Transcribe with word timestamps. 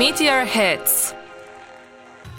Meteor 0.00 0.44
Hits. 0.46 1.14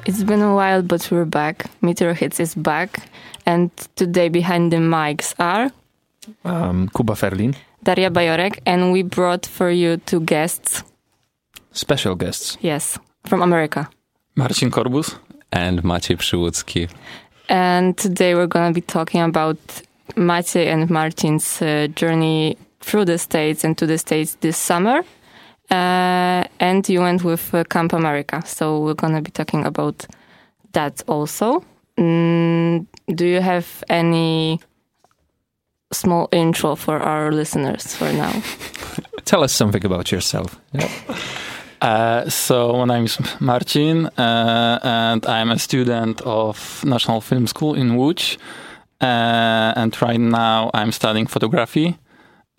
It's 0.07 0.23
been 0.23 0.41
a 0.41 0.55
while, 0.55 0.81
but 0.81 1.07
we're 1.11 1.25
back. 1.29 1.69
Meteor 1.81 2.15
Hits 2.15 2.39
is 2.39 2.55
back. 2.55 3.07
And 3.45 3.69
today 3.95 4.29
behind 4.29 4.71
the 4.71 4.77
mics 4.77 5.35
are 5.37 5.69
Um, 6.43 6.89
Kuba 6.95 7.13
Ferlin, 7.13 7.53
Daria 7.83 8.09
Bajorek, 8.09 8.59
and 8.65 8.91
we 8.91 9.03
brought 9.03 9.45
for 9.45 9.69
you 9.69 9.97
two 9.97 10.21
guests. 10.21 10.83
special 11.73 12.15
guests. 12.15 12.57
Yes, 12.61 12.97
from 13.25 13.41
America. 13.43 13.87
Marcin 14.35 14.71
Korbus. 14.71 15.15
and 15.51 15.83
Maciej 15.83 16.17
Przyłucki. 16.17 16.87
And 17.49 17.95
today 17.95 18.33
we're 18.33 18.47
going 18.47 18.73
to 18.73 18.81
be 18.81 18.81
talking 18.81 19.21
about 19.21 19.57
Maciej 20.15 20.67
and 20.73 20.89
Martin's 20.89 21.61
uh, 21.61 21.87
journey 21.95 22.57
through 22.79 23.05
the 23.05 23.17
States 23.19 23.63
and 23.63 23.77
to 23.77 23.85
the 23.85 23.97
States 23.99 24.35
this 24.41 24.57
summer. 24.57 25.03
Uh, 25.71 26.43
and 26.59 26.87
you 26.89 26.99
went 26.99 27.23
with 27.23 27.53
uh, 27.53 27.63
Camp 27.63 27.93
America. 27.93 28.41
So 28.45 28.79
we're 28.79 28.93
going 28.93 29.15
to 29.15 29.21
be 29.21 29.31
talking 29.31 29.65
about 29.65 30.05
that 30.73 31.01
also. 31.07 31.63
Mm, 31.97 32.85
do 33.15 33.25
you 33.25 33.41
have 33.41 33.83
any 33.89 34.59
small 35.91 36.27
intro 36.31 36.75
for 36.75 36.99
our 36.99 37.31
listeners 37.31 37.95
for 37.95 38.11
now? 38.11 38.31
Tell 39.25 39.43
us 39.43 39.53
something 39.53 39.85
about 39.85 40.11
yourself. 40.11 40.59
Uh, 41.81 42.29
so 42.29 42.73
my 42.73 42.85
name 42.85 43.05
is 43.05 43.17
Marcin, 43.39 44.05
uh, 44.05 44.79
and 44.83 45.25
I'm 45.25 45.49
a 45.49 45.57
student 45.57 46.21
of 46.21 46.83
National 46.85 47.21
Film 47.21 47.47
School 47.47 47.73
in 47.73 47.97
Łódź. 47.97 48.37
Uh, 49.01 49.73
and 49.75 49.99
right 49.99 50.19
now 50.19 50.69
I'm 50.75 50.91
studying 50.91 51.25
photography, 51.25 51.97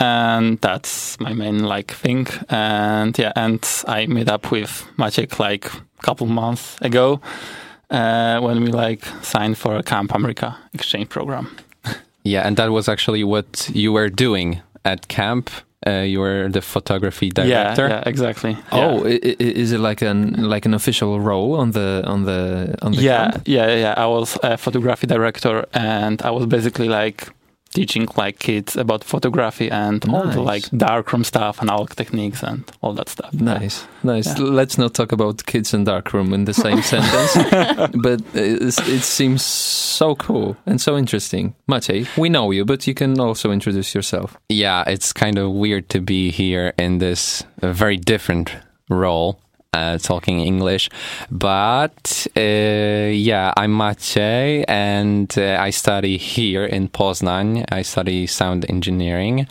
and 0.03 0.59
that's 0.61 1.19
my 1.21 1.33
main 1.33 1.59
like 1.65 1.93
thing. 1.95 2.27
And 2.49 3.17
yeah, 3.19 3.33
and 3.37 3.61
I 3.89 4.07
met 4.07 4.29
up 4.29 4.51
with 4.51 4.85
Maciek 4.99 5.39
like 5.39 5.67
a 5.67 6.03
couple 6.03 6.27
months 6.27 6.77
ago 6.81 7.21
uh, 7.91 8.41
when 8.41 8.61
we 8.65 8.71
like 8.73 9.05
signed 9.23 9.57
for 9.59 9.77
a 9.77 9.83
Camp 9.83 10.15
America 10.15 10.57
exchange 10.75 11.09
program. 11.09 11.47
Yeah, 12.25 12.47
and 12.47 12.57
that 12.57 12.71
was 12.71 12.89
actually 12.89 13.25
what 13.25 13.69
you 13.75 13.93
were 13.93 14.09
doing 14.09 14.61
at 14.85 15.09
camp. 15.09 15.51
Uh, 15.85 16.05
you 16.07 16.21
were 16.21 16.49
the 16.49 16.61
photography 16.61 17.31
director. 17.31 17.89
Yeah, 17.89 17.97
yeah, 17.99 18.03
exactly. 18.09 18.57
Oh, 18.71 19.05
i- 19.05 19.19
is 19.41 19.73
it 19.73 19.81
like 19.81 20.03
an 20.07 20.49
like 20.51 20.65
an 20.69 20.75
official 20.75 21.19
role 21.19 21.57
on 21.61 21.73
the 21.73 22.03
on 22.07 22.23
the 22.25 22.77
on 22.83 22.93
the 22.93 22.99
camp? 22.99 23.05
yeah 23.05 23.31
camp? 23.33 23.43
yeah 23.49 23.77
yeah 23.77 23.95
i 23.97 24.07
was 24.07 24.39
a 24.45 24.57
photography 24.57 25.07
director 25.09 25.65
and 25.75 26.23
i 26.23 26.31
was 26.31 26.47
basically 26.47 26.89
like 26.89 27.27
teaching 27.75 28.07
like 28.17 28.39
kids 28.39 28.77
about 28.77 29.05
photography 29.05 29.71
and 29.71 30.05
all 30.09 30.27
the 30.27 30.41
like 30.41 30.69
darkroom 30.71 31.25
stuff 31.25 31.61
and 31.61 31.71
all 31.71 31.87
techniques 31.87 32.43
and 32.43 32.71
all 32.83 32.93
that 32.95 33.09
stuff 33.09 33.33
Nice, 33.33 33.87
nice. 34.03 34.27
Yeah. 34.39 34.45
Let's 34.45 34.79
not 34.79 34.95
talk 34.95 35.13
about 35.13 35.45
kids 35.47 35.75
and 35.75 35.87
darkroom 35.87 36.33
in 36.33 36.45
the 36.45 36.55
same 36.55 36.83
sentence, 36.93 37.35
but 38.03 38.21
it's, 38.35 38.79
it 38.89 39.03
seems 39.03 39.43
so 39.43 40.15
cool 40.17 40.57
and 40.67 40.81
so 40.81 40.97
interesting. 40.97 41.55
Maciej, 41.69 42.07
we 42.17 42.29
know 42.29 42.51
you, 42.51 42.65
but 42.65 42.87
you 42.87 42.95
can 42.95 43.19
also 43.19 43.51
introduce 43.51 43.95
yourself. 43.95 44.37
Yeah, 44.49 44.85
it's 44.87 45.13
kind 45.13 45.39
of 45.39 45.51
weird 45.53 45.89
to 45.91 46.01
be 46.01 46.31
here 46.31 46.73
in 46.79 46.99
this 46.99 47.43
uh, 47.63 47.73
very 47.73 47.97
different 47.97 48.55
role. 48.89 49.41
Uh, 49.75 49.97
talking 49.97 50.41
English, 50.41 50.91
but 51.31 52.27
uh, 52.37 53.09
yeah, 53.11 53.55
I'm 53.57 53.73
Maciej, 53.73 54.67
and 54.69 55.33
uh, 55.39 55.57
I 55.59 55.71
study 55.71 56.19
here 56.19 56.67
in 56.67 56.89
Poznań. 56.89 57.65
I 57.73 57.81
study 57.81 58.27
sound 58.27 58.67
engineering, 58.69 59.47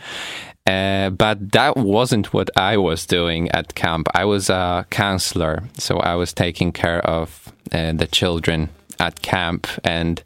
uh, 0.64 1.10
but 1.10 1.50
that 1.50 1.76
wasn't 1.76 2.32
what 2.32 2.50
I 2.56 2.76
was 2.76 3.04
doing 3.04 3.50
at 3.50 3.74
camp. 3.74 4.06
I 4.14 4.24
was 4.24 4.48
a 4.48 4.86
counselor, 4.90 5.64
so 5.76 5.98
I 5.98 6.14
was 6.14 6.32
taking 6.32 6.70
care 6.70 7.00
of 7.04 7.52
uh, 7.72 7.90
the 7.90 8.06
children 8.06 8.68
at 9.00 9.22
camp, 9.22 9.66
and 9.82 10.22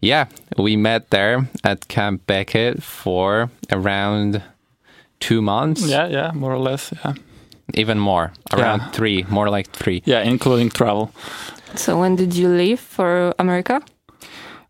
yeah, 0.00 0.26
we 0.58 0.76
met 0.76 1.10
there 1.10 1.48
at 1.64 1.88
Camp 1.88 2.24
Becket 2.28 2.84
for 2.84 3.50
around 3.72 4.42
two 5.18 5.42
months, 5.42 5.84
yeah 5.86 6.06
yeah 6.06 6.30
more 6.34 6.52
or 6.52 6.58
less 6.58 6.92
yeah 7.04 7.14
even 7.74 7.98
more, 7.98 8.32
around 8.52 8.80
Yeah. 8.80 8.90
three, 8.92 9.24
more 9.28 9.50
like 9.50 9.68
three. 9.72 10.02
yeah 10.04 10.22
including 10.22 10.70
travel 10.70 11.10
So 11.76 12.00
when 12.00 12.16
did 12.16 12.34
you 12.34 12.48
leave 12.48 12.80
for 12.80 13.32
America? 13.38 13.80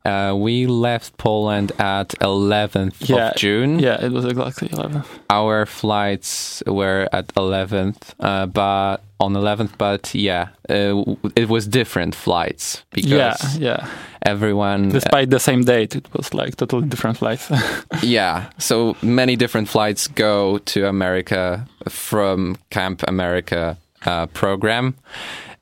Uh, 0.04 0.34
we 0.34 0.66
left 0.66 1.16
Poland 1.18 1.72
at 1.78 2.08
11th 2.20 3.08
Yeah, 3.08 3.30
of 3.30 3.36
June. 3.36 3.78
yeah 3.78 4.02
it 4.04 4.10
was 4.12 4.24
exactly 4.24 4.68
11th. 4.68 5.04
Our 5.28 5.66
flights 5.66 6.62
were 6.66 7.06
at 7.12 7.26
11th, 7.34 8.14
uh, 8.18 8.46
but 8.46 9.02
on 9.18 9.34
11th, 9.34 9.76
but 9.76 10.14
yeah, 10.14 10.48
uh, 10.70 11.04
it 11.36 11.48
was 11.50 11.66
different 11.68 12.14
flights 12.14 12.82
because 12.92 13.58
yeah 13.58 13.80
yeah 13.80 13.86
everyone, 14.24 14.88
despite 14.88 15.28
the 15.30 15.38
same 15.40 15.64
date 15.64 15.94
it 15.96 16.08
was 16.14 16.32
like 16.32 16.56
totally 16.56 16.88
different 16.88 17.18
flights 17.18 17.50
yeah, 18.02 18.48
so 18.58 18.96
many 19.02 19.36
different 19.36 19.68
flights 19.68 20.08
go 20.08 20.58
to 20.58 20.88
America 20.88 21.66
from 21.90 22.56
Camp 22.70 23.02
America 23.08 23.76
uh, 24.06 24.26
program, 24.32 24.94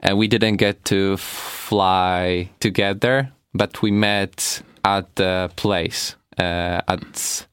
and 0.01 0.17
we 0.17 0.29
didn't 0.29 0.59
get 0.59 0.85
to 0.85 1.17
fly 1.17 2.49
together, 2.61 3.33
but 3.55 3.83
we 3.83 3.91
met 3.91 4.63
at 4.85 5.15
the 5.17 5.51
place 5.57 6.17
uh, 6.39 6.81
at. 6.89 7.47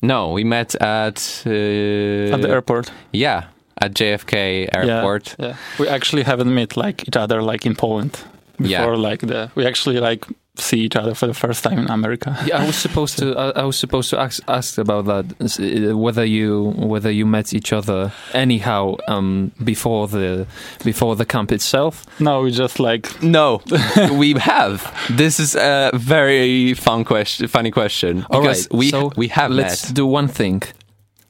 No, 0.00 0.32
we 0.32 0.44
met 0.44 0.74
at 0.76 1.42
uh, 1.46 2.34
at 2.34 2.40
the 2.42 2.48
airport 2.48 2.92
Yeah, 3.12 3.42
at 3.80 3.94
JFK 3.94 4.68
Airport. 4.72 5.34
yeah 5.38 5.56
we 5.78 5.88
actually 5.88 6.22
haven't 6.24 6.54
met 6.54 6.76
like 6.76 7.02
each 7.08 7.16
other 7.16 7.42
like 7.42 7.66
in 7.66 7.74
poland 7.74 8.18
Yeah. 8.60 8.80
before 8.80 8.96
like 9.10 9.26
the 9.26 9.50
we 9.56 9.66
actually 9.66 9.98
like 10.00 10.26
see 10.60 10.80
each 10.80 10.96
other 10.96 11.14
for 11.14 11.26
the 11.26 11.34
first 11.34 11.62
time 11.64 11.78
in 11.78 11.88
america 11.90 12.36
Yeah, 12.46 12.62
I 12.62 12.66
was 12.66 12.76
supposed 12.76 13.18
to. 13.18 13.36
I, 13.36 13.60
I 13.60 13.64
was 13.64 13.78
supposed 13.78 14.10
to 14.10 14.18
ask, 14.18 14.42
ask 14.48 14.78
about 14.78 15.04
that. 15.06 15.24
uh, 15.40 15.96
Whether 15.96 16.24
you 16.24 16.72
whether 16.76 17.10
you 17.10 17.26
met 17.26 17.52
each 17.52 17.72
other 17.72 18.12
anyhow 18.32 18.96
um, 19.08 19.52
before 19.64 20.08
the 20.08 20.46
before 20.84 21.16
the 21.16 21.24
camp 21.24 21.52
itself. 21.52 22.04
no 22.20 22.42
we 22.42 22.50
just 22.50 22.78
like 22.80 23.04
No, 23.22 23.60
we 24.12 24.32
have. 24.34 24.82
This 25.10 25.38
is 25.40 25.54
a 25.56 25.90
very 25.94 26.74
fun 26.74 27.04
question, 27.04 27.48
funny 27.48 27.70
question 27.70 28.24
All 28.30 28.40
because 28.40 28.66
right, 28.68 28.78
we 28.78 28.90
so 28.90 29.12
we 29.16 29.28
have 29.28 29.50
Let's 29.50 29.88
met. 29.88 29.94
do 29.96 30.06
one 30.06 30.28
thing. 30.28 30.62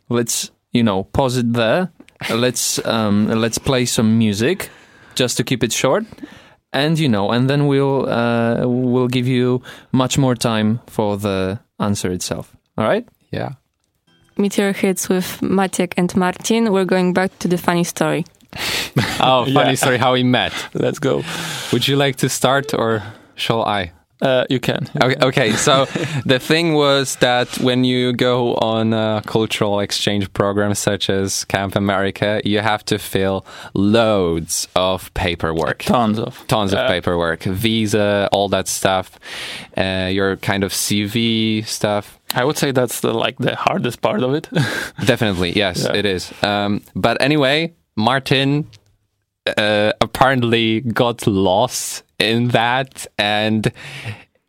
Let's 0.09 0.51
you 0.73 0.83
know 0.83 1.05
pause 1.05 1.37
it 1.39 1.53
there. 1.53 1.91
let's 2.31 2.79
um, 2.87 3.29
let's 3.29 3.59
play 3.59 3.85
some 3.87 4.19
music 4.19 4.71
just 5.15 5.37
to 5.37 5.45
keep 5.45 5.63
it 5.65 5.73
short. 5.73 6.05
And 6.73 6.99
you 6.99 7.09
know, 7.09 7.31
and 7.31 7.49
then 7.49 7.67
we'll 7.67 8.07
uh, 8.09 8.67
we'll 8.67 9.09
give 9.09 9.27
you 9.27 9.63
much 9.93 10.19
more 10.19 10.35
time 10.35 10.81
for 10.87 11.17
the 11.17 11.59
answer 11.79 12.13
itself. 12.13 12.55
All 12.77 12.85
right? 12.85 13.07
Yeah. 13.33 13.53
Meteor 14.37 14.73
Hits 14.73 15.09
with 15.09 15.41
Maciek 15.41 15.95
and 15.97 16.15
Martin. 16.17 16.71
We're 16.73 16.85
going 16.85 17.13
back 17.15 17.37
to 17.41 17.49
the 17.49 17.57
funny 17.59 17.85
story. 17.85 18.25
Oh, 19.21 19.45
funny 19.55 19.71
Yeah. 19.71 19.75
story 19.75 19.99
how 19.99 20.13
we 20.13 20.23
met. 20.23 20.53
let's 20.75 20.99
go 21.01 21.23
Would 21.73 21.89
you 21.89 21.97
like 21.97 22.17
to 22.17 22.29
start 22.29 22.73
or 22.75 23.03
shall 23.35 23.63
I? 23.65 23.93
Uh, 24.21 24.45
you 24.51 24.59
can 24.61 24.89
Okay, 25.03 25.17
okay, 25.27 25.53
so 25.53 25.85
the 26.27 26.39
thing 26.39 26.75
was 26.75 27.17
that 27.17 27.49
when 27.61 27.85
you 27.85 28.13
go 28.13 28.55
on 28.57 28.93
a 28.93 29.23
cultural 29.27 29.81
exchange 29.81 30.33
program 30.33 30.75
such 30.75 31.09
as 31.11 31.45
Camp 31.45 31.77
America, 31.77 32.41
you 32.45 32.59
have 32.61 32.85
to 32.87 32.99
fill 32.99 33.45
loads 33.75 34.69
of 34.75 35.13
paperwork. 35.15 35.79
tons 35.85 36.19
of 36.19 36.45
Tons 36.49 36.73
of 36.73 36.89
paperwork, 36.89 37.43
visa, 37.45 38.29
all 38.33 38.49
that 38.49 38.69
stuff, 38.69 39.19
uh, 39.77 40.09
your 40.11 40.37
kind 40.37 40.65
of 40.65 40.73
CV 40.73 41.65
stuff. 41.67 42.19
I 42.35 42.45
would 42.45 42.59
say 42.59 42.73
that's 42.73 43.01
the 43.01 43.13
like 43.15 43.37
the 43.39 43.57
hardest 43.57 44.01
part 44.03 44.23
of 44.23 44.35
it. 44.35 44.49
Definitely, 45.07 45.53
yes, 45.53 45.85
Yeah. 45.85 45.95
it 45.99 46.05
is. 46.07 46.33
Um, 46.43 46.83
but 46.95 47.17
anyway, 47.23 47.73
Martin 47.97 48.67
uh, 49.57 49.93
apparently 50.01 50.81
got 50.81 51.27
lost 51.27 52.03
in 52.19 52.49
that, 52.49 53.07
and 53.19 53.71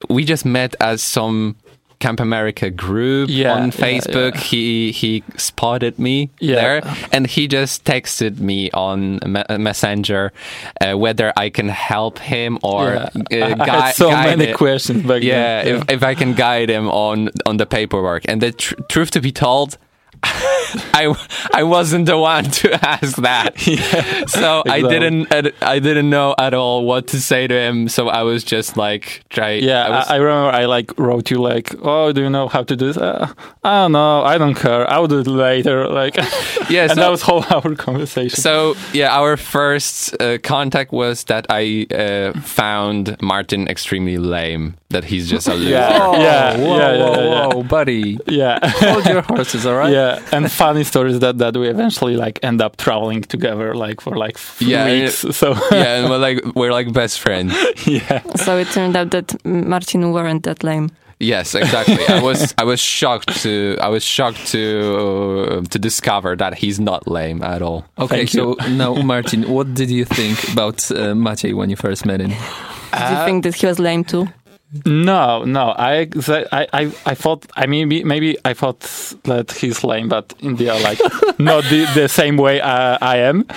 we 0.09 0.25
just 0.25 0.45
met 0.45 0.75
as 0.79 1.01
some 1.01 1.55
Camp 1.99 2.21
America 2.21 2.69
group 2.69 3.29
Yeah, 3.29 3.53
on 3.53 3.71
Facebook. 3.71 4.33
yeah. 4.35 4.39
He 4.41 4.91
he 4.93 5.23
spotted 5.35 5.99
me 5.99 6.29
Yeah. 6.39 6.55
there, 6.55 6.81
and 7.11 7.27
he 7.27 7.45
just 7.47 7.83
texted 7.83 8.39
me 8.39 8.71
on 8.71 9.19
me- 9.25 9.43
Messenger 9.57 10.31
uh, 10.79 10.93
whether 10.97 11.33
I 11.35 11.49
can 11.49 11.67
help 11.67 12.17
him 12.19 12.57
or 12.63 12.93
Yeah. 12.93 13.09
uh, 13.43 13.55
I- 13.59 13.69
I 13.69 13.79
had 13.87 13.95
so 13.95 14.09
guide 14.11 14.37
many 14.37 14.51
it. 14.51 14.55
questions 14.55 15.03
back 15.05 15.23
Yeah. 15.23 15.61
If, 15.65 15.91
if 15.91 16.03
I 16.03 16.15
can 16.15 16.33
guide 16.35 16.69
him 16.69 16.87
on 16.89 17.29
on 17.45 17.57
the 17.57 17.65
paperwork. 17.65 18.23
And 18.29 18.39
the 18.41 18.53
tr- 18.53 18.75
truth 18.87 19.11
to 19.11 19.19
be 19.21 19.31
told, 19.33 19.77
I 20.23 21.15
I 21.53 21.63
wasn't 21.63 22.05
the 22.05 22.17
one 22.17 22.43
to 22.45 22.73
ask 22.87 23.15
that, 23.17 23.59
so 24.29 24.63
I 24.67 24.81
didn't 24.81 25.31
I 25.61 25.79
didn't 25.79 26.09
know 26.09 26.35
at 26.37 26.53
all 26.53 26.85
what 26.85 27.07
to 27.07 27.21
say 27.21 27.47
to 27.47 27.53
him. 27.55 27.87
So 27.89 28.09
I 28.09 28.23
was 28.23 28.43
just 28.43 28.77
like 28.77 29.23
try. 29.29 29.51
Yeah, 29.53 29.85
I 29.85 29.89
was, 29.89 30.07
I, 30.09 30.13
I 30.13 30.17
remember 30.17 30.49
I 30.51 30.65
like 30.65 30.97
wrote 30.99 31.31
you 31.31 31.41
like, 31.41 31.73
oh, 31.81 32.11
do 32.11 32.21
you 32.21 32.29
know 32.29 32.47
how 32.47 32.63
to 32.63 32.75
do 32.75 32.87
this? 32.87 32.97
Uh, 32.97 33.31
I 33.63 33.83
don't 33.83 33.91
know. 33.93 34.23
I 34.23 34.37
don't 34.37 34.55
care. 34.55 34.89
I'll 34.89 35.07
do 35.07 35.19
it 35.19 35.27
later. 35.27 35.87
Like, 35.87 36.15
Yeah, 36.69 36.83
and 36.83 36.91
so- 36.91 36.95
that 36.95 37.09
was 37.09 37.21
whole 37.21 37.43
our 37.49 37.75
conversation. 37.75 38.37
So 38.41 38.75
yeah, 38.93 39.15
our 39.15 39.37
first 39.37 40.19
uh, 40.21 40.37
contact 40.39 40.91
was 40.91 41.23
that 41.25 41.45
I 41.49 41.87
uh, 41.91 42.39
found 42.41 43.15
Martin 43.21 43.67
extremely 43.67 44.17
lame. 44.17 44.75
That 44.89 45.03
he's 45.03 45.29
just 45.29 45.47
a 45.47 45.53
loser. 45.53 45.69
Yeah. 45.69 45.99
Whoa, 45.99 46.17
yeah, 46.19 46.57
whoa, 46.57 46.77
yeah, 46.77 46.91
yeah, 46.93 46.97
whoa, 46.97 47.23
yeah. 47.23 47.47
whoa, 47.53 47.63
buddy. 47.63 48.17
yeah, 48.25 48.57
Hold 48.63 49.05
your 49.05 49.21
horses, 49.21 49.63
all 49.67 49.75
right? 49.75 49.93
yeah. 49.93 50.08
And 50.31 50.51
funny 50.51 50.83
story 50.83 51.11
is 51.11 51.19
that 51.19 51.37
that 51.37 51.55
we 51.57 51.67
eventually 51.69 52.15
like 52.15 52.39
end 52.43 52.61
up 52.61 52.77
traveling 52.77 53.21
together 53.21 53.73
like 53.75 54.01
for 54.01 54.15
like 54.17 54.37
three 54.37 54.71
Yeah, 54.71 54.85
and 54.87 55.03
weeks. 55.03 55.25
So 55.37 55.53
yeah, 55.71 55.95
and 55.97 56.09
we're 56.09 56.17
like 56.27 56.39
we're 56.55 56.71
like 56.79 56.91
best 56.93 57.19
friends. 57.19 57.53
yeah, 57.87 58.21
So 58.35 58.57
it 58.57 58.67
turned 58.71 58.95
out 58.95 59.11
that 59.11 59.33
Martin 59.45 60.11
weren't 60.11 60.43
that 60.43 60.63
lame. 60.63 60.89
Yes, 61.21 61.53
exactly. 61.53 61.99
I 62.07 62.21
was 62.23 62.53
I 62.57 62.63
was 62.63 62.79
shocked 62.79 63.41
to 63.43 63.75
I 63.81 63.89
was 63.89 64.03
shocked 64.03 64.47
to 64.53 65.61
to 65.69 65.77
discover 65.79 66.35
that 66.37 66.53
he's 66.61 66.79
not 66.79 67.07
lame 67.07 67.43
at 67.43 67.61
all. 67.61 67.83
Okay, 67.97 68.25
Thank 68.25 68.29
so 68.29 68.55
now, 68.69 68.93
Martin, 69.13 69.43
what 69.49 69.73
did 69.73 69.89
you 69.91 70.05
think 70.05 70.37
about 70.53 70.89
uh, 70.91 71.13
Maciej 71.15 71.53
when 71.53 71.69
you 71.69 71.75
first 71.75 72.05
met 72.05 72.21
him? 72.21 72.29
Did 72.29 73.09
you 73.11 73.25
think 73.25 73.43
that 73.43 73.55
he 73.55 73.67
was 73.67 73.79
lame 73.79 74.03
too? 74.03 74.27
No, 74.85 75.43
no. 75.45 75.73
I, 75.77 76.07
I, 76.51 76.67
I, 76.73 76.91
I 77.05 77.15
thought. 77.15 77.47
I 77.55 77.65
mean, 77.65 77.87
maybe, 77.87 78.03
maybe 78.03 78.37
I 78.45 78.53
thought 78.53 78.81
that 79.23 79.51
he's 79.51 79.83
lame, 79.83 80.09
but 80.09 80.33
in 80.41 80.57
the 80.57 80.67
like 80.67 80.99
not 81.39 81.63
the, 81.65 81.89
the 81.95 82.07
same 82.07 82.37
way 82.37 82.61
I, 82.61 82.95
I 83.01 83.17
am. 83.17 83.47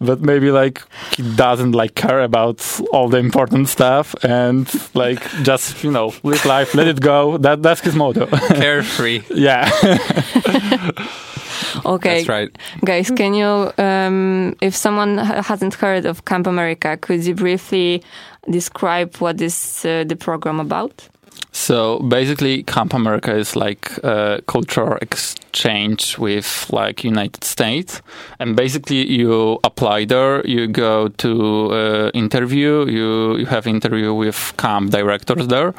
But 0.00 0.22
maybe 0.22 0.50
like 0.50 0.82
he 1.16 1.22
doesn't 1.36 1.72
like 1.72 1.94
care 1.94 2.20
about 2.20 2.80
all 2.92 3.08
the 3.08 3.18
important 3.18 3.68
stuff 3.68 4.16
and 4.24 4.68
like 4.94 5.22
just 5.44 5.84
you 5.84 5.92
know 5.92 6.12
live 6.24 6.44
life, 6.44 6.74
let 6.74 6.88
it 6.88 7.00
go. 7.00 7.38
That 7.38 7.62
that's 7.62 7.82
his 7.82 7.94
motto. 7.94 8.26
Carefree. 8.26 9.22
yeah. 9.30 9.70
Okay, 11.84 12.16
That's 12.16 12.28
right. 12.28 12.58
guys, 12.84 13.10
can 13.10 13.34
you, 13.34 13.72
um, 13.78 14.56
if 14.60 14.74
someone 14.74 15.18
hasn't 15.18 15.74
heard 15.74 16.06
of 16.06 16.24
Camp 16.24 16.46
America, 16.46 16.96
could 16.96 17.24
you 17.24 17.34
briefly 17.34 18.02
describe 18.50 19.16
what 19.16 19.40
is 19.40 19.84
uh, 19.84 20.04
the 20.04 20.16
program 20.16 20.60
about? 20.60 21.08
So 21.52 22.00
basically, 22.00 22.62
Camp 22.64 22.92
America 22.92 23.34
is 23.34 23.56
like 23.56 23.90
a 24.04 24.42
cultural 24.46 24.98
exchange 25.00 26.18
with 26.18 26.70
like 26.70 27.02
United 27.02 27.44
States, 27.44 28.02
and 28.38 28.54
basically 28.56 29.10
you 29.10 29.58
apply 29.64 30.04
there, 30.04 30.46
you 30.46 30.66
go 30.66 31.08
to 31.08 31.72
uh, 31.72 32.10
interview, 32.12 32.86
you 32.86 33.38
you 33.38 33.46
have 33.46 33.66
interview 33.66 34.12
with 34.12 34.52
camp 34.58 34.90
directors 34.90 35.48
there, 35.48 35.72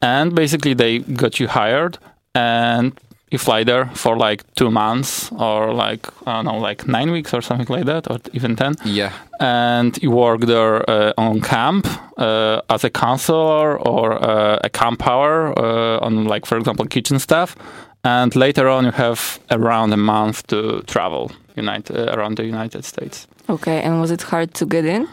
and 0.00 0.34
basically 0.34 0.74
they 0.74 0.98
got 0.98 1.38
you 1.38 1.46
hired, 1.46 1.98
and 2.34 2.92
you 3.32 3.38
fly 3.38 3.64
there 3.64 3.86
for 3.94 4.16
like 4.30 4.44
two 4.54 4.70
months 4.70 5.30
or 5.32 5.72
like 5.86 6.06
I 6.26 6.32
don't 6.34 6.44
know, 6.44 6.58
like 6.68 6.86
nine 6.86 7.10
weeks 7.10 7.34
or 7.34 7.42
something 7.42 7.76
like 7.76 7.86
that, 7.86 8.10
or 8.10 8.18
even 8.32 8.56
ten 8.56 8.74
Yeah. 8.84 9.10
and 9.40 9.98
you 10.02 10.10
work 10.10 10.40
there 10.46 10.88
uh, 10.90 11.12
on 11.16 11.40
camp 11.40 11.86
uh, 12.18 12.60
as 12.68 12.84
a 12.84 12.90
counselor 12.90 13.78
or 13.80 14.12
uh, 14.12 14.58
a 14.64 14.68
Campower 14.70 15.52
uh, 15.56 16.06
on 16.06 16.24
like 16.34 16.46
for 16.46 16.58
example 16.58 16.86
kitchen 16.86 17.18
staff 17.18 17.56
and 18.04 18.34
later 18.36 18.68
on 18.68 18.84
you 18.84 18.92
have 18.92 19.20
around 19.50 19.92
a 19.92 19.96
month 19.96 20.46
to 20.48 20.82
travel 20.86 21.30
United, 21.56 21.96
uh, 21.96 22.12
around 22.16 22.36
the 22.36 22.44
united 22.44 22.84
states 22.84 23.26
Okay, 23.48 23.82
and 23.82 24.00
was 24.00 24.10
it 24.10 24.22
hard 24.22 24.54
to 24.54 24.66
get 24.66 24.84
in? 24.84 25.08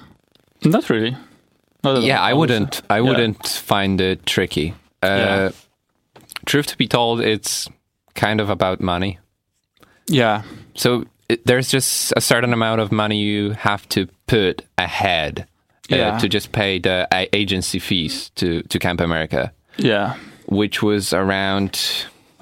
not 0.64 0.90
really 0.90 1.16
Not 1.84 2.04
Yeah, 2.04 2.20
all, 2.22 2.30
I 2.32 2.34
wouldn't. 2.34 2.82
I 2.90 2.98
Yeah. 2.98 3.08
wouldn't 3.10 3.48
find 3.48 4.02
it 4.02 4.26
tricky. 4.26 4.74
Uh, 5.04 5.08
Yeah. 5.08 5.50
Truth 6.46 6.68
to 6.68 6.78
be 6.78 6.88
told, 6.88 7.20
it's 7.22 7.70
kind 8.20 8.42
of 8.42 8.50
about 8.50 8.80
money. 8.82 9.18
yeah 10.08 10.42
So 10.76 11.06
it, 11.30 11.46
there's 11.46 11.70
just 11.72 12.14
a 12.18 12.22
certain 12.22 12.54
amount 12.54 12.82
of 12.82 12.92
money 12.92 13.18
you 13.20 13.52
have 13.52 13.88
to 13.90 14.08
put 14.28 14.64
ahead 14.78 15.46
uh, 15.92 15.96
Yeah. 15.96 16.18
to 16.20 16.28
just 16.28 16.52
pay 16.52 16.80
the 16.80 17.08
agency 17.34 17.80
fees 17.80 18.32
to 18.36 18.48
to 18.72 18.80
Camp 18.80 19.02
America, 19.02 19.52
yeah 19.78 20.14
which 20.48 20.82
was 20.84 21.14
around. 21.14 21.72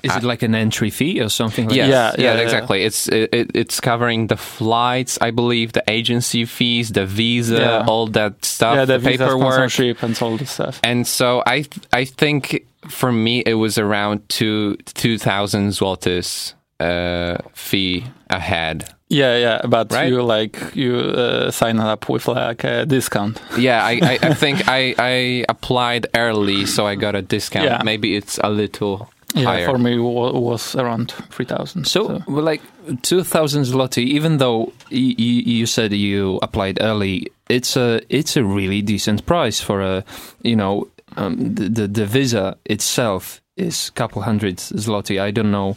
Is 0.04 0.16
it 0.16 0.24
like 0.24 0.44
an 0.44 0.54
entry 0.56 0.90
fee 0.90 1.20
or 1.22 1.30
something 1.30 1.68
like 1.68 1.76
Yes, 1.78 1.90
Yeah, 1.90 2.12
yeah, 2.18 2.24
yeah, 2.24 2.34
yeah. 2.38 2.42
exactly. 2.44 2.84
It's 2.84 3.08
it, 3.08 3.30
it- 3.34 3.52
it's 3.54 3.80
covering 3.80 4.28
the 4.28 4.38
flights, 4.38 5.18
I 5.22 5.32
believe, 5.32 5.72
the 5.74 5.84
agency 5.90 6.46
fees, 6.46 6.90
the 6.92 7.06
visa, 7.06 7.58
Yeah. 7.58 7.86
all 7.88 8.08
that 8.08 8.46
stuff, 8.46 8.76
yeah 8.76 8.86
the, 8.86 8.98
the 9.00 9.10
visa 9.10 9.26
paperwork. 9.26 10.04
and 10.04 10.22
all 10.22 10.38
this 10.38 10.52
stuff 10.52 10.80
And 10.84 11.08
so 11.08 11.42
I 11.46 11.66
I 11.92 12.06
think 12.06 12.66
for 12.88 13.12
me 13.12 13.44
it 13.46 13.56
was 13.56 13.78
around 13.78 14.22
two 14.30 14.76
two 14.94 15.18
thousand 15.18 15.72
zlotys 15.74 16.54
uh, 16.80 17.38
fee 17.54 18.04
ahead. 18.30 18.84
yeah 19.10 19.36
yeah 19.38 19.62
but 19.68 19.92
Right? 19.92 20.10
you 20.12 20.22
like 20.38 20.76
you 20.76 20.96
uh, 21.00 21.50
sign 21.52 21.80
up 21.80 22.08
with 22.10 22.28
like 22.28 22.64
a 22.64 22.86
discount 22.86 23.42
Yeah, 23.58 23.84
I, 23.84 23.94
I, 24.12 24.20
I 24.30 24.34
think 24.36 24.68
I, 24.80 24.94
I 25.00 25.44
applied 25.50 26.06
early, 26.16 26.66
so 26.66 26.86
I 26.86 26.96
got 26.96 27.16
a 27.16 27.22
discount. 27.22 27.66
Yeah. 27.66 27.82
Maybe 27.84 28.16
it's 28.16 28.38
a 28.44 28.50
little 28.50 29.10
yeah 29.38 29.46
higher. 29.46 29.66
for 29.66 29.78
me 29.78 29.94
it 29.96 30.42
was 30.42 30.76
around 30.76 31.12
3000 31.32 31.86
So, 31.86 32.22
well, 32.28 32.44
like 32.44 32.62
2000 33.02 33.64
zloty, 33.64 34.04
even 34.04 34.38
though 34.38 34.72
y- 34.92 35.16
y- 35.18 35.44
you 35.46 35.66
said 35.66 35.92
you 35.94 36.40
applied 36.42 36.78
early, 36.82 37.28
it's 37.50 37.78
a 37.78 38.00
it's 38.10 38.38
a 38.38 38.44
really 38.44 38.82
decent 38.82 39.26
price 39.26 39.62
for 39.64 39.82
a, 39.82 40.04
you 40.44 40.56
know, 40.56 40.88
um, 41.18 41.56
the, 41.56 41.70
the 41.70 41.88
the 41.88 42.06
visa 42.06 42.56
itself 42.66 43.42
is 43.56 43.90
a 43.90 43.92
couple 43.94 44.22
hundred 44.22 44.58
zloty. 44.58 45.20
I 45.20 45.32
don't 45.32 45.52
know 45.52 45.76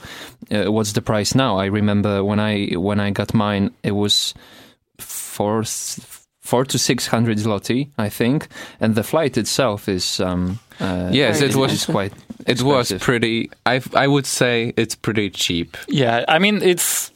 uh, 0.50 0.70
what's 0.72 0.92
the 0.92 1.00
price 1.02 1.34
now. 1.38 1.58
I 1.58 1.66
remember 1.66 2.22
when 2.24 2.38
I 2.40 2.76
when 2.76 3.00
I 3.00 3.10
got 3.12 3.32
mine, 3.34 3.70
it 3.82 3.92
was 3.92 4.34
four 4.98 5.64
four 6.40 6.64
to 6.64 6.78
six 6.78 7.06
hundred 7.08 7.38
zloty, 7.38 7.88
I 7.98 8.08
think, 8.10 8.48
and 8.80 8.94
the 8.94 9.02
flight 9.02 9.36
itself 9.38 9.88
is 9.88 10.20
um 10.20 10.58
uh, 10.80 11.10
Yes, 11.12 11.40
it 11.40 11.54
was 11.56 11.86
quite 11.86 12.12
it 12.50 12.62
was 12.62 12.90
expensive. 12.90 13.04
pretty. 13.06 13.50
I 13.66 13.80
I 14.04 14.06
would 14.06 14.26
say 14.26 14.72
it's 14.76 14.94
pretty 14.96 15.30
cheap. 15.30 15.76
yeah 15.88 16.24
i 16.28 16.38
mean 16.38 16.62
it's 16.62 17.10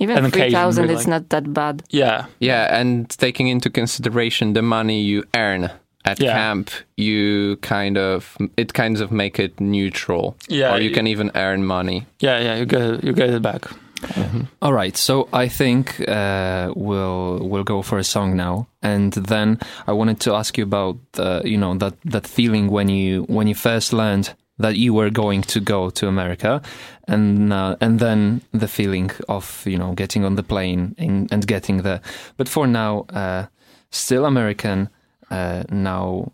Even 0.00 0.24
An 0.24 0.30
3000 0.30 0.82
really. 0.84 0.94
it's 0.94 1.06
not 1.06 1.28
that 1.28 1.44
bad. 1.52 1.82
yeah 1.90 2.26
Yeah, 2.40 2.80
and 2.80 3.08
taking 3.18 3.48
into 3.48 3.70
consideration 3.70 4.52
the 4.54 4.62
money 4.62 5.02
you 5.02 5.22
earn 5.34 5.70
at 6.04 6.20
Yeah. 6.20 6.32
camp, 6.38 6.70
you 6.96 7.56
kind 7.60 7.96
of 7.98 8.36
it 8.56 8.72
kind 8.72 9.00
of 9.02 9.10
make 9.10 9.42
it 9.44 9.58
neutral. 9.60 10.36
Yeah, 10.48 10.72
or 10.74 10.78
you 10.80 10.90
y- 10.90 10.94
can 10.94 11.06
even 11.06 11.30
earn 11.34 11.64
money. 11.64 12.06
Yeah, 12.22 12.40
yeah, 12.44 12.58
you 12.60 12.66
get 12.66 12.82
it, 12.82 13.04
you 13.04 13.12
get 13.12 13.30
it 13.30 13.42
back. 13.42 13.66
All 14.62 14.72
right, 14.72 14.96
so 14.96 15.28
I 15.32 15.48
think 15.48 16.00
uh, 16.08 16.72
we'll 16.76 17.38
we'll 17.50 17.64
go 17.64 17.82
for 17.82 17.98
a 17.98 18.04
song 18.04 18.36
now, 18.36 18.66
and 18.82 19.12
then 19.12 19.58
I 19.88 19.92
wanted 19.92 20.18
to 20.20 20.34
ask 20.34 20.56
you 20.58 20.64
about 20.64 20.96
uh, 21.18 21.40
you 21.44 21.58
know 21.58 21.76
that 21.78 21.94
that 22.12 22.26
feeling 22.26 22.70
when 22.70 22.88
you 22.88 23.24
when 23.28 23.48
you 23.48 23.54
first 23.56 23.92
learned 23.92 24.34
that 24.58 24.76
you 24.76 24.92
were 24.94 25.10
going 25.10 25.42
to 25.42 25.60
go 25.60 25.90
to 25.90 26.08
America, 26.08 26.60
and 27.06 27.52
uh, 27.52 27.76
and 27.80 27.98
then 28.00 28.40
the 28.52 28.68
feeling 28.68 29.10
of 29.28 29.62
you 29.66 29.78
know 29.78 29.94
getting 29.94 30.24
on 30.24 30.36
the 30.36 30.42
plane 30.42 30.94
and, 30.98 31.32
and 31.32 31.46
getting 31.46 31.82
there. 31.82 32.00
But 32.36 32.48
for 32.48 32.66
now, 32.66 33.06
uh, 33.10 33.46
still 33.90 34.24
American. 34.24 34.88
Uh, 35.30 35.62
now 35.70 36.32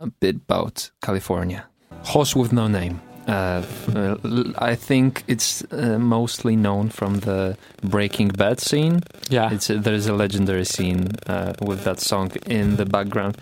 a 0.00 0.06
bit 0.20 0.34
about 0.36 0.90
California. 1.00 1.64
Horse 2.04 2.34
with 2.34 2.52
no 2.52 2.66
name. 2.68 3.00
Uh, 3.28 3.62
uh, 3.94 4.16
I 4.58 4.74
think 4.74 5.22
it's 5.28 5.62
uh, 5.70 5.96
mostly 5.98 6.56
known 6.56 6.88
from 6.90 7.20
the 7.20 7.56
Breaking 7.82 8.28
Bad 8.28 8.58
scene. 8.58 9.02
Yeah, 9.30 9.52
It's 9.52 9.70
a, 9.70 9.78
there's 9.78 10.08
a 10.08 10.12
legendary 10.12 10.64
scene 10.64 11.06
uh, 11.28 11.52
with 11.60 11.84
that 11.84 12.00
song 12.00 12.32
in 12.46 12.74
the 12.76 12.84
background. 12.84 13.36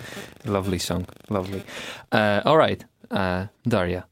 Lovely 0.45 0.79
song, 0.79 1.07
lovely. 1.31 1.63
Uh, 2.13 2.43
all 2.45 2.59
right, 2.59 2.85
uh, 3.11 3.47
Daria. 3.67 4.05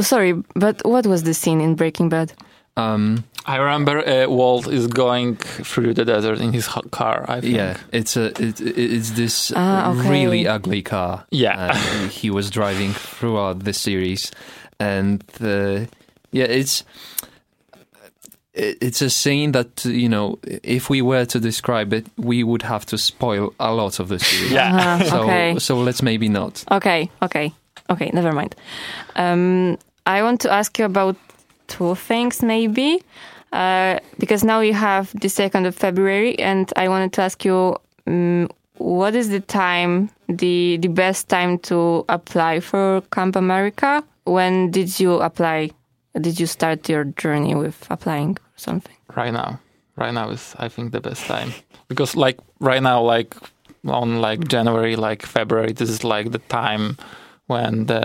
Sorry, 0.00 0.32
but 0.54 0.80
what 0.84 1.06
was 1.06 1.22
the 1.22 1.34
scene 1.34 1.60
in 1.60 1.74
Breaking 1.74 2.08
Bad? 2.08 2.32
Um, 2.76 3.24
I 3.46 3.56
remember 3.56 3.98
uh, 4.06 4.28
Walt 4.28 4.66
is 4.68 4.86
going 4.86 5.36
through 5.36 5.94
the 5.94 6.04
desert 6.04 6.40
in 6.40 6.52
his 6.52 6.66
ho- 6.66 6.82
car. 6.92 7.24
I 7.28 7.40
think. 7.40 7.56
yeah, 7.56 7.76
it's 7.92 8.16
a 8.16 8.26
it, 8.40 8.60
it- 8.60 8.78
it's 8.78 9.10
this 9.10 9.52
Ah, 9.56 9.90
okay. 9.92 10.08
really 10.10 10.46
ugly 10.46 10.82
car. 10.82 11.24
Yeah. 11.30 11.72
uh, 11.72 12.08
he 12.08 12.30
was 12.30 12.48
driving 12.50 12.92
throughout 12.92 13.64
the 13.64 13.72
series, 13.72 14.30
and 14.78 15.22
uh, 15.40 15.86
yeah, 16.32 16.44
it's 16.44 16.84
it's 18.54 19.00
a 19.02 19.10
scene 19.10 19.52
that 19.52 19.84
you 19.84 20.08
know 20.08 20.38
if 20.62 20.90
we 20.90 21.02
were 21.02 21.24
to 21.24 21.40
describe 21.40 21.92
it, 21.92 22.06
we 22.16 22.42
would 22.44 22.62
have 22.62 22.84
to 22.86 22.98
spoil 22.98 23.52
a 23.58 23.72
lot 23.74 24.00
of 24.00 24.08
the 24.08 24.18
series. 24.18 24.52
Yeah. 24.58 24.70
Ah, 24.72 25.04
So 25.08 25.22
okay. 25.22 25.58
so 25.58 25.76
let's 25.78 26.02
maybe 26.02 26.28
not. 26.28 26.64
Okay, 26.70 27.10
okay, 27.22 27.52
okay, 27.90 28.10
never 28.12 28.32
mind. 28.32 28.54
Um, 29.16 29.76
I 30.06 30.22
want 30.22 30.40
to 30.42 30.50
ask 30.50 30.78
you 30.78 30.84
about 30.84 31.16
two 31.66 31.94
things, 31.94 32.42
maybe. 32.42 33.02
uh, 33.52 33.98
because 34.18 34.44
now 34.44 34.60
you 34.60 34.72
have 34.74 35.12
the 35.20 35.28
second 35.28 35.66
of 35.66 35.74
February, 35.74 36.38
and 36.38 36.72
I 36.76 36.88
wanted 36.88 37.12
to 37.14 37.22
ask 37.22 37.44
you, 37.44 37.76
um, 38.06 38.48
what 38.78 39.14
is 39.14 39.28
the 39.28 39.40
time, 39.40 40.08
the 40.28 40.78
the 40.80 40.88
best 40.88 41.28
time 41.28 41.58
to 41.58 42.04
apply 42.08 42.60
for 42.60 43.02
Camp 43.10 43.36
America? 43.36 44.02
When 44.24 44.70
did 44.70 45.00
you 45.00 45.20
apply? 45.20 45.70
Did 46.20 46.38
you 46.40 46.46
start 46.46 46.88
your 46.88 47.04
journey 47.04 47.54
with 47.54 47.86
applying 47.90 48.36
or 48.38 48.56
something? 48.56 48.94
right 49.16 49.32
now 49.32 49.58
right 49.96 50.14
now 50.14 50.30
is 50.30 50.54
i 50.58 50.68
think 50.68 50.92
the 50.92 51.00
best 51.00 51.26
time 51.26 51.52
because 51.88 52.14
like 52.14 52.38
right 52.60 52.80
now 52.82 53.02
like 53.02 53.34
on 53.86 54.20
like 54.20 54.46
january 54.46 54.94
like 54.94 55.26
february 55.26 55.72
this 55.72 55.90
is 55.90 56.04
like 56.04 56.30
the 56.30 56.38
time 56.48 56.96
when 57.50 57.86
the 57.86 58.00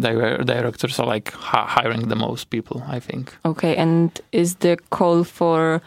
dir- 0.00 0.44
directors 0.44 0.98
are 1.00 1.14
like 1.14 1.32
hiring 1.76 2.08
the 2.08 2.16
most 2.16 2.50
people 2.50 2.76
i 2.96 3.00
think 3.00 3.24
Okay, 3.44 3.74
and 3.76 4.10
is 4.32 4.54
the 4.56 4.76
call 4.90 5.24
for 5.24 5.80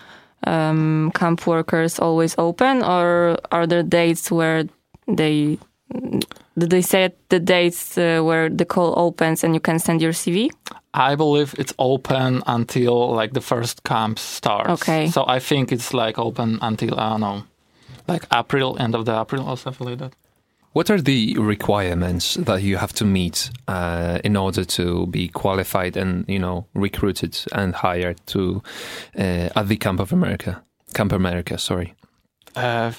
um, 0.47 1.11
camp 1.15 1.47
workers 1.47 1.99
always 1.99 2.35
open, 2.37 2.83
or 2.83 3.37
are 3.51 3.65
there 3.67 3.83
dates 3.83 4.31
where 4.31 4.63
they 5.17 5.57
did 6.59 6.69
they 6.69 6.81
set 6.81 7.11
the 7.29 7.39
dates 7.39 7.97
uh, 7.97 8.19
where 8.27 8.49
the 8.49 8.65
call 8.65 8.93
opens 8.97 9.43
and 9.43 9.53
you 9.53 9.59
can 9.61 9.79
send 9.79 10.01
your 10.01 10.13
CV? 10.13 10.49
i 10.93 11.15
believe 11.15 11.55
it's 11.57 11.73
open 11.79 12.41
until 12.45 13.15
like 13.19 13.33
the 13.33 13.41
first 13.41 13.83
camp 13.83 14.19
starts 14.19 14.69
Okay. 14.81 15.07
so 15.09 15.23
i 15.35 15.39
think 15.39 15.71
it's 15.71 15.91
like 15.93 16.19
open 16.21 16.59
until 16.61 16.93
i 16.99 17.09
don't 17.09 17.21
know 17.21 17.43
like 18.07 18.23
april 18.31 18.77
end 18.79 18.93
of 18.95 19.03
the 19.05 19.11
april 19.21 19.41
or 19.49 19.57
something 19.57 19.87
like 19.89 19.97
that 19.99 20.13
What 20.73 20.89
are 20.89 20.99
the 21.01 21.35
requirements 21.37 22.33
that 22.35 22.63
you 22.63 22.77
have 22.77 22.93
to 22.93 23.05
meet 23.05 23.51
uh, 23.67 24.17
in 24.23 24.35
order 24.35 24.65
to 24.65 25.05
be 25.07 25.27
qualified 25.27 25.95
and 25.97 26.25
you 26.27 26.39
know 26.39 26.65
recruited 26.73 27.39
and 27.51 27.75
hired 27.75 28.17
to 28.27 28.61
uh, 29.17 29.49
at 29.55 29.67
the 29.67 29.77
Camp 29.77 29.99
of 29.99 30.11
America? 30.11 30.63
Camp 30.93 31.11
America, 31.11 31.57
sorry. 31.57 31.93
uh, 32.55 32.91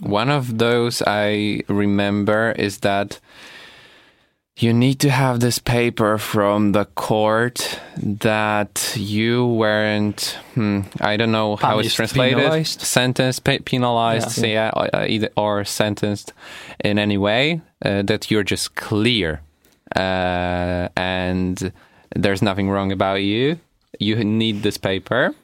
One 0.00 0.30
of 0.30 0.58
those 0.58 1.02
I 1.06 1.62
remember 1.68 2.52
is 2.58 2.78
that 2.78 3.20
you 4.56 4.72
need 4.72 5.00
to 5.00 5.10
have 5.10 5.40
this 5.40 5.58
paper 5.58 6.18
from 6.18 6.72
the 6.72 6.84
court 6.84 7.80
that 7.96 8.94
you 8.98 9.46
weren't, 9.46 10.38
hmm, 10.54 10.80
I 11.00 11.16
don't 11.16 11.32
know 11.32 11.56
how 11.56 11.78
it's 11.78 11.94
translated, 11.94 12.38
penalized? 12.38 12.80
sentenced, 12.82 13.44
pe- 13.44 13.60
penalized, 13.60 14.38
Yeah. 14.38 14.70
yeah, 14.74 14.88
uh, 14.92 15.06
either, 15.08 15.30
or 15.36 15.64
sentenced 15.64 16.32
in 16.84 16.98
any 16.98 17.16
way, 17.16 17.62
uh, 17.84 18.02
that 18.02 18.30
you're 18.30 18.44
just 18.44 18.74
clear. 18.74 19.40
Uh, 19.96 20.88
and 20.96 21.72
there's 22.14 22.42
nothing 22.42 22.68
wrong 22.70 22.92
about 22.92 23.22
you. 23.22 23.58
You 23.98 24.16
need 24.24 24.62
this 24.62 24.76
paper. 24.78 25.34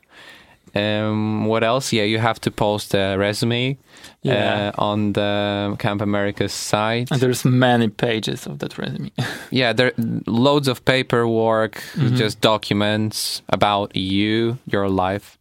Um, 0.79 1.47
what 1.47 1.63
else? 1.65 1.93
Yeah, 1.97 2.05
you 2.07 2.19
have 2.21 2.41
to 2.41 2.51
post 2.51 2.95
a 2.95 3.17
resume 3.17 3.77
Yeah. 4.23 4.73
uh, 4.77 4.85
on 4.85 5.13
the 5.13 5.75
Camp 5.79 6.01
America's 6.03 6.53
site. 6.53 7.11
and 7.11 7.21
there's 7.21 7.45
many 7.45 7.89
pages 7.89 8.47
of 8.47 8.59
that 8.59 8.79
resume 8.79 9.11
Yeah, 9.51 9.73
there 9.75 9.93
loads 10.27 10.69
of 10.69 10.85
paperwork, 10.85 11.75
Mhm. 11.97 12.17
just 12.19 12.41
documents 12.41 13.43
about 13.49 13.97
you, 13.97 14.57
your 14.73 14.89
life. 14.89 15.39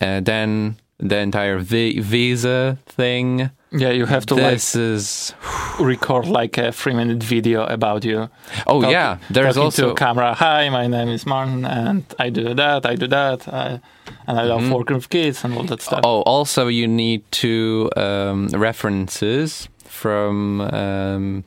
Uh, 0.00 0.20
then 0.24 0.76
the 0.98 1.16
entire 1.18 1.58
vi- 1.58 2.00
visa 2.00 2.76
thing. 2.96 3.50
yeah 3.70 3.92
you 3.92 4.06
have 4.06 4.24
to 4.26 4.34
this 4.34 4.74
is 4.74 5.34
record 5.78 6.26
like 6.26 6.56
a 6.58 6.72
three 6.72 6.94
minute 6.94 7.22
video 7.22 7.64
about 7.66 8.04
you 8.04 8.28
oh 8.66 8.80
Talk- 8.82 8.90
yeah. 8.92 9.16
There's 9.30 9.56
also 9.58 9.82
to 9.82 9.90
a 9.92 9.94
camera. 9.94 10.34
Hi, 10.34 10.70
my 10.70 10.86
name 10.88 11.08
is 11.14 11.24
Martin, 11.26 11.64
and 11.64 12.02
I 12.18 12.30
do 12.30 12.54
that, 12.54 12.86
I 12.86 12.96
do 12.96 13.06
that, 13.08 13.46
I, 13.48 13.80
and 14.28 14.38
I 14.38 14.44
love 14.44 14.62
Mhm. 14.62 14.72
working 14.76 14.96
with 14.96 15.08
kids 15.08 15.44
and 15.44 15.54
all 15.54 15.64
that 15.64 15.80
stuff. 15.82 16.00
Oh, 16.04 16.22
also 16.26 16.68
you 16.68 16.86
need 16.86 17.20
two 17.30 17.90
um, 17.96 18.46
references 18.68 19.68
from 19.84 20.60
um, 20.60 21.44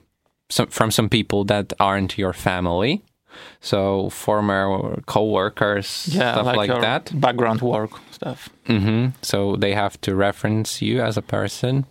some 0.49 0.67
from 0.67 0.91
some 0.91 1.07
people 1.09 1.45
that 1.45 1.73
aren't 1.79 2.17
your 2.17 2.33
family. 2.33 3.01
So 3.61 4.09
former 4.09 5.01
co-workers, 5.05 6.07
yeah, 6.11 6.33
stuff 6.33 6.55
like, 6.57 6.67
your 6.69 6.81
that. 6.81 7.11
background 7.13 7.61
work 7.61 7.91
stuff. 8.11 8.49
hmm 8.67 9.07
So 9.21 9.55
they 9.55 9.73
have 9.73 9.95
to 10.01 10.15
reference 10.15 10.81
you 10.85 11.01
as 11.01 11.17
a 11.17 11.21
person, 11.21 11.85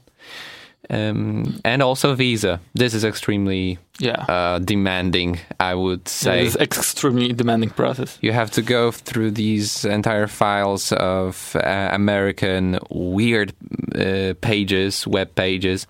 um, 0.90 1.60
and 1.64 1.82
also 1.82 2.14
visa. 2.14 2.58
This 2.74 2.94
is 2.94 3.04
extremely 3.04 3.78
Yeah, 4.00 4.24
uh, 4.28 4.58
demanding, 4.58 5.38
I 5.60 5.74
would 5.74 6.08
say. 6.08 6.46
it's 6.46 6.56
extremely 6.56 7.32
demanding 7.32 7.70
process. 7.70 8.18
You 8.22 8.32
have 8.32 8.50
to 8.52 8.62
go 8.62 8.90
through 8.90 9.30
these 9.32 9.84
entire 9.84 10.26
files 10.26 10.92
of 10.92 11.54
uh, 11.56 11.88
American 11.92 12.78
weird 12.90 13.52
uh, 13.94 14.34
pages, 14.40 15.06
web 15.06 15.34
pages, 15.34 15.86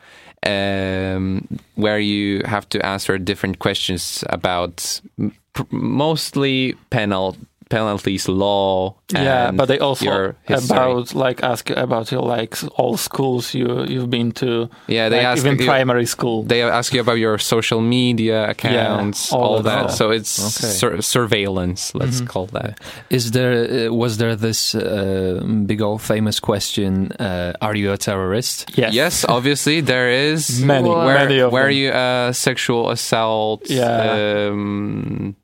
um, 0.47 1.47
where 1.77 1.99
you 2.01 2.43
have 2.45 2.69
to 2.71 2.79
answer 2.85 3.19
different 3.19 3.59
questions 3.59 4.25
about 4.29 5.01
mostly 5.71 6.75
penal 6.91 7.37
penalties, 7.71 8.29
law. 8.29 8.95
yeah, 9.15 9.51
but 9.53 9.67
they 9.69 9.79
also 9.79 10.05
your 10.05 10.37
history. 10.43 10.77
about 10.77 11.15
like 11.15 11.43
ask 11.43 11.71
about 11.71 12.11
your 12.13 12.23
like 12.39 12.57
all 12.79 12.97
schools 12.97 13.55
you 13.55 13.85
you've 13.89 14.11
been 14.11 14.33
to. 14.33 14.69
yeah, 14.89 15.09
they 15.09 15.19
like, 15.19 15.27
ask 15.33 15.47
even 15.47 15.59
you, 15.59 15.67
primary 15.67 16.07
school. 16.07 16.43
they 16.45 16.63
ask 16.63 16.93
you 16.95 17.01
about 17.01 17.19
your 17.19 17.39
social 17.39 17.81
media 17.81 18.51
accounts, 18.51 19.33
all 19.33 19.43
all, 19.43 19.63
that. 19.63 19.87
that. 19.89 19.93
So 19.97 20.11
it's 20.11 20.39
Okay. 20.39 20.73
sur- 20.73 21.01
surveillance, 21.03 21.95
let's 21.95 22.21
Mhm. 22.21 22.29
call 22.29 22.47
that. 22.53 22.79
Is 23.09 23.31
there 23.31 23.55
uh, 23.89 23.95
was 23.95 24.17
there 24.19 24.37
this 24.37 24.75
uh, 24.75 25.41
big 25.67 25.81
old 25.81 26.03
famous 26.03 26.41
question? 26.41 27.13
Uh, 27.19 27.53
are 27.61 27.77
you 27.77 27.93
a 27.93 27.97
terrorist? 27.97 28.71
yes, 28.77 28.93
Yes, 28.95 29.25
obviously 29.29 29.81
there 29.83 30.11
is. 30.33 30.61
many, 30.75 30.89
where 30.91 31.19
many 31.29 31.39
of 31.41 31.53
where 31.53 31.69
them. 31.73 31.79
you 31.81 31.89
uh, 31.91 32.33
sexual 32.33 32.91
assault 32.91 33.63
Yeah. 33.71 34.49
um, 34.51 35.35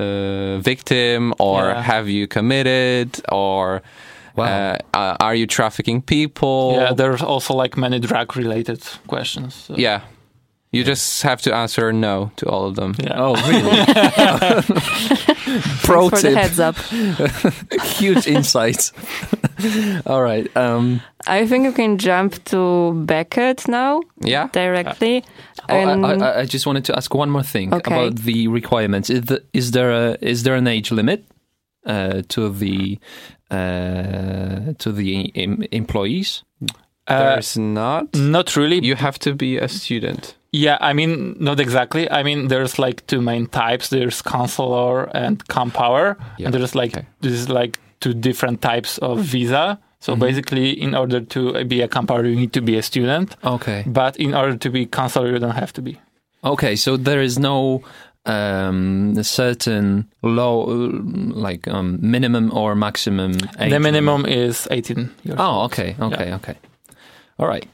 uh, 0.00 0.58
victim 0.62 1.32
or 1.38 1.60
Yeah. 1.64 1.82
have 1.82 2.08
you 2.08 2.26
committed 2.26 3.08
or 3.32 3.82
Wow. 4.36 4.44
uh, 4.44 4.76
uh, 4.96 5.16
are 5.26 5.34
you 5.34 5.46
trafficking 5.46 6.02
people? 6.02 6.72
Yeah, 6.76 6.92
there's 6.94 7.22
also 7.22 7.54
like 7.62 7.76
many 7.76 7.98
drug 8.00 8.36
related 8.36 8.80
questions. 9.06 9.54
so- 9.66 9.74
Yeah. 9.76 10.00
You 10.72 10.84
just 10.84 11.22
have 11.22 11.42
to 11.42 11.54
answer 11.54 11.92
no 11.92 12.30
to 12.36 12.46
all 12.48 12.66
of 12.66 12.76
them. 12.76 12.94
yeah. 13.02 13.14
Oh, 13.16 13.34
really? 13.48 13.84
Pro 15.82 16.08
Thanks 16.08 16.22
for 16.22 16.28
the 16.28 16.28
tip. 16.28 16.34
heads 16.38 16.60
up. 16.60 16.76
Huge 17.98 18.26
insights. 18.28 18.92
All 20.06 20.22
right. 20.22 20.46
Um, 20.56 21.00
I 21.26 21.46
think 21.46 21.64
you 21.64 21.72
can 21.72 21.98
jump 21.98 22.42
to 22.46 22.92
Beckett 23.04 23.66
now 23.68 24.00
Yeah. 24.20 24.48
directly. 24.52 25.24
oh, 25.68 25.74
I, 25.76 26.14
I, 26.14 26.38
I 26.40 26.44
just 26.46 26.66
wanted 26.66 26.84
to 26.86 26.96
ask 26.96 27.12
one 27.14 27.30
more 27.30 27.42
thing 27.42 27.74
Okay. 27.74 27.92
about 27.92 28.16
the 28.16 28.46
requirements. 28.48 29.10
Is, 29.10 29.22
the, 29.22 29.42
is 29.52 29.72
there 29.72 29.90
a 29.90 30.16
is 30.20 30.44
there 30.44 30.54
an 30.54 30.66
age 30.68 30.92
limit 30.92 31.24
uh, 31.84 32.22
to 32.28 32.48
the 32.48 32.98
uh, 33.50 34.72
to 34.78 34.92
the 34.92 35.32
em- 35.34 35.64
employees? 35.72 36.44
Uh, 37.10 37.18
There's 37.34 37.58
not. 37.58 38.14
not 38.14 38.56
really. 38.56 38.84
You 38.84 38.94
have 38.96 39.18
to 39.20 39.34
be 39.34 39.58
a 39.58 39.68
student. 39.68 40.34
Yeah, 40.52 40.78
I 40.80 40.92
mean, 40.92 41.36
not 41.38 41.60
exactly. 41.60 42.10
I 42.10 42.22
mean, 42.22 42.48
there's 42.48 42.78
like 42.78 43.06
two 43.06 43.20
main 43.20 43.46
types. 43.46 43.88
There's 43.88 44.20
counselor 44.22 45.04
and 45.16 45.44
Campower, 45.46 46.16
Yeah, 46.38 46.46
and 46.46 46.54
there's 46.54 46.74
like 46.74 46.96
okay. 46.96 47.06
this 47.20 47.32
is 47.32 47.48
like 47.48 47.78
two 48.00 48.14
different 48.14 48.60
types 48.60 48.98
of 48.98 49.18
visa. 49.20 49.78
So 50.00 50.14
Mhm. 50.14 50.20
basically, 50.20 50.70
in 50.70 50.94
order 50.94 51.20
to 51.20 51.64
be 51.64 51.82
a 51.82 51.88
Campower, 51.88 52.24
you 52.28 52.34
need 52.34 52.52
to 52.52 52.60
be 52.62 52.76
a 52.78 52.82
student. 52.82 53.36
Okay. 53.44 53.84
But 53.86 54.16
in 54.16 54.34
order 54.34 54.56
to 54.56 54.70
be 54.70 54.86
counselor, 54.86 55.30
you 55.32 55.38
don't 55.38 55.54
have 55.56 55.72
to 55.74 55.82
be. 55.82 55.98
Okay. 56.42 56.74
So 56.76 56.96
there 56.96 57.22
is 57.22 57.38
no 57.38 57.82
um, 58.26 59.14
certain 59.22 60.06
low, 60.22 60.64
like 61.46 61.66
um, 61.68 61.98
minimum 62.00 62.50
or 62.52 62.74
maximum. 62.74 63.32
Age 63.58 63.70
the 63.70 63.80
minimum 63.80 64.26
is 64.26 64.68
18 64.70 65.10
years. 65.24 65.38
Oh, 65.38 65.64
okay. 65.64 65.96
Okay. 66.00 66.32
Okay. 66.34 66.54
All 67.40 67.48
right. 67.48 67.66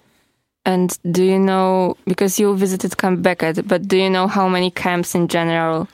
And 0.64 0.96
do 1.12 1.22
you 1.22 1.38
know, 1.38 1.96
because 2.06 2.40
you 2.40 2.56
visited 2.56 2.96
Camp 2.96 3.22
Becket, 3.22 3.66
but 3.68 3.86
do 3.86 3.96
you 3.96 4.08
know 4.10 4.26
how 4.28 4.48
many 4.48 4.70
camps 4.70 5.14
in 5.14 5.28
general 5.28 5.86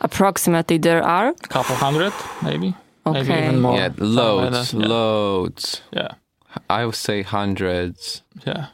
approximately 0.00 0.78
there 0.78 1.02
are? 1.02 1.28
A 1.28 1.48
couple 1.48 1.74
hundred, 1.76 2.12
maybe. 2.42 2.74
Maybe 3.06 3.32
even 3.32 3.60
more. 3.60 3.76
yeah, 3.76 3.90
loads. 3.98 4.72
Yeah. 4.72 4.86
loads. 4.86 5.82
Yeah, 5.92 6.12
I 6.70 6.86
would 6.86 6.94
say 6.94 7.22
hundreds. 7.22 8.22
yeah. 8.46 8.66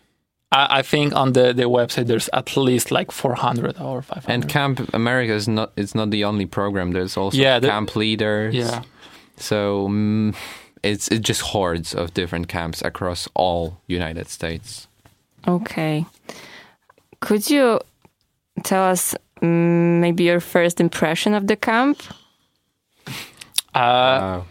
I, 0.52 0.78
I 0.78 0.82
think 0.82 1.14
on 1.14 1.32
the, 1.32 1.52
the 1.52 1.64
website 1.64 2.06
there's 2.06 2.28
at 2.32 2.56
least 2.56 2.90
like 2.90 3.10
400 3.12 3.80
or 3.80 4.02
500. 4.02 4.32
And 4.32 4.48
Camp 4.48 4.94
America 4.94 5.32
is 5.32 5.46
not 5.48 5.72
it's 5.76 5.94
not 5.94 6.10
the 6.10 6.24
only 6.24 6.46
program. 6.46 6.92
There's 6.92 7.16
also 7.16 7.36
Yeah, 7.38 7.58
the- 7.60 7.68
camp 7.68 7.96
leaders. 7.96 8.54
yeah. 8.54 8.82
So 9.36 9.88
mm, 9.88 10.34
it's 10.82 11.08
it's 11.08 11.20
just 11.20 11.40
hordes 11.40 11.94
of 11.94 12.14
different 12.14 12.48
camps 12.48 12.82
across 12.82 13.28
all 13.34 13.80
United 13.86 14.28
States. 14.28 14.88
Okay. 15.46 16.04
Could 17.20 17.50
you 17.50 17.80
tell 18.62 18.84
us 18.84 19.14
mm, 19.42 20.00
maybe 20.00 20.24
your 20.24 20.40
first 20.40 20.80
impression 20.80 21.34
of 21.34 21.46
the 21.46 21.56
camp? 21.56 21.98
Uh, 23.74 24.18
Wow. 24.20 24.44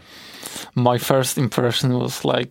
my 0.74 0.98
first 0.98 1.36
impression 1.38 1.92
was 1.98 2.24
like 2.24 2.48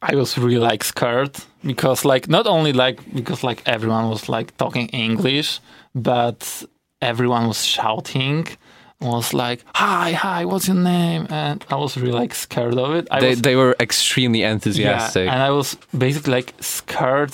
I 0.00 0.14
was 0.14 0.38
really 0.38 0.58
like 0.58 0.84
scared 0.84 1.36
because 1.64 2.04
like 2.04 2.28
not 2.28 2.46
only 2.46 2.72
like 2.72 2.98
because 3.14 3.42
like 3.44 3.62
everyone 3.66 4.08
was 4.08 4.28
like 4.28 4.56
talking 4.56 4.88
English, 4.88 5.60
but 5.94 6.64
everyone 7.00 7.46
was 7.48 7.64
shouting. 7.64 8.46
Was 9.02 9.34
like, 9.34 9.64
hi, 9.74 10.12
hi, 10.12 10.44
what's 10.44 10.68
your 10.68 10.76
name? 10.76 11.26
And 11.30 11.64
I 11.70 11.76
was 11.76 11.96
really 11.96 12.12
like 12.12 12.34
scared 12.34 12.78
of 12.78 12.94
it. 12.94 13.08
I 13.10 13.20
They, 13.20 13.30
was, 13.30 13.42
they 13.42 13.56
were 13.56 13.74
extremely 13.80 14.42
enthusiastic. 14.42 15.26
yeah, 15.26 15.32
and 15.34 15.42
I 15.42 15.50
was 15.50 15.76
basically 15.96 16.32
like 16.32 16.54
scared 16.60 17.32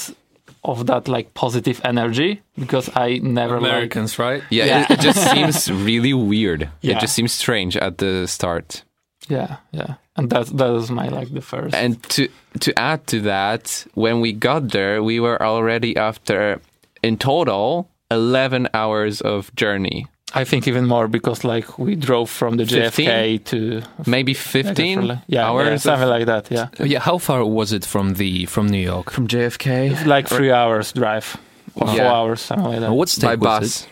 of 0.64 0.86
that 0.86 1.08
like 1.08 1.34
positive 1.34 1.80
energy 1.84 2.40
because 2.58 2.90
I 2.96 3.20
never 3.22 3.60
like 3.60 3.70
Americans, 3.70 4.18
right? 4.18 4.42
Yeah, 4.50 4.64
Yeah. 4.66 4.82
It, 4.82 4.90
it 4.92 5.00
just 5.00 5.30
seems 5.34 5.70
really 5.70 6.12
weird. 6.14 6.68
Yeah. 6.80 6.96
It 6.96 7.00
just 7.00 7.14
seems 7.14 7.32
strange 7.32 7.76
at 7.76 7.98
the 7.98 8.26
start. 8.26 8.82
yeah 9.28 9.56
yeah 9.72 9.94
and 10.16 10.30
that 10.30 10.46
that 10.56 10.70
was 10.72 10.90
my 10.90 11.08
like 11.08 11.28
the 11.34 11.42
first 11.42 11.74
And 11.74 12.02
to 12.14 12.28
to 12.60 12.72
add 12.78 13.06
to 13.08 13.20
that, 13.22 13.86
when 13.94 14.20
we 14.20 14.32
got 14.32 14.70
there, 14.72 15.02
we 15.02 15.20
were 15.20 15.40
already 15.42 15.96
after 15.96 16.60
in 17.02 17.18
total 17.18 17.88
eleven 18.10 18.68
hours 18.74 19.20
of 19.20 19.54
journey, 19.54 20.06
I 20.34 20.44
think 20.44 20.66
even 20.68 20.86
more 20.86 21.08
because 21.08 21.42
like 21.44 21.78
we 21.78 21.94
drove 21.96 22.28
from 22.30 22.56
the 22.58 22.66
15? 22.66 23.08
JFK 23.08 23.44
to 23.44 23.82
maybe 24.06 24.34
fifteen 24.34 25.02
yeah, 25.06 25.18
yeah 25.26 25.46
hours. 25.46 25.68
of- 25.74 25.80
something 25.82 26.08
like 26.08 26.26
that 26.26 26.50
yeah 26.50 26.68
Oh, 26.80 26.84
Yeah. 26.84 27.00
How 27.00 27.18
far 27.18 27.44
was 27.44 27.72
it 27.72 27.84
from 27.86 28.14
the 28.14 28.46
from 28.46 28.66
New 28.68 28.82
York? 28.82 29.10
from 29.10 29.26
JFK 29.26 30.04
like 30.06 30.28
three 30.28 30.52
hours 30.52 30.92
drive 30.92 31.36
or 31.74 31.86
four 31.86 31.96
Yeah. 31.96 32.12
hours 32.12 32.40
something 32.40 32.70
like 32.72 32.80
that 32.80 32.92
what 32.92 33.08
state 33.08 33.26
by 33.40 33.60
was 33.60 33.60
bus. 33.60 33.86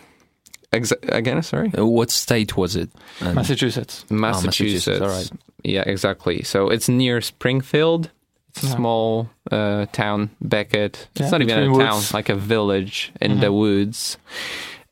Exa- 0.73 1.15
again, 1.15 1.41
sorry, 1.43 1.69
it? 1.73 1.79
Uh, 1.79 1.85
what 1.85 2.11
state 2.11 2.57
was 2.57 2.75
it? 2.75 2.89
And- 3.21 3.35
Massachusetts 3.35 4.05
Massachusetts. 4.09 4.87
Massachusetts, 4.87 5.01
all 5.01 5.09
right. 5.09 5.31
Yeah, 5.63 5.83
exactly. 5.85 6.43
So 6.43 6.69
it's 6.69 6.87
near 6.89 7.21
Springfield. 7.21 8.09
It's 8.49 8.63
a 8.63 8.67
Yeah. 8.67 8.75
small 8.75 9.29
uh, 9.51 9.85
town, 9.91 10.29
Becket. 10.41 11.07
Yeah, 11.15 11.23
it's 11.23 11.31
not 11.31 11.41
even 11.41 11.57
a 11.57 11.61
between 11.61 11.79
town, 11.79 11.95
woods. 11.95 12.13
like 12.13 12.29
a 12.29 12.35
village 12.35 13.11
in 13.21 13.31
Mhm. 13.37 13.41
the 13.41 13.51
woods. 13.53 14.17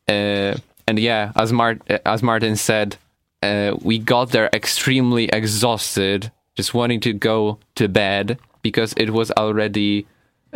Uh, 0.08 0.54
and 0.86 0.98
yeah, 0.98 1.32
as 1.36 1.52
Mart 1.52 1.80
as 2.04 2.22
Martin 2.22 2.56
said, 2.56 2.96
uh, 3.42 3.76
we 3.82 3.98
got 3.98 4.30
there 4.30 4.48
extremely 4.52 5.26
exhausted, 5.26 6.30
just 6.54 6.74
wanting 6.74 7.00
to 7.00 7.12
go 7.12 7.58
to 7.74 7.88
bed 7.88 8.38
because 8.62 8.92
it 8.96 9.10
was 9.10 9.30
already 9.32 10.06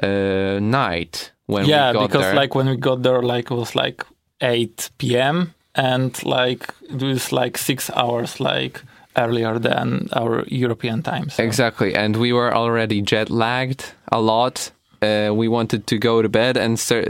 uh, 0.02 0.58
night 0.60 1.32
when 1.46 1.66
yeah 1.66 1.90
we 1.90 1.94
got 1.94 2.06
because 2.08 2.22
there. 2.22 2.34
like 2.34 2.54
when 2.54 2.68
we 2.68 2.76
got 2.76 3.02
there 3.02 3.22
like 3.22 3.50
it 3.50 3.54
was 3.54 3.74
like 3.74 4.04
8 4.40 4.90
p.m 4.98 5.54
and 5.74 6.24
like 6.24 6.72
it 6.88 7.02
was 7.02 7.32
like 7.32 7.58
six 7.58 7.90
hours 7.90 8.40
like 8.40 8.82
earlier 9.16 9.58
than 9.58 10.08
our 10.12 10.44
european 10.46 11.02
times. 11.02 11.34
so. 11.34 11.42
Exactly, 11.42 11.94
and 11.94 12.16
we 12.16 12.32
were 12.32 12.54
already 12.54 13.02
jet 13.02 13.30
lagged 13.30 13.92
a 14.12 14.20
lot. 14.20 14.70
Uh, 15.02 15.30
we 15.34 15.48
wanted 15.48 15.86
to 15.86 15.98
go 15.98 16.22
to 16.22 16.28
bed, 16.28 16.56
and 16.56 16.78
so, 16.78 17.02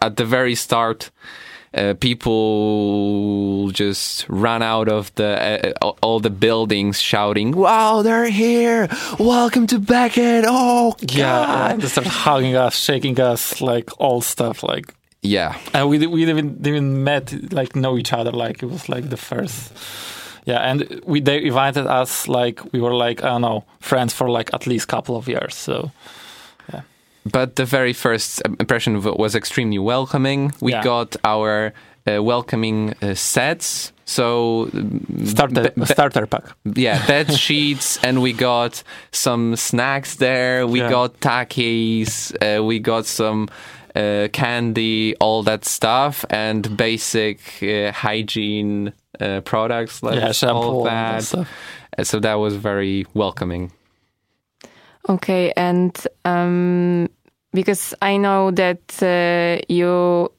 at 0.00 0.16
the 0.16 0.24
very 0.24 0.54
start, 0.54 1.10
uh, 1.74 1.94
people 1.94 3.70
just 3.72 4.28
ran 4.28 4.62
out 4.62 4.88
of 4.88 5.14
the 5.16 5.74
uh, 5.82 5.92
all 6.02 6.20
the 6.20 6.30
buildings 6.30 7.00
shouting, 7.00 7.52
"Wow, 7.52 8.02
they're 8.02 8.30
here! 8.30 8.88
Welcome 9.18 9.66
to 9.68 9.78
Becket! 9.78 10.44
Oh 10.46 10.94
God!" 11.00 11.12
yeah 11.12 11.70
and 11.70 11.82
they 11.82 11.88
started 11.88 12.10
hugging 12.10 12.56
us 12.56 12.76
shaking 12.76 13.18
us 13.20 13.60
like 13.60 13.90
all 14.00 14.20
stuff 14.20 14.62
like 14.62 14.94
yeah. 15.22 15.58
and 15.74 15.88
we 15.88 16.06
we 16.06 16.24
didn't 16.24 16.66
even 16.66 17.02
met 17.02 17.52
like 17.52 17.74
know 17.74 17.98
each 17.98 18.12
other 18.12 18.30
like 18.30 18.62
it 18.62 18.66
was 18.66 18.88
like 18.88 19.08
the 19.10 19.16
first 19.16 19.72
yeah 20.44 20.60
and 20.60 21.00
we 21.04 21.20
they 21.20 21.42
invited 21.44 21.86
us 21.86 22.28
like 22.28 22.72
we 22.72 22.80
were 22.80 22.94
like 22.94 23.24
i 23.24 23.28
don't 23.28 23.42
know 23.42 23.64
friends 23.80 24.12
for 24.12 24.30
like 24.30 24.52
at 24.54 24.66
least 24.66 24.88
couple 24.88 25.16
of 25.16 25.28
years 25.28 25.54
so 25.54 25.90
But 27.32 27.56
the 27.56 27.64
very 27.64 27.92
first 27.92 28.40
impression 28.60 28.96
of 28.96 29.06
it 29.06 29.16
was 29.18 29.34
extremely 29.34 29.78
welcoming. 29.78 30.52
We 30.60 30.72
Yeah. 30.72 30.82
got 30.84 31.16
our 31.24 31.72
uh, 32.06 32.22
welcoming 32.22 32.94
uh, 33.02 33.14
sets. 33.14 33.92
So 34.04 34.68
mm, 34.72 35.26
starter 35.26 35.62
be- 35.62 35.80
be- 35.80 35.86
starter 35.86 36.26
pack 36.26 36.44
yeah, 36.76 37.04
bed 37.12 37.32
sheets, 37.32 37.98
and 38.04 38.22
we 38.22 38.32
got 38.32 38.84
some 39.10 39.56
snacks 39.56 40.14
there. 40.16 40.66
We 40.66 40.78
Yeah. 40.80 40.90
got 40.90 41.18
takis, 41.20 42.32
uh, 42.40 42.62
we 42.62 42.78
got 42.78 43.06
some 43.06 43.48
uh, 43.96 44.28
candy, 44.32 45.16
all 45.20 45.42
that 45.42 45.64
stuff, 45.64 46.24
and 46.30 46.76
basic 46.76 47.38
uh, 47.62 47.90
hygiene 47.92 48.92
uh, 49.20 49.40
products 49.40 50.02
like 50.02 50.16
yeah 50.20 50.26
all 50.26 50.32
shampoo 50.32 50.80
of 50.82 50.86
and 50.86 51.16
that. 51.16 51.22
stuff. 51.24 51.48
So 52.04 52.20
that 52.20 52.34
was 52.38 52.54
very 52.54 53.04
welcoming. 53.14 53.72
Okay, 55.08 55.52
and 55.56 55.92
um, 56.24 57.08
because 57.56 57.94
I 58.02 58.18
know 58.18 58.52
that 58.52 59.02
uh, 59.02 59.64
you, 59.68 60.30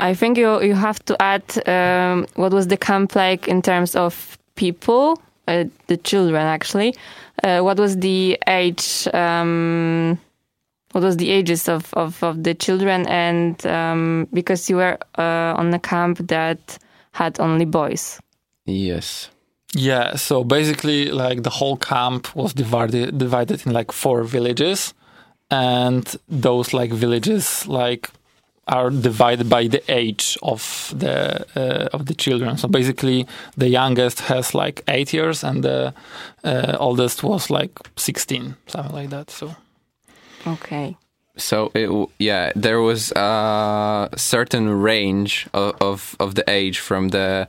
I 0.00 0.12
think 0.14 0.36
you 0.36 0.60
you 0.62 0.74
have 0.74 0.98
to 1.06 1.16
add 1.22 1.46
um, 1.66 2.26
what 2.34 2.52
was 2.52 2.66
the 2.66 2.76
camp 2.76 3.14
like 3.14 3.48
in 3.48 3.62
terms 3.62 3.96
of 3.96 4.36
people, 4.56 5.22
uh, 5.46 5.64
the 5.86 5.96
children 5.96 6.42
actually. 6.42 6.94
Uh, 7.44 7.60
what 7.60 7.78
was 7.78 7.96
the 7.96 8.36
age? 8.46 9.08
Um, 9.14 10.18
what 10.92 11.04
was 11.04 11.16
the 11.16 11.30
ages 11.30 11.68
of, 11.68 11.94
of, 11.94 12.22
of 12.24 12.42
the 12.42 12.54
children? 12.54 13.06
And 13.06 13.64
um, 13.66 14.26
because 14.32 14.68
you 14.68 14.76
were 14.76 14.98
uh, 15.16 15.54
on 15.56 15.72
a 15.72 15.78
camp 15.78 16.18
that 16.28 16.78
had 17.12 17.38
only 17.38 17.66
boys. 17.66 18.20
Yes. 18.66 19.30
Yeah, 19.74 20.16
so 20.16 20.44
basically, 20.44 21.10
like 21.10 21.42
the 21.42 21.50
whole 21.50 21.76
camp 21.76 22.34
was 22.34 22.54
divided 22.54 23.18
divided 23.18 23.66
in 23.66 23.72
like 23.72 23.92
four 23.92 24.24
villages, 24.24 24.94
and 25.50 26.16
those 26.28 26.72
like 26.72 26.92
villages 26.92 27.66
like 27.66 28.10
are 28.66 28.90
divided 28.90 29.48
by 29.48 29.66
the 29.66 29.82
age 29.88 30.36
of 30.42 30.92
the 30.94 31.46
uh, 31.56 31.88
of 31.92 32.04
the 32.06 32.14
children. 32.14 32.58
So 32.58 32.68
basically, 32.68 33.26
the 33.56 33.68
youngest 33.68 34.20
has 34.20 34.54
like 34.54 34.82
eight 34.88 35.12
years, 35.12 35.44
and 35.44 35.64
the 35.64 35.94
uh, 36.44 36.76
oldest 36.78 37.22
was 37.22 37.50
like 37.50 37.72
sixteen, 37.96 38.56
something 38.66 38.94
like 38.94 39.10
that. 39.10 39.30
So 39.30 39.54
Okay. 40.46 40.96
So 41.36 41.70
it, 41.74 41.88
yeah, 42.18 42.52
there 42.56 42.80
was 42.80 43.12
a 43.12 44.08
certain 44.16 44.68
range 44.82 45.46
of, 45.52 45.76
of 45.80 46.16
of 46.20 46.34
the 46.34 46.44
age 46.50 46.78
from 46.80 47.08
the. 47.08 47.48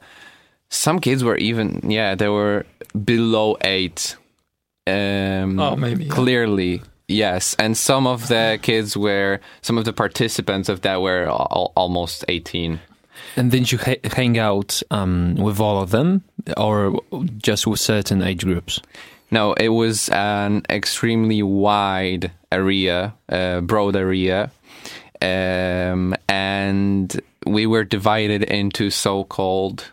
Some 0.69 0.99
kids 0.99 1.23
were 1.23 1.37
even 1.37 1.81
yeah 1.89 2.15
they 2.15 2.29
were 2.29 2.65
below 3.03 3.57
eight. 3.61 4.15
Um, 4.87 5.59
Oh, 5.59 5.75
maybe, 5.75 6.05
yeah. 6.05 6.13
Yes, 7.09 7.55
and 7.59 7.75
some 7.75 8.07
of 8.07 8.29
the 8.29 8.57
kids 8.61 8.95
were 8.95 9.41
some 9.61 9.77
of 9.77 9.83
the 9.83 9.93
participants 9.93 10.69
of 10.69 10.81
that 10.81 11.01
were 11.01 11.25
al- 11.25 11.73
almost 11.75 12.23
eighteen. 12.29 12.79
And 13.35 13.51
did 13.51 13.71
you 13.71 13.77
ha- 13.77 13.99
hang 14.03 14.37
out 14.37 14.81
um, 14.91 15.35
with 15.35 15.59
all 15.59 15.81
of 15.81 15.91
them, 15.91 16.23
or 16.55 17.01
just 17.37 17.67
with 17.67 17.81
certain 17.81 18.23
age 18.23 18.45
groups? 18.45 18.79
No, 19.31 19.53
it 19.53 19.69
was 19.69 20.09
an 20.09 20.63
extremely 20.69 21.43
wide 21.43 22.31
area, 22.51 23.13
uh, 23.27 23.61
broad 23.61 23.95
area, 23.95 24.51
um, 25.21 26.15
and 26.27 27.21
we 27.45 27.67
were 27.67 27.83
divided 27.83 28.43
into 28.43 28.89
so-called 28.89 29.91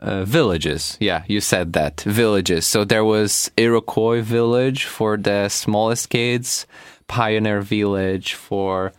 uh, 0.00 0.24
villages. 0.24 0.96
Yeah, 1.00 1.22
you 1.28 1.40
said 1.40 1.72
that 1.74 2.00
villages. 2.00 2.66
So 2.66 2.84
there 2.84 3.04
was 3.04 3.50
Iroquois 3.56 4.22
village 4.22 4.84
for 4.86 5.16
the 5.16 5.48
smallest 5.48 6.08
kids, 6.10 6.66
Pioneer 7.06 7.60
village 7.60 8.34
for 8.34 8.92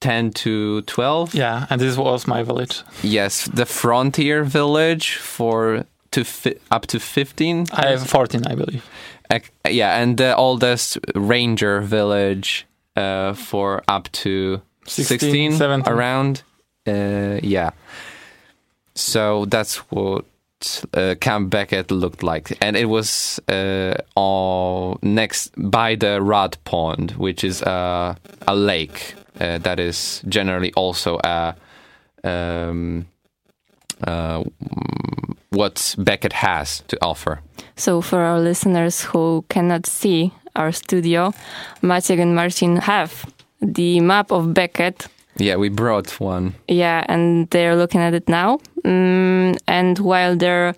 ten 0.00 0.30
to 0.32 0.82
twelve. 0.82 1.34
yeah, 1.34 1.66
and 1.70 1.80
this 1.80 1.96
was 1.96 2.26
my 2.26 2.42
village. 2.42 2.82
Yes, 3.02 3.46
the 3.54 3.66
Frontier 3.66 4.44
village 4.44 5.16
for 5.16 5.84
to 6.10 6.24
fi- 6.24 6.56
up 6.70 6.86
to 6.86 6.98
fifteen. 7.00 7.66
I 7.72 7.88
have 7.90 8.06
fourteen, 8.08 8.46
I 8.46 8.54
believe. 8.54 8.82
Ec- 9.30 9.52
yeah, 9.68 10.00
and 10.02 10.16
the 10.16 10.34
oldest 10.34 10.98
Ranger 11.14 11.80
village 11.82 12.66
uh, 12.96 13.34
for 13.34 13.82
up 13.86 14.10
to 14.12 14.60
16, 14.86 15.18
16, 15.20 15.52
17. 15.52 15.92
around. 15.92 16.42
Uh, 16.86 17.38
yeah. 17.42 17.70
So 18.94 19.44
that's 19.46 19.76
what 19.92 20.24
uh, 20.94 21.14
Camp 21.20 21.50
Becket 21.50 21.90
looked 21.90 22.22
like. 22.22 22.56
And 22.60 22.76
it 22.76 22.86
was 22.86 23.40
uh, 23.48 23.94
all 24.14 24.98
next 25.02 25.52
by 25.56 25.96
the 25.96 26.20
Rod 26.20 26.56
Pond, 26.64 27.12
which 27.12 27.44
is 27.44 27.62
uh, 27.62 28.14
a 28.46 28.54
lake 28.54 29.14
uh, 29.40 29.58
that 29.58 29.80
is 29.80 30.22
generally 30.28 30.72
also 30.74 31.18
a. 31.24 31.54
Um, 32.22 33.06
uh, 34.06 34.42
what 35.50 35.94
Becket 35.98 36.32
has 36.32 36.82
to 36.88 36.96
offer. 37.02 37.40
So, 37.76 38.00
for 38.00 38.20
our 38.20 38.40
listeners 38.40 39.02
who 39.02 39.44
cannot 39.48 39.86
see 39.86 40.32
our 40.56 40.72
studio, 40.72 41.32
Maciek 41.82 42.20
and 42.20 42.34
Martin 42.34 42.76
have 42.76 43.26
the 43.60 44.00
map 44.00 44.30
of 44.30 44.54
Becket. 44.54 45.08
Yeah, 45.36 45.56
we 45.56 45.68
brought 45.68 46.20
one. 46.20 46.54
Yeah, 46.68 47.04
and 47.08 47.48
they're 47.50 47.76
looking 47.76 48.00
at 48.00 48.14
it 48.14 48.28
now. 48.28 48.58
Mm, 48.84 49.56
and 49.66 49.98
while 49.98 50.36
they're 50.36 50.74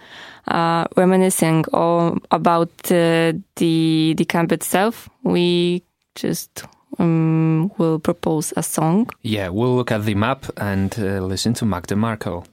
uh, 0.48 0.84
reminiscing 0.96 1.64
all 1.72 2.18
about 2.30 2.70
uh, 2.90 3.32
the 3.56 4.14
the 4.16 4.24
camp 4.24 4.52
itself, 4.52 5.08
we 5.22 5.82
just 6.14 6.64
um, 6.98 7.72
will 7.78 7.98
propose 7.98 8.52
a 8.56 8.62
song. 8.62 9.08
Yeah, 9.22 9.48
we'll 9.48 9.74
look 9.76 9.90
at 9.90 10.04
the 10.04 10.14
map 10.14 10.44
and 10.56 10.94
uh, 10.98 11.20
listen 11.20 11.54
to 11.54 11.64
Magda 11.64 11.96
Marko. 11.96 12.44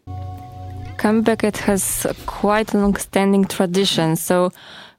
Camp 0.98 1.26
Becket 1.26 1.58
has 1.58 2.06
a 2.06 2.14
quite 2.26 2.74
long-standing 2.74 3.46
tradition. 3.46 4.16
So, 4.16 4.52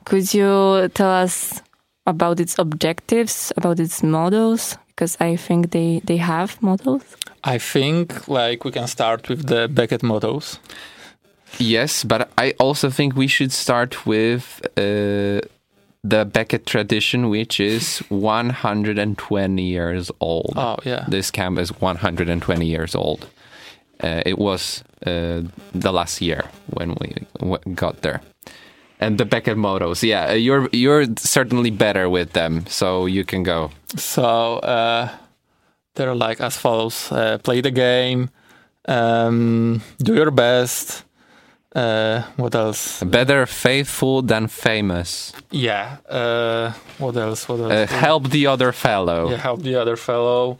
could 0.04 0.32
you 0.32 0.88
tell 0.94 1.10
us 1.10 1.60
about 2.06 2.40
its 2.40 2.58
objectives, 2.58 3.52
about 3.56 3.78
its 3.78 4.02
models? 4.02 4.78
Because 5.00 5.16
I 5.18 5.36
think 5.36 5.70
they 5.70 6.02
they 6.04 6.18
have 6.18 6.60
models. 6.60 7.02
I 7.42 7.58
think 7.58 8.28
like 8.28 8.66
we 8.66 8.70
can 8.70 8.86
start 8.86 9.30
with 9.30 9.46
the 9.46 9.66
Becket 9.66 10.02
models. 10.02 10.58
Yes, 11.58 12.04
but 12.04 12.28
I 12.36 12.52
also 12.58 12.90
think 12.90 13.16
we 13.16 13.26
should 13.26 13.50
start 13.50 14.04
with 14.04 14.60
uh, 14.76 15.40
the 16.04 16.24
Becket 16.26 16.66
tradition, 16.66 17.30
which 17.30 17.60
is 17.60 18.02
120 18.10 19.62
years 19.62 20.10
old. 20.20 20.52
Oh 20.56 20.76
yeah. 20.84 21.06
This 21.08 21.30
camp 21.30 21.58
is 21.58 21.70
120 21.80 22.66
years 22.66 22.94
old. 22.94 23.26
Uh, 24.04 24.22
it 24.26 24.38
was 24.38 24.84
uh, 25.06 25.40
the 25.72 25.92
last 25.92 26.20
year 26.20 26.42
when 26.74 26.94
we 27.00 27.14
w- 27.38 27.74
got 27.74 28.02
there. 28.02 28.20
And 29.02 29.16
the 29.16 29.24
Becket 29.24 29.56
mottos, 29.56 30.02
yeah, 30.04 30.30
uh, 30.30 30.34
you're 30.34 30.68
you're 30.72 31.06
certainly 31.16 31.70
better 31.70 32.10
with 32.10 32.32
them, 32.32 32.66
so 32.66 33.06
you 33.06 33.24
can 33.24 33.42
go. 33.42 33.70
So 33.96 34.58
uh, 34.60 35.08
they're 35.94 36.14
like 36.14 36.40
as 36.40 36.56
follows: 36.56 37.10
uh, 37.10 37.38
play 37.38 37.62
the 37.62 37.70
game, 37.70 38.28
um, 38.86 39.80
do 39.98 40.14
your 40.14 40.30
best. 40.30 41.04
Uh, 41.74 42.22
what 42.36 42.54
else? 42.54 43.02
Better 43.02 43.46
faithful 43.46 44.22
than 44.22 44.48
famous. 44.48 45.32
Yeah. 45.50 45.96
Uh, 46.08 46.72
what 46.98 47.16
else? 47.16 47.48
What 47.48 47.60
else? 47.60 47.72
Uh, 47.72 47.86
help 47.86 48.28
the 48.28 48.48
other 48.48 48.72
fellow. 48.72 49.30
Yeah, 49.30 49.36
help 49.38 49.62
the 49.62 49.76
other 49.76 49.96
fellow. 49.96 50.58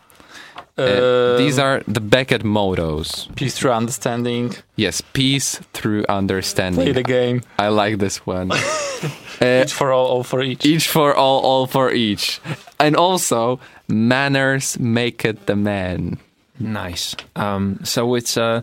Uh, 0.80 1.36
these 1.36 1.58
are 1.58 1.82
the 1.86 2.00
Becket 2.00 2.44
mottos. 2.44 3.28
peace 3.36 3.54
through 3.58 3.72
understanding. 3.72 4.54
Yes, 4.76 5.00
peace 5.12 5.58
through 5.72 6.04
understanding. 6.08 6.82
Play 6.84 6.92
the 6.92 7.02
game. 7.02 7.42
I 7.58 7.68
like 7.68 7.98
this 7.98 8.24
one. 8.26 8.50
uh, 9.42 9.62
Each 9.64 9.72
for 9.72 9.92
all, 9.92 10.06
all 10.06 10.22
for 10.24 10.42
each. 10.42 10.64
each 10.66 10.88
for 10.88 11.14
all, 11.14 11.40
all 11.40 11.66
for 11.66 11.90
each. 11.92 12.40
And 12.78 12.96
also, 12.96 13.60
manners 13.88 14.78
make 14.78 15.24
it 15.24 15.46
the 15.46 15.56
man. 15.56 16.18
Nice. 16.58 17.14
Um, 17.36 17.80
so 17.84 18.14
it's 18.14 18.36
uh, 18.36 18.62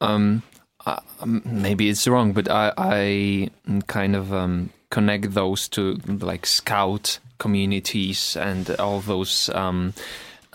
um, 0.00 0.42
uh, 0.86 1.00
um, 1.20 1.42
maybe 1.44 1.88
it's 1.88 2.06
wrong, 2.08 2.32
but 2.32 2.48
I, 2.50 2.72
I 2.78 3.50
kind 3.86 4.16
of 4.16 4.32
um, 4.32 4.70
connect 4.90 5.32
those 5.34 5.68
to 5.70 5.98
like 6.06 6.46
scout 6.46 7.18
communities 7.38 8.36
and 8.36 8.70
all 8.78 9.00
those 9.00 9.50
um, 9.50 9.92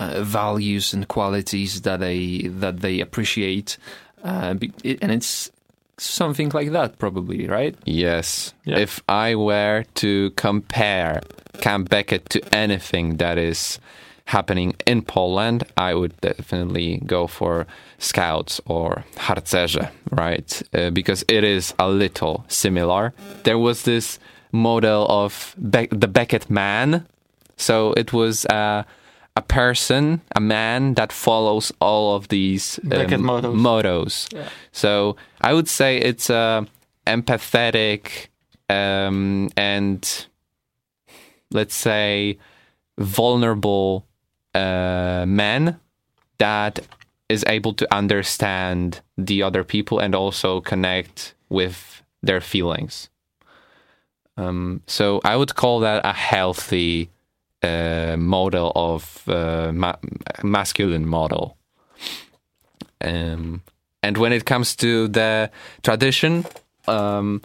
uh, 0.01 0.23
values 0.23 0.93
and 0.93 1.07
qualities 1.07 1.81
that 1.81 1.99
they 1.99 2.49
that 2.59 2.81
they 2.81 2.99
appreciate, 3.01 3.77
uh, 4.23 4.55
and 4.83 5.11
it's 5.11 5.51
something 5.97 6.49
like 6.49 6.71
that 6.71 6.97
probably, 6.97 7.47
right? 7.47 7.75
Yes. 7.85 8.53
Yeah. 8.65 8.79
If 8.79 9.01
I 9.07 9.35
were 9.35 9.85
to 9.95 10.31
compare 10.31 11.21
Camp 11.59 11.89
Becket 11.89 12.29
to 12.31 12.39
anything 12.55 13.17
that 13.17 13.37
is 13.37 13.79
happening 14.25 14.75
in 14.87 15.01
Poland, 15.03 15.63
I 15.77 15.93
would 15.93 16.19
definitely 16.21 17.01
go 17.05 17.27
for 17.27 17.67
Scouts 17.99 18.61
or 18.65 19.03
Harcerze, 19.15 19.89
right? 20.09 20.63
Uh, 20.73 20.89
because 20.89 21.23
it 21.27 21.43
is 21.43 21.73
a 21.77 21.87
little 21.89 22.45
similar. 22.47 23.13
There 23.43 23.59
was 23.59 23.83
this 23.83 24.19
model 24.51 25.05
of 25.09 25.55
Be- 25.57 25.89
the 25.91 26.07
Becket 26.07 26.49
man. 26.49 27.05
So 27.57 27.93
it 27.93 28.11
was 28.13 28.45
uh, 28.45 28.83
a 29.35 29.41
person, 29.41 30.21
a 30.35 30.39
man 30.39 30.95
that 30.95 31.11
follows 31.11 31.71
all 31.79 32.15
of 32.15 32.27
these 32.27 32.79
Becket 32.83 33.19
mottos. 33.19 33.55
mottos. 33.55 34.29
Yeah. 34.33 34.49
So 34.71 35.15
I 35.39 35.53
would 35.53 35.69
say 35.69 35.97
it's 35.97 36.29
a 36.29 36.67
empathetic 37.07 38.27
um, 38.69 39.49
and 39.55 40.27
let's 41.51 41.75
say 41.75 42.37
vulnerable 42.97 44.05
uh, 44.53 45.25
man 45.27 45.79
that 46.37 46.79
is 47.29 47.43
able 47.47 47.73
to 47.73 47.95
understand 47.95 49.01
the 49.17 49.41
other 49.43 49.63
people 49.63 49.99
and 49.99 50.13
also 50.13 50.59
connect 50.61 51.33
with 51.49 52.03
their 52.21 52.41
feelings. 52.41 53.09
Um, 54.37 54.81
so 54.87 55.21
I 55.23 55.35
would 55.35 55.55
call 55.55 55.79
that 55.81 56.01
a 56.05 56.13
healthy 56.13 57.09
uh, 57.63 58.15
model 58.17 58.71
of 58.75 59.23
uh, 59.27 59.71
ma- 59.73 59.95
masculine 60.43 61.07
model. 61.07 61.57
Um, 63.01 63.61
and 64.03 64.17
when 64.17 64.33
it 64.33 64.45
comes 64.45 64.75
to 64.77 65.07
the 65.07 65.51
tradition, 65.83 66.45
um, 66.87 67.41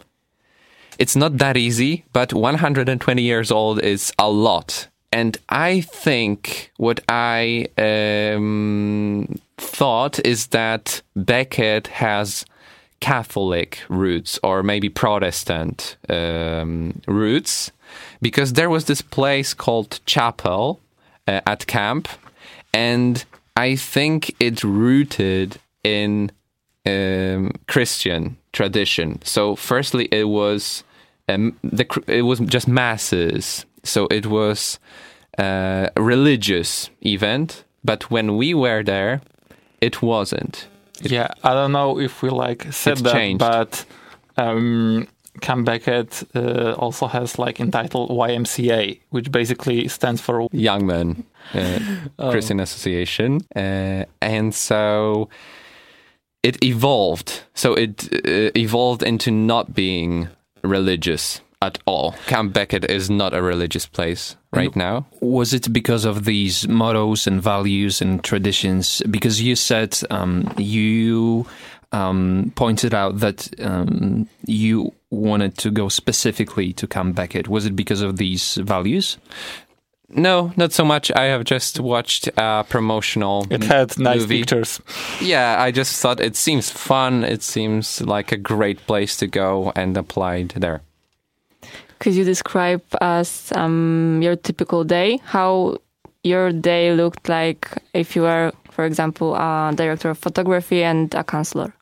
it's 0.97 1.15
not 1.15 1.37
that 1.37 1.57
easy, 1.57 2.05
but 2.13 2.33
120 2.33 3.21
years 3.21 3.51
old 3.51 3.79
is 3.79 4.11
a 4.17 4.29
lot. 4.29 4.87
And 5.11 5.37
I 5.49 5.81
think 5.81 6.71
what 6.77 6.99
I 7.07 7.67
um, 7.77 9.39
thought 9.57 10.19
is 10.25 10.47
that 10.47 11.01
Becket 11.15 11.87
has 11.87 12.45
Catholic 12.99 13.83
roots 13.89 14.39
or 14.43 14.63
maybe 14.63 14.89
Protestant 14.89 15.97
um, 16.09 17.01
roots 17.07 17.71
because 18.21 18.53
there 18.53 18.69
was 18.69 18.85
this 18.85 19.01
place 19.01 19.53
called 19.53 19.99
Chapel 20.05 20.79
uh, 21.27 21.41
at 21.45 21.67
camp, 21.67 22.07
and 22.73 23.25
I 23.55 23.75
think 23.75 24.35
it 24.39 24.63
rooted 24.63 25.59
in 25.83 26.31
um, 26.85 27.51
Christian 27.67 28.37
tradition. 28.53 29.19
So, 29.23 29.55
firstly, 29.55 30.07
it 30.11 30.25
was 30.25 30.83
um, 31.29 31.57
the 31.63 31.85
it 32.07 32.23
was 32.23 32.39
just 32.39 32.67
masses, 32.67 33.65
so 33.83 34.07
it 34.11 34.25
was 34.25 34.79
uh, 35.37 35.89
a 35.95 36.01
religious 36.01 36.89
event. 37.05 37.63
But 37.83 38.11
when 38.11 38.37
we 38.37 38.53
were 38.53 38.83
there, 38.83 39.21
it 39.81 40.01
wasn't. 40.01 40.67
yeah, 41.01 41.27
I 41.43 41.53
don't 41.53 41.71
know 41.71 41.99
if 41.99 42.21
we 42.21 42.29
like 42.29 42.71
said 42.73 42.97
that, 42.97 43.13
changed. 43.13 43.39
but 43.39 43.85
um, 44.37 45.07
Cam 45.41 45.63
Becket 45.63 46.23
uh, 46.35 46.73
also 46.73 47.07
has 47.07 47.39
like 47.39 47.59
entitled 47.59 48.09
YMCA, 48.09 48.99
which 49.09 49.31
basically 49.31 49.87
stands 49.87 50.21
for 50.21 50.47
Young 50.51 50.85
Men 50.85 51.23
uh, 51.53 51.79
Christian 52.31 52.59
Association, 52.59 53.41
uh, 53.55 54.05
and 54.21 54.53
so 54.53 55.29
it 56.43 56.63
evolved. 56.63 57.43
So 57.53 57.73
it 57.73 58.09
uh, 58.13 58.51
evolved 58.55 59.03
into 59.03 59.31
not 59.31 59.73
being 59.73 60.29
religious 60.63 61.41
at 61.61 61.79
all. 61.85 62.13
Camp 62.27 62.53
Becket 62.53 62.89
is 62.89 63.09
not 63.09 63.33
a 63.33 63.41
religious 63.41 63.85
place 63.85 64.35
right 64.53 64.75
now. 64.75 65.07
Was 65.21 65.53
it 65.53 65.73
because 65.73 66.05
of 66.05 66.25
these 66.25 66.67
mottos 66.67 67.27
and 67.27 67.41
values 67.41 68.01
and 68.01 68.23
traditions? 68.23 69.01
Because 69.09 69.41
you 69.41 69.55
said 69.55 69.97
um, 70.11 70.53
you 70.57 71.47
um, 71.91 72.51
pointed 72.55 72.93
out 72.93 73.19
that 73.19 73.49
um, 73.59 74.27
you 74.45 74.93
wanted 75.09 75.57
to 75.59 75.71
go 75.71 75.89
specifically 75.89 76.73
to 76.73 76.87
Camp 76.87 77.15
Becket. 77.15 77.47
Was 77.47 77.65
it 77.65 77.75
because 77.75 78.01
of 78.01 78.17
these 78.17 78.55
values? 78.55 79.17
No, 80.09 80.53
not 80.55 80.71
so 80.71 80.85
much. 80.85 81.11
I 81.11 81.23
have 81.23 81.43
just 81.43 81.79
watched 81.79 82.29
a 82.37 82.65
promotional. 82.69 83.45
it 83.49 83.63
had 83.63 83.97
nice 83.99 84.21
movie. 84.21 84.39
pictures. 84.39 84.79
Yeah, 85.21 85.61
I 85.61 85.71
just 85.71 86.01
thought 86.01 86.21
it 86.21 86.35
seems 86.35 86.69
fun. 86.69 87.23
It 87.25 87.43
seems 87.43 88.01
like 88.01 88.31
a 88.31 88.37
great 88.37 88.85
place 88.87 89.17
to 89.17 89.27
go 89.27 89.73
and 89.75 89.97
applied 89.97 90.49
there. 90.49 90.81
Could 91.99 92.13
you 92.13 92.23
describe 92.23 92.83
us 93.01 93.51
um, 93.53 94.21
your 94.21 94.35
typical 94.35 94.83
day? 94.83 95.19
How 95.25 95.77
your 96.23 96.51
day 96.51 96.93
looked 96.93 97.27
like 97.27 97.67
if 97.93 98.15
you 98.15 98.21
were, 98.21 98.53
for 98.71 98.85
example, 98.85 99.35
a 99.35 99.73
director 99.75 100.09
of 100.09 100.17
photography 100.17 100.83
and 100.83 101.13
a 101.15 101.23
counselor? 101.23 101.73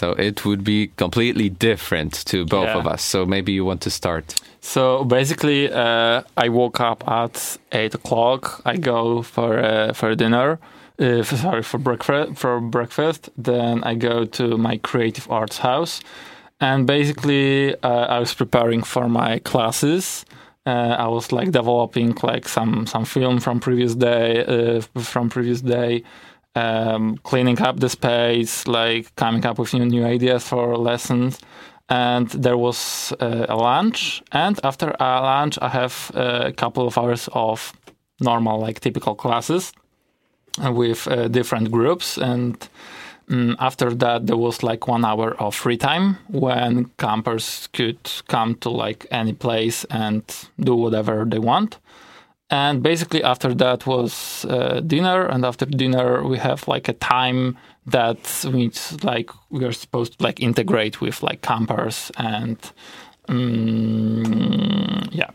So 0.00 0.06
it 0.28 0.44
would 0.44 0.64
be 0.64 0.90
completely 0.96 1.48
different 1.50 2.12
to 2.26 2.36
both 2.44 2.66
Yeah. 2.68 2.78
of 2.80 2.86
us. 2.94 3.02
So 3.02 3.24
maybe 3.24 3.52
you 3.52 3.64
want 3.64 3.80
to 3.82 3.90
start. 3.90 4.34
So 4.60 5.04
basically, 5.04 5.70
uh, 5.70 6.22
I 6.44 6.48
woke 6.48 6.80
up 6.90 7.04
at 7.06 7.58
eight 7.70 7.94
o'clock. 7.94 8.60
I 8.72 8.76
go 8.92 9.22
for 9.22 9.50
uh, 9.64 9.92
for 9.94 10.14
dinner. 10.16 10.58
Uh, 11.00 11.20
f- 11.22 11.38
sorry 11.40 11.62
for 11.62 11.78
breakfast. 11.78 12.38
For 12.42 12.60
breakfast, 12.60 13.30
then 13.44 13.84
I 13.84 13.94
go 13.94 14.24
to 14.38 14.44
my 14.58 14.78
creative 14.82 15.26
arts 15.30 15.58
house, 15.58 16.00
and 16.60 16.86
basically, 16.86 17.74
uh, 17.82 18.16
I 18.16 18.18
was 18.18 18.34
preparing 18.34 18.84
for 18.84 19.08
my 19.08 19.38
classes. 19.50 20.24
Uh, 20.66 20.96
I 21.04 21.08
was 21.08 21.30
like 21.32 21.50
developing 21.52 22.16
like 22.32 22.48
some 22.48 22.86
some 22.86 23.04
film 23.04 23.38
from 23.40 23.60
previous 23.60 23.94
day, 23.94 24.44
uh, 24.46 24.80
from 25.02 25.28
previous 25.28 25.60
day, 25.62 26.02
um, 26.54 27.16
cleaning 27.22 27.60
up 27.60 27.80
the 27.80 27.88
space, 27.88 28.66
like 28.66 29.14
coming 29.16 29.44
up 29.46 29.58
with 29.58 29.74
new 29.74 29.86
new 29.86 30.04
ideas 30.04 30.48
for 30.48 30.76
lessons. 30.76 31.38
and 31.88 32.30
there 32.30 32.56
was 32.56 33.12
uh, 33.20 33.46
a 33.48 33.56
lunch. 33.56 34.22
And 34.32 34.58
after 34.64 34.94
a 35.00 35.20
lunch, 35.20 35.58
I 35.60 35.68
have 35.68 36.10
a 36.14 36.52
couple 36.52 36.86
of 36.86 36.96
hours 36.96 37.28
of 37.32 37.72
normal, 38.20 38.58
like 38.60 38.80
typical 38.80 39.14
classes 39.14 39.72
uh, 40.64 40.72
with 40.72 41.06
uh, 41.08 41.28
different 41.28 41.70
groups. 41.70 42.16
And 42.18 42.56
um, 43.28 43.56
after 43.58 43.94
that, 43.94 44.26
there 44.26 44.36
was 44.36 44.62
like 44.62 44.88
one 44.88 45.04
hour 45.04 45.34
of 45.40 45.54
free 45.54 45.76
time 45.76 46.18
when 46.28 46.90
campers 46.98 47.68
could 47.72 47.98
come 48.28 48.54
to 48.56 48.70
like 48.70 49.06
any 49.10 49.32
place 49.32 49.84
and 49.90 50.22
do 50.58 50.74
whatever 50.74 51.24
they 51.26 51.38
want. 51.38 51.78
And 52.50 52.82
basically, 52.82 53.22
after 53.22 53.54
that 53.54 53.86
was 53.86 54.44
uh, 54.44 54.80
dinner, 54.80 55.26
and 55.26 55.44
after 55.44 55.66
dinner 55.66 56.22
we 56.28 56.38
have 56.38 56.68
like 56.68 56.88
a 56.88 56.92
time 56.92 57.56
that 57.86 58.44
we 58.52 58.70
like 59.02 59.30
we 59.50 59.64
are 59.64 59.72
supposed 59.72 60.18
to 60.18 60.22
like 60.24 60.40
integrate 60.40 61.00
with 61.00 61.22
like 61.22 61.40
campers 61.42 62.10
and 62.16 62.58
um, 63.28 65.08
yeah. 65.10 65.30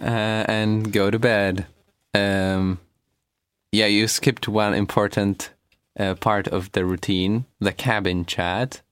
uh, 0.00 0.44
and 0.48 0.92
go 0.92 1.10
to 1.10 1.18
bed. 1.18 1.66
Um, 2.14 2.78
yeah, 3.72 3.86
you 3.86 4.06
skipped 4.08 4.46
one 4.48 4.74
important 4.74 5.50
uh, 5.98 6.14
part 6.14 6.48
of 6.48 6.70
the 6.72 6.84
routine, 6.84 7.44
the 7.60 7.72
cabin 7.72 8.24
chat. 8.26 8.82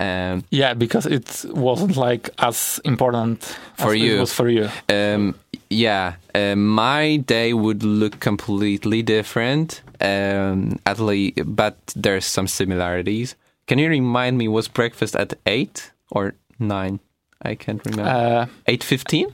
Um, 0.00 0.44
Yeah, 0.50 0.74
because 0.74 1.06
it 1.06 1.44
wasn't 1.50 1.96
like 1.96 2.30
as 2.38 2.80
important 2.84 3.44
For 3.76 3.92
as 3.92 4.00
you. 4.00 4.16
it 4.16 4.20
was 4.20 4.32
for 4.32 4.48
you. 4.48 4.68
um, 4.88 5.34
yeah, 5.72 6.14
uh, 6.34 6.54
my 6.56 7.16
day 7.16 7.52
would 7.52 7.82
look 7.82 8.20
completely 8.20 9.02
different. 9.02 9.82
Um, 10.00 10.78
at 10.86 10.98
least, 10.98 11.38
but 11.44 11.76
there's 11.94 12.24
some 12.26 12.46
similarities. 12.48 13.36
Can 13.66 13.78
you 13.78 13.88
remind 13.88 14.36
me? 14.38 14.48
Was 14.48 14.68
breakfast 14.68 15.14
at 15.16 15.34
eight 15.46 15.92
or 16.10 16.34
nine? 16.58 17.00
I 17.40 17.54
can't 17.54 17.84
remember. 17.86 18.10
Uh, 18.10 18.46
Eight 18.66 18.84
fifteen. 18.84 19.28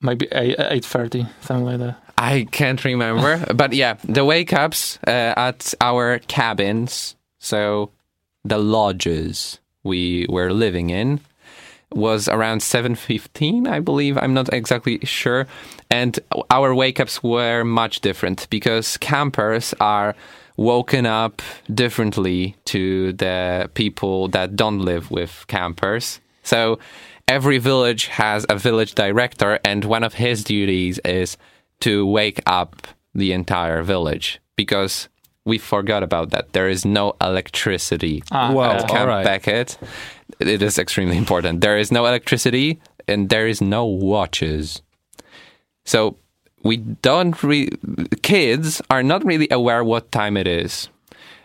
maybe 0.00 0.26
eight 0.32 0.56
eight 0.58 0.84
thirty, 0.84 1.26
something 1.40 1.64
like 1.66 1.78
that. 1.78 1.96
I 2.18 2.46
can't 2.50 2.82
remember, 2.84 3.44
but 3.54 3.72
yeah, 3.74 3.96
the 4.04 4.24
wake 4.24 4.52
ups 4.54 4.98
uh, 5.06 5.34
at 5.36 5.74
our 5.80 6.18
cabins, 6.28 7.14
so 7.38 7.90
the 8.44 8.58
lodges 8.58 9.58
we 9.84 10.26
were 10.28 10.52
living 10.52 10.90
in, 10.90 11.20
was 11.92 12.28
around 12.28 12.62
seven 12.62 12.94
fifteen, 12.94 13.66
I 13.66 13.80
believe. 13.80 14.18
I'm 14.18 14.34
not 14.34 14.52
exactly 14.52 14.98
sure, 15.04 15.46
and 15.90 16.18
our 16.50 16.74
wake 16.74 17.00
ups 17.00 17.22
were 17.22 17.64
much 17.64 18.00
different 18.00 18.48
because 18.50 18.96
campers 18.98 19.74
are 19.80 20.14
woken 20.56 21.04
up 21.06 21.42
differently 21.72 22.56
to 22.64 23.12
the 23.12 23.70
people 23.74 24.28
that 24.28 24.56
don't 24.56 24.80
live 24.80 25.10
with 25.10 25.44
campers. 25.48 26.20
So 26.42 26.78
every 27.28 27.58
village 27.58 28.06
has 28.06 28.46
a 28.48 28.56
village 28.56 28.94
director, 28.94 29.58
and 29.64 29.84
one 29.84 30.02
of 30.04 30.14
his 30.14 30.42
duties 30.44 30.98
is 31.04 31.36
to 31.80 32.06
wake 32.06 32.40
up 32.46 32.86
the 33.14 33.32
entire 33.32 33.82
village 33.82 34.40
because 34.56 35.08
we 35.44 35.58
forgot 35.58 36.02
about 36.02 36.30
that. 36.30 36.52
There 36.52 36.68
is 36.68 36.84
no 36.84 37.14
electricity 37.20 38.22
Ah, 38.32 38.52
yeah. 38.52 38.72
at 38.72 38.88
Camp 38.88 39.00
alright. 39.00 39.24
Becket. 39.24 39.78
It 40.38 40.62
is 40.62 40.78
extremely 40.78 41.16
important. 41.16 41.60
There 41.60 41.78
is 41.78 41.90
no 41.90 42.06
electricity 42.06 42.80
and 43.08 43.28
there 43.28 43.46
is 43.46 43.60
no 43.60 43.84
watches. 43.86 44.82
So 45.84 46.16
we 46.62 46.78
don't 46.78 47.40
re- 47.42 47.70
kids 48.22 48.82
are 48.90 49.02
not 49.02 49.24
really 49.24 49.48
aware 49.50 49.84
what 49.84 50.10
time 50.12 50.36
it 50.36 50.46
is. 50.46 50.88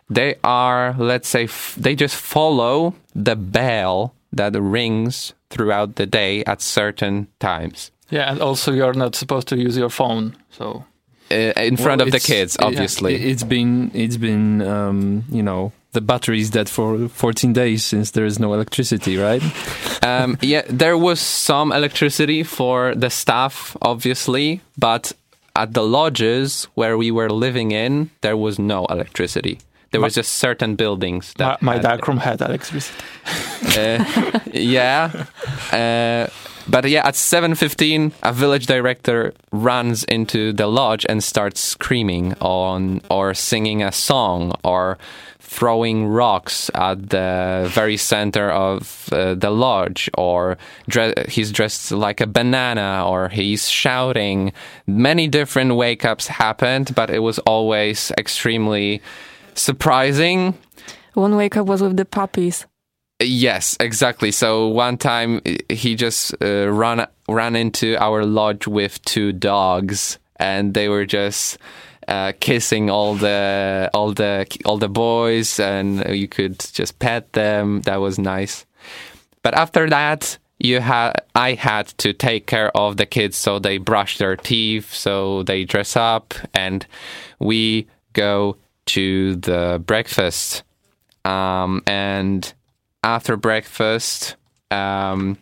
They 0.10 0.36
are, 0.44 0.94
let's 0.98 1.30
say, 1.30 1.46
f- 1.46 1.76
they 1.80 1.96
just 1.96 2.16
follow 2.16 2.96
the 3.16 3.36
bell 3.36 4.14
that 4.34 4.54
rings 4.60 5.34
throughout 5.50 5.96
the 5.96 6.06
day 6.06 6.44
at 6.46 6.62
certain 6.62 7.28
times 7.40 7.92
Yeah, 8.10 8.32
and 8.32 8.42
also 8.42 8.72
you're 8.72 8.94
not 8.94 9.16
supposed 9.16 9.48
to 9.50 9.58
use 9.58 9.78
your 9.78 9.90
phone. 9.90 10.36
So 10.50 10.86
uh, 11.30 11.36
in 11.56 11.78
front 11.78 12.00
Well, 12.00 12.08
of 12.08 12.12
the 12.12 12.20
kids, 12.20 12.58
obviously. 12.60 13.16
it, 13.16 13.22
has 13.22 13.44
been 13.44 13.92
it's 13.94 14.18
been 14.18 14.62
um, 14.62 15.24
you 15.30 15.44
know 15.44 15.72
the 15.94 16.02
battery 16.02 16.40
is 16.40 16.50
dead 16.50 16.70
for 16.70 17.08
14 17.10 17.54
days 17.54 17.84
since 17.84 18.12
there 18.12 18.26
is 18.26 18.40
no 18.40 18.54
electricity, 18.54 19.18
right? 19.18 19.44
um, 20.04 20.38
yeah, 20.42 20.62
there 20.70 20.98
was 20.98 21.20
some 21.20 21.72
electricity 21.72 22.44
for 22.44 22.96
the 22.96 23.10
staff, 23.10 23.76
obviously, 23.82 24.62
but 24.78 25.12
at 25.56 25.74
the 25.74 25.84
lodges 25.84 26.66
where 26.76 26.98
we 26.98 27.12
were 27.12 27.30
living 27.30 27.72
in, 27.72 28.10
there 28.22 28.38
was 28.38 28.58
no 28.58 28.86
electricity. 28.86 29.60
There 29.92 30.00
was 30.00 30.16
just 30.16 30.34
certain 30.34 30.76
buildings 30.78 31.34
that 31.34 31.62
my 31.62 31.74
had- 31.74 31.82
dark 31.84 32.08
room 32.08 32.18
had 32.18 32.42
electricity. 32.42 33.04
Uh, 33.78 34.04
yeah, 34.52 35.26
uh, 35.72 36.28
but 36.68 36.90
yeah, 36.90 37.08
at 37.08 37.16
seven 37.16 37.54
fifteen, 37.56 38.12
a 38.24 38.34
village 38.34 38.66
director 38.66 39.34
runs 39.52 40.04
into 40.06 40.52
the 40.52 40.66
lodge 40.68 41.06
and 41.08 41.24
starts 41.24 41.62
screaming 41.62 42.34
on 42.42 43.02
or 43.10 43.34
singing 43.36 43.84
a 43.84 43.92
song 43.92 44.54
or 44.64 44.98
throwing 45.52 46.08
rocks 46.08 46.72
at 46.76 47.10
the 47.10 47.70
very 47.74 47.98
center 47.98 48.50
of 48.50 49.10
uh, 49.12 49.36
the 49.36 49.50
lodge 49.52 50.10
or 50.18 50.58
dre- 50.88 51.14
he's 51.28 51.52
dressed 51.52 51.92
like 51.92 52.22
a 52.22 52.28
banana 52.28 53.04
or 53.06 53.28
he's 53.28 53.70
shouting 53.70 54.54
many 54.88 55.28
different 55.28 55.76
wake 55.76 56.06
ups 56.06 56.28
happened 56.28 56.96
but 56.96 57.10
it 57.10 57.20
was 57.20 57.38
always 57.40 58.12
extremely 58.18 59.02
surprising 59.54 60.54
One 61.14 61.36
wake 61.36 61.58
up 61.58 61.68
was 61.68 61.82
with 61.82 61.98
the 61.98 62.06
puppies. 62.06 62.66
Yes, 63.20 63.76
exactly. 63.80 64.32
So 64.32 64.70
one 64.70 64.98
time 64.98 65.42
uh, 65.46 65.56
he 65.70 65.96
just 65.96 66.34
uh, 66.42 66.72
ran 66.72 67.06
ran 67.28 67.56
into 67.56 67.98
our 68.00 68.24
lodge 68.26 68.66
with 68.66 69.02
two 69.04 69.34
dogs, 69.34 70.18
and 70.38 70.74
they 70.74 70.88
were 70.88 71.06
just 71.06 71.60
uh, 72.12 72.34
kissing 72.41 72.89
all 72.89 73.15
the 73.15 73.89
all 73.93 74.12
the 74.12 74.45
all 74.65 74.78
the 74.78 74.89
boys, 74.89 75.60
and 75.60 76.04
you 76.13 76.28
could 76.28 76.60
just 76.60 77.00
pet 77.00 77.32
them. 77.32 77.82
That 77.82 78.02
was 78.02 78.19
nice. 78.19 78.65
But 79.43 79.54
after 79.54 79.89
that, 79.89 80.38
you 80.60 80.82
had 80.82 81.13
I 81.34 81.54
had 81.54 81.88
to 82.00 82.12
take 82.12 82.47
care 82.47 82.69
of 82.76 82.97
the 82.97 83.06
kids, 83.06 83.38
so 83.38 83.60
they 83.60 83.78
brush 83.78 84.17
their 84.17 84.36
teeth, 84.36 84.93
so 84.93 85.43
they 85.43 85.63
dress 85.63 85.95
up, 85.95 86.34
and 86.54 86.86
we 87.39 87.88
go 88.12 88.58
to 88.88 89.38
the 89.38 89.82
breakfast. 89.86 90.63
Um, 91.24 91.82
and 91.88 92.54
after 93.06 93.38
breakfast, 93.38 94.36
um, 94.69 95.38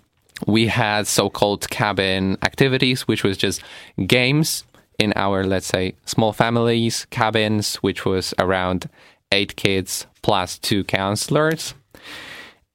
we 0.45 0.67
had 0.67 1.07
so-called 1.07 1.67
cabin 1.69 2.37
activities, 2.43 3.07
which 3.07 3.23
was 3.23 3.37
just 3.37 3.63
games 4.05 4.65
in 4.99 5.13
our, 5.15 5.43
let's 5.43 5.65
say, 5.65 5.95
small 6.05 6.33
families 6.33 7.07
cabins, 7.09 7.75
which 7.77 8.05
was 8.05 8.33
around 8.37 8.89
eight 9.31 9.55
kids 9.55 10.05
plus 10.21 10.57
two 10.57 10.83
counselors, 10.83 11.73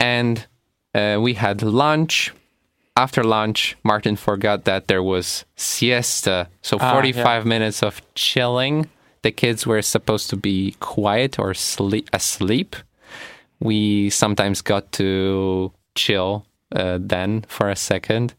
and 0.00 0.46
uh, 0.94 1.18
we 1.20 1.34
had 1.34 1.62
lunch. 1.62 2.32
After 2.96 3.24
lunch, 3.24 3.76
Martin 3.82 4.16
forgot 4.16 4.64
that 4.64 4.86
there 4.88 5.02
was 5.02 5.44
siesta, 5.56 6.48
so 6.62 6.78
Ah, 6.80 6.92
45 6.92 7.44
minutes 7.44 7.82
of 7.82 8.00
chilling. 8.14 8.88
The 9.22 9.32
kids 9.32 9.66
were 9.66 9.82
supposed 9.82 10.30
to 10.30 10.36
be 10.36 10.76
quiet 10.80 11.38
or 11.38 11.54
sleep 11.54 12.08
asleep 12.12 12.76
we 13.60 14.10
sometimes 14.10 14.60
got 14.62 14.92
to 14.92 15.72
chill 15.94 16.46
uh, 16.74 16.98
then 17.00 17.44
for 17.48 17.70
a 17.70 17.76
second. 17.76 18.34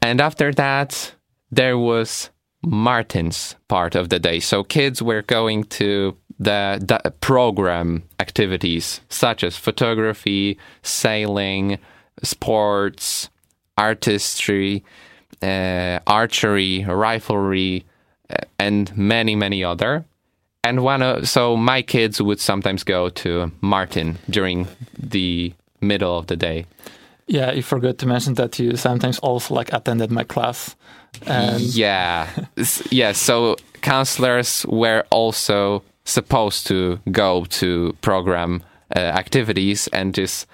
And 0.00 0.20
after 0.20 0.52
that, 0.52 1.14
there 1.50 1.78
was 1.78 2.30
Martin's 2.62 3.56
part 3.68 3.94
of 3.94 4.08
the 4.08 4.18
day. 4.18 4.40
So 4.40 4.62
kids 4.64 5.02
were 5.02 5.22
going 5.22 5.64
to 5.64 6.16
the, 6.38 6.78
the 6.80 7.10
program 7.20 8.04
activities 8.20 9.00
such 9.08 9.44
as 9.44 9.56
photography, 9.56 10.58
sailing, 10.82 11.78
sports, 12.22 13.28
artistry, 13.76 14.84
uh, 15.42 15.98
archery, 16.06 16.84
riflery, 16.86 17.84
uh, 18.30 18.36
and 18.58 18.96
many, 18.96 19.34
many 19.34 19.64
other. 19.64 20.04
And 20.64 20.84
one 20.84 21.02
of, 21.02 21.28
so 21.28 21.56
my 21.56 21.82
kids 21.82 22.22
would 22.22 22.38
sometimes 22.38 22.84
go 22.84 23.08
to 23.08 23.50
Martin 23.60 24.18
during 24.30 24.68
the 24.96 25.52
middle 25.80 26.16
of 26.16 26.28
the 26.28 26.36
day. 26.36 26.66
Yeah, 27.26 27.52
you 27.52 27.62
forgot 27.62 27.98
to 27.98 28.06
mention 28.06 28.34
that 28.34 28.58
you 28.58 28.76
sometimes 28.76 29.18
also 29.18 29.54
like 29.54 29.72
attended 29.72 30.10
my 30.10 30.24
class. 30.24 30.76
And 31.26 31.60
yeah, 31.60 32.28
S- 32.56 32.82
yeah. 32.90 33.12
So 33.12 33.56
counselors 33.80 34.66
were 34.68 35.04
also 35.10 35.82
supposed 36.04 36.66
to 36.68 36.98
go 37.10 37.44
to 37.44 37.94
program 38.00 38.62
uh, 38.94 38.98
activities 38.98 39.88
and 39.92 40.14
just 40.14 40.46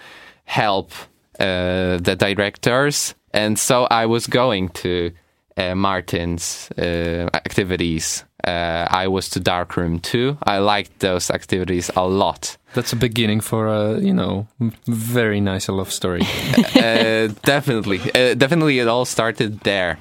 help 0.45 0.93
uh, 1.41 1.99
the 1.99 2.17
directors. 2.19 3.15
And 3.33 3.59
so 3.59 3.87
I 3.91 4.07
was 4.07 4.27
going 4.27 4.69
to 4.71 5.11
uh, 5.57 5.75
Martin's 5.75 6.71
uh, 6.79 7.29
activities 7.35 8.25
Uh, 8.47 8.87
I 9.05 9.09
was 9.09 9.29
to 9.31 9.41
darkroom 9.41 9.99
too. 10.01 10.37
I 10.47 10.59
liked 10.61 11.01
those 11.01 11.35
activities 11.35 11.91
a 11.97 12.07
lot. 12.07 12.57
That's 12.75 12.93
a 12.93 12.97
beginning 12.97 13.43
for 13.43 13.67
a 13.67 13.99
you 14.01 14.15
know 14.15 14.47
very 14.87 15.41
nice 15.41 15.73
love 15.73 15.91
story. 15.91 16.23
uh, 16.77 17.29
definitely, 17.45 17.99
uh, 18.15 18.35
definitely, 18.39 18.79
it 18.81 18.89
all 18.89 19.05
started 19.05 19.61
there. 19.65 19.99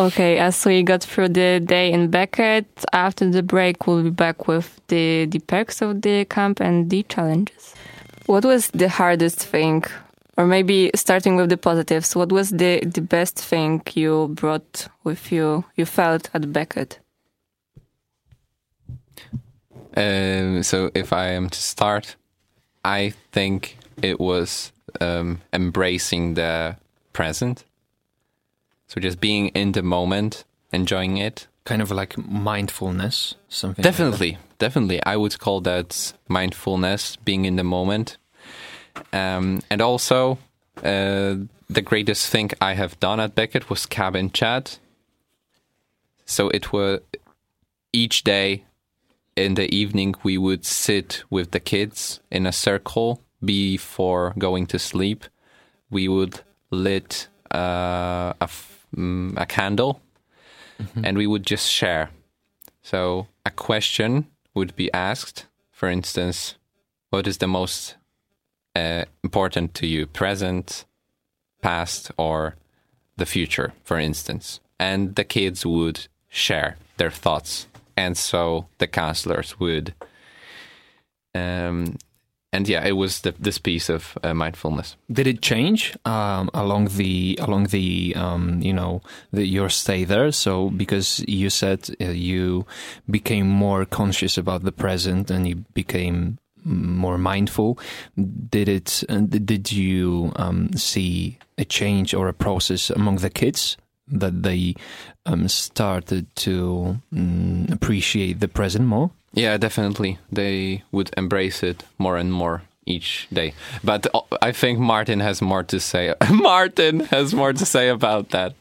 Okay, 0.00 0.38
as 0.38 0.64
we 0.64 0.82
got 0.82 1.02
through 1.02 1.28
the 1.28 1.60
day 1.60 1.92
in 1.92 2.08
Becket, 2.08 2.64
after 2.94 3.28
the 3.28 3.42
break, 3.42 3.86
we'll 3.86 4.02
be 4.02 4.08
back 4.08 4.48
with 4.48 4.80
the, 4.88 5.26
the 5.26 5.40
perks 5.40 5.82
of 5.82 6.00
the 6.00 6.24
camp 6.24 6.58
and 6.58 6.88
the 6.88 7.02
challenges. 7.02 7.74
What 8.24 8.46
was 8.46 8.68
the 8.68 8.88
hardest 8.88 9.44
thing, 9.44 9.84
or 10.38 10.46
maybe 10.46 10.90
starting 10.94 11.36
with 11.36 11.50
the 11.50 11.58
positives, 11.58 12.16
what 12.16 12.32
was 12.32 12.48
the, 12.48 12.80
the 12.80 13.02
best 13.02 13.38
thing 13.38 13.82
you 13.92 14.28
brought 14.28 14.88
with 15.04 15.30
you, 15.30 15.66
you 15.76 15.84
felt 15.84 16.30
at 16.32 16.50
Becket? 16.50 16.98
Um, 19.94 20.62
so 20.62 20.90
if 20.94 21.12
I 21.12 21.26
am 21.32 21.50
to 21.50 21.62
start, 21.62 22.16
I 22.86 23.12
think 23.32 23.76
it 24.00 24.18
was 24.18 24.72
um, 24.98 25.42
embracing 25.52 26.34
the 26.34 26.76
present. 27.12 27.64
So 28.90 29.00
just 29.00 29.20
being 29.20 29.50
in 29.54 29.70
the 29.70 29.84
moment, 29.84 30.42
enjoying 30.72 31.16
it. 31.16 31.46
kind 31.64 31.80
of 31.80 31.92
like 31.92 32.18
mindfulness, 32.18 33.36
something. 33.48 33.84
Definitely, 33.84 34.36
definitely. 34.58 35.00
I 35.06 35.16
would 35.16 35.38
call 35.38 35.60
that 35.60 36.12
mindfulness, 36.26 37.14
being 37.24 37.44
in 37.44 37.54
the 37.54 37.62
moment. 37.62 38.16
Um, 39.12 39.62
and 39.70 39.80
also, 39.80 40.38
uh, 40.78 41.36
the 41.68 41.82
greatest 41.84 42.30
thing 42.30 42.50
I 42.60 42.74
have 42.74 42.98
done 42.98 43.20
at 43.20 43.36
Becket 43.36 43.70
was 43.70 43.86
cabin 43.86 44.32
chat. 44.32 44.80
So 46.26 46.48
it 46.48 46.72
was 46.72 46.98
each 47.92 48.24
day 48.24 48.64
in 49.36 49.54
the 49.54 49.72
evening 49.72 50.16
we 50.24 50.36
would 50.36 50.64
sit 50.64 51.22
with 51.30 51.52
the 51.52 51.60
kids 51.60 52.18
in 52.32 52.44
a 52.44 52.52
circle 52.52 53.22
before 53.44 54.34
going 54.36 54.66
to 54.66 54.80
sleep. 54.80 55.26
We 55.90 56.08
would 56.08 56.40
lit 56.72 57.28
uh, 57.54 58.32
a, 58.40 58.48
mm, 58.96 59.40
a 59.40 59.46
candle 59.46 60.00
and 61.02 61.16
we 61.16 61.26
would 61.26 61.44
just 61.44 61.70
share. 61.70 62.10
So 62.82 63.26
a 63.44 63.50
question 63.50 64.26
would 64.54 64.74
be 64.76 64.92
asked, 64.92 65.46
for 65.70 65.88
instance, 65.88 66.56
what 67.10 67.26
is 67.26 67.38
the 67.38 67.46
most 67.46 67.96
uh, 68.74 69.04
important 69.22 69.74
to 69.74 69.86
you, 69.86 70.06
present, 70.06 70.84
past, 71.62 72.10
or 72.16 72.56
the 73.16 73.26
future, 73.26 73.72
for 73.82 73.98
instance? 73.98 74.60
And 74.78 75.14
the 75.16 75.24
kids 75.24 75.66
would 75.66 76.06
share 76.28 76.76
their 76.96 77.10
thoughts, 77.10 77.66
and 77.96 78.16
so 78.16 78.66
the 78.78 78.86
counselors 78.86 79.58
would. 79.60 79.94
Um, 81.34 81.96
and 82.52 82.68
yeah, 82.68 82.84
it 82.84 82.92
was 82.92 83.20
the, 83.20 83.34
this 83.38 83.58
piece 83.58 83.88
of 83.88 84.18
uh, 84.22 84.34
mindfulness. 84.34 84.96
Did 85.10 85.26
it 85.26 85.40
change 85.40 85.96
um, 86.04 86.50
along 86.52 86.88
the 86.96 87.38
along 87.40 87.68
the 87.68 88.14
um, 88.16 88.60
you 88.60 88.72
know 88.72 89.02
the, 89.32 89.46
your 89.46 89.68
stay 89.68 90.04
there? 90.04 90.32
So 90.32 90.70
because 90.70 91.24
you 91.28 91.50
said 91.50 91.88
uh, 92.00 92.06
you 92.06 92.66
became 93.08 93.48
more 93.48 93.84
conscious 93.84 94.36
about 94.36 94.64
the 94.64 94.72
present 94.72 95.30
and 95.30 95.46
you 95.46 95.64
became 95.74 96.38
more 96.64 97.18
mindful, 97.18 97.78
did 98.16 98.68
it? 98.68 99.04
Uh, 99.08 99.20
did 99.20 99.70
you 99.70 100.32
um, 100.36 100.72
see 100.74 101.38
a 101.56 101.64
change 101.64 102.14
or 102.14 102.28
a 102.28 102.34
process 102.34 102.90
among 102.90 103.16
the 103.16 103.30
kids 103.30 103.76
that 104.08 104.42
they 104.42 104.74
um, 105.24 105.46
started 105.46 106.34
to 106.34 106.98
mm, 107.14 107.72
appreciate 107.72 108.40
the 108.40 108.48
present 108.48 108.86
more? 108.86 109.12
Yeah, 109.32 109.56
definitely. 109.58 110.18
They 110.32 110.82
would 110.90 111.10
embrace 111.16 111.62
it 111.62 111.84
more 111.98 112.16
and 112.16 112.32
more 112.32 112.62
each 112.86 113.28
day. 113.32 113.54
But 113.84 114.06
uh, 114.14 114.22
I 114.42 114.52
think 114.52 114.78
Martin 114.78 115.20
has 115.20 115.40
more 115.40 115.62
to 115.64 115.78
say. 115.78 116.14
Martin 116.30 117.00
has 117.00 117.34
more 117.34 117.52
to 117.52 117.64
say 117.64 117.88
about 117.88 118.30
that. 118.30 118.54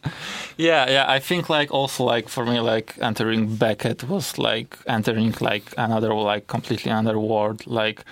Yeah, 0.57 0.89
yeah. 0.89 1.05
I 1.07 1.19
think 1.19 1.49
like 1.49 1.71
also 1.71 2.03
like 2.03 2.29
for 2.29 2.45
me 2.45 2.59
like 2.59 2.95
entering 3.01 3.55
Becket 3.55 4.03
was 4.03 4.37
like 4.37 4.77
entering 4.87 5.33
like 5.41 5.73
another 5.77 6.13
like 6.13 6.47
completely 6.47 6.91
another 6.91 7.19
world. 7.19 7.65
Like 7.65 8.03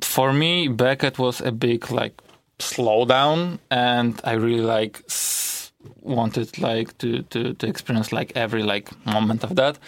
for 0.00 0.32
me, 0.32 0.68
Becket 0.68 1.18
was 1.18 1.40
a 1.40 1.52
big 1.52 1.90
like 1.90 2.20
slowdown, 2.58 3.58
and 3.70 4.20
I 4.24 4.32
really 4.32 4.62
like 4.62 5.02
wanted 6.00 6.58
like 6.58 6.96
to 6.98 7.22
to 7.22 7.54
to 7.54 7.66
experience 7.66 8.12
like 8.12 8.32
every 8.34 8.62
like 8.62 8.90
moment 9.06 9.44
of 9.44 9.56
that. 9.56 9.78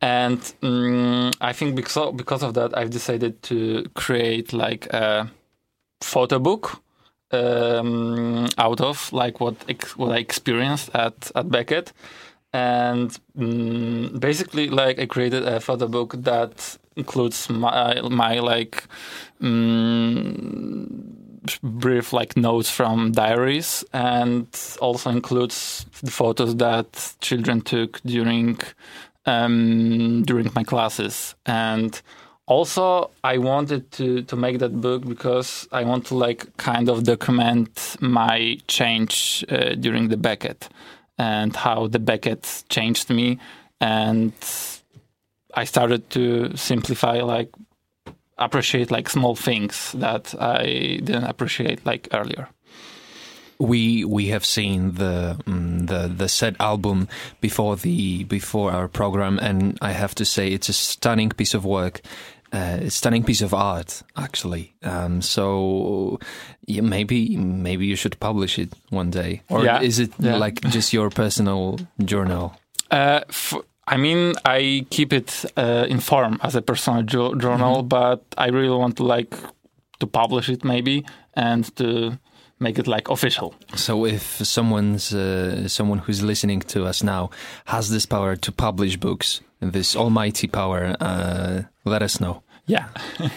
And 0.00 0.38
mm 0.62 1.34
I 1.40 1.52
think 1.52 1.74
because 1.74 2.12
because 2.14 2.42
of 2.42 2.54
that, 2.54 2.76
I've 2.76 2.90
decided 2.90 3.42
to 3.44 3.84
create 3.94 4.52
like 4.52 4.86
a 4.92 5.30
photo 6.00 6.38
book 6.38 6.82
um, 7.32 8.48
out 8.56 8.80
of 8.80 9.12
like 9.12 9.40
what 9.40 9.56
what 9.96 10.12
I 10.12 10.18
experienced 10.18 10.90
at 10.94 11.30
at 11.34 11.50
Becket, 11.50 11.92
and 12.52 13.10
mm, 13.36 14.18
basically 14.20 14.68
like 14.68 14.98
I 14.98 15.06
created 15.06 15.46
a 15.46 15.60
photo 15.60 15.88
book 15.88 16.14
that 16.18 16.78
includes 16.96 17.48
my 17.50 18.00
my 18.08 18.38
like 18.38 18.84
mm, 19.40 20.88
brief 21.62 22.12
like 22.12 22.36
notes 22.36 22.70
from 22.70 23.12
diaries 23.12 23.84
and 23.92 24.46
also 24.80 25.10
includes 25.10 25.86
the 26.02 26.10
photos 26.10 26.56
that 26.56 27.14
children 27.20 27.60
took 27.60 28.00
during 28.02 28.58
um, 29.28 30.22
during 30.24 30.50
my 30.54 30.64
classes. 30.64 31.34
And 31.46 32.00
also 32.48 33.10
i 33.22 33.36
wanted 33.36 33.90
to 33.92 34.22
to 34.22 34.34
make 34.34 34.58
that 34.58 34.80
book 34.80 35.06
because 35.06 35.68
i 35.70 35.84
want 35.84 36.06
to 36.06 36.14
like 36.14 36.56
kind 36.56 36.88
of 36.88 37.04
document 37.04 37.94
my 38.00 38.58
change 38.66 39.44
uh, 39.50 39.74
during 39.74 40.08
the 40.08 40.16
becket 40.16 40.68
and 41.18 41.54
how 41.54 41.86
the 41.88 41.98
becket 41.98 42.64
changed 42.68 43.10
me. 43.10 43.38
And 43.80 44.32
i 45.54 45.64
started 45.64 46.08
to 46.10 46.56
simplify 46.56 47.20
like 47.20 47.50
appreciate 48.38 48.90
like 48.90 49.10
small 49.10 49.34
things 49.34 49.92
that 49.92 50.34
i 50.40 50.64
didn't 51.04 51.24
appreciate 51.24 51.84
like 51.84 52.08
earlier 52.12 52.48
we 53.58 54.04
we 54.04 54.28
have 54.28 54.44
seen 54.44 54.92
the 54.94 55.36
um, 55.46 55.86
the 55.86 56.08
the 56.08 56.28
said 56.28 56.56
album 56.60 57.08
before 57.40 57.76
the 57.76 58.24
before 58.24 58.72
our 58.72 58.88
program, 58.88 59.38
and 59.38 59.76
I 59.82 59.92
have 59.92 60.14
to 60.16 60.24
say 60.24 60.48
it's 60.52 60.68
a 60.68 60.72
stunning 60.72 61.30
piece 61.30 61.54
of 61.54 61.64
work. 61.64 62.00
Uh, 62.50 62.78
a 62.86 62.90
stunning 62.90 63.22
piece 63.24 63.42
of 63.42 63.52
art, 63.52 64.02
actually. 64.16 64.72
Um, 64.82 65.20
so 65.20 66.18
yeah, 66.66 66.80
maybe 66.82 67.36
maybe 67.36 67.84
you 67.84 67.94
should 67.96 68.18
publish 68.20 68.58
it 68.58 68.72
one 68.90 69.10
day, 69.10 69.42
or 69.50 69.64
Yeah, 69.64 69.82
is 69.82 69.98
it 69.98 70.12
yeah. 70.18 70.36
like 70.36 70.62
just 70.62 70.92
your 70.94 71.10
personal 71.10 71.78
journal? 72.02 72.52
Uh, 72.90 73.20
f- 73.28 73.52
I 73.86 73.98
mean, 73.98 74.32
I 74.46 74.86
keep 74.88 75.12
it 75.12 75.44
uh, 75.58 75.84
in 75.90 76.00
form 76.00 76.38
as 76.42 76.54
a 76.54 76.62
personal 76.62 77.02
jo- 77.02 77.34
journal, 77.34 77.82
but 77.82 78.22
I 78.38 78.48
really 78.48 78.70
want 78.78 78.96
to 78.96 79.04
like 79.04 79.36
to 80.00 80.06
publish 80.06 80.48
it 80.48 80.64
maybe 80.64 81.04
and 81.34 81.64
to 81.76 82.18
make 82.60 82.78
it 82.78 82.86
like 82.86 83.08
official. 83.10 83.54
So 83.74 84.04
if 84.06 84.22
someone's 84.46 85.12
uh, 85.14 85.68
someone 85.68 85.98
who's 85.98 86.22
listening 86.22 86.60
to 86.60 86.84
us 86.86 87.02
now 87.02 87.30
has 87.66 87.88
this 87.90 88.06
power 88.06 88.36
to 88.36 88.52
publish 88.52 88.96
books, 88.96 89.40
this 89.60 89.96
almighty 89.96 90.46
power, 90.48 90.96
uh, 91.00 91.62
let 91.84 92.02
us 92.02 92.20
know. 92.20 92.42
Yeah. 92.66 92.86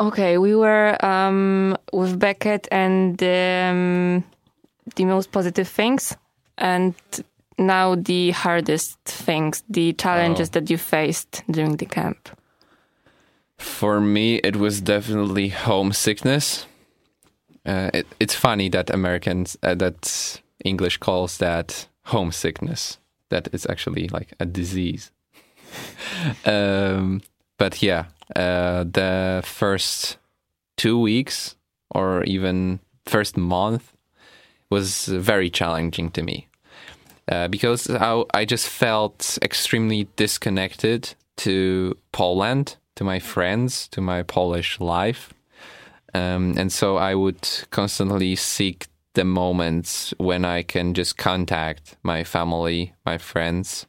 Okay, 0.00 0.38
we 0.38 0.54
were 0.54 0.96
um, 1.04 1.76
with 1.92 2.18
Becket 2.20 2.68
and 2.70 3.20
um, 3.20 4.22
the 4.94 5.04
most 5.04 5.32
positive 5.32 5.66
things, 5.66 6.16
and 6.56 6.94
now 7.58 7.96
the 7.96 8.30
hardest 8.30 8.96
things, 9.04 9.64
the 9.68 9.92
challenges 9.94 10.50
Oh. 10.50 10.52
that 10.60 10.70
you 10.70 10.78
faced 10.78 11.42
during 11.50 11.76
the 11.78 11.86
camp. 11.86 12.28
For 13.58 14.00
me, 14.00 14.36
it 14.36 14.56
was 14.56 14.80
definitely 14.80 15.48
homesickness. 15.48 16.66
Uh, 17.66 17.90
it, 17.92 18.06
it's 18.20 18.34
funny 18.34 18.68
that 18.70 18.90
Americans, 18.90 19.56
uh, 19.62 19.74
that 19.74 20.40
English 20.64 20.98
calls 20.98 21.38
that 21.38 21.88
homesickness. 22.04 22.98
That 23.30 23.48
it's 23.52 23.68
actually 23.68 24.08
like 24.08 24.32
a 24.40 24.46
disease. 24.46 25.10
um, 26.46 27.20
but 27.58 27.82
yeah, 27.82 28.06
uh, 28.34 28.84
the 28.84 29.42
first 29.44 30.16
two 30.76 30.98
weeks 30.98 31.56
or 31.90 32.24
even 32.24 32.80
first 33.04 33.36
month 33.36 33.92
was 34.70 35.06
very 35.06 35.50
challenging 35.50 36.10
to 36.12 36.22
me 36.22 36.48
uh, 37.30 37.48
because 37.48 37.90
I, 37.90 38.24
I 38.32 38.44
just 38.44 38.68
felt 38.68 39.38
extremely 39.42 40.08
disconnected 40.16 41.14
to 41.38 41.96
Poland, 42.12 42.76
to 42.98 43.04
my 43.04 43.20
friends, 43.20 43.86
to 43.88 44.00
my 44.00 44.24
Polish 44.24 44.80
life. 44.80 45.32
Um, 46.14 46.58
and 46.58 46.72
so 46.72 46.96
I 46.96 47.14
would 47.14 47.48
constantly 47.70 48.34
seek 48.36 48.86
the 49.14 49.24
moments 49.24 50.12
when 50.18 50.44
I 50.44 50.64
can 50.64 50.94
just 50.94 51.16
contact 51.16 51.96
my 52.02 52.24
family, 52.24 52.94
my 53.06 53.18
friends, 53.18 53.86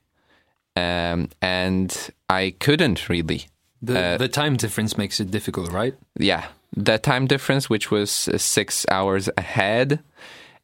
um, 0.76 1.30
and 1.42 2.12
I 2.30 2.54
couldn't 2.60 3.10
really. 3.10 3.48
The 3.82 4.00
Uh, 4.00 4.18
the 4.18 4.28
time 4.28 4.58
difference 4.58 4.98
makes 4.98 5.20
it 5.20 5.32
difficult, 5.32 5.72
right? 5.72 5.96
Yeah, 6.20 6.44
the 6.76 7.00
time 7.00 7.26
difference, 7.28 7.70
which 7.70 7.90
was 7.92 8.28
uh, 8.28 8.38
six 8.38 8.86
hours 8.92 9.30
ahead, 9.36 10.00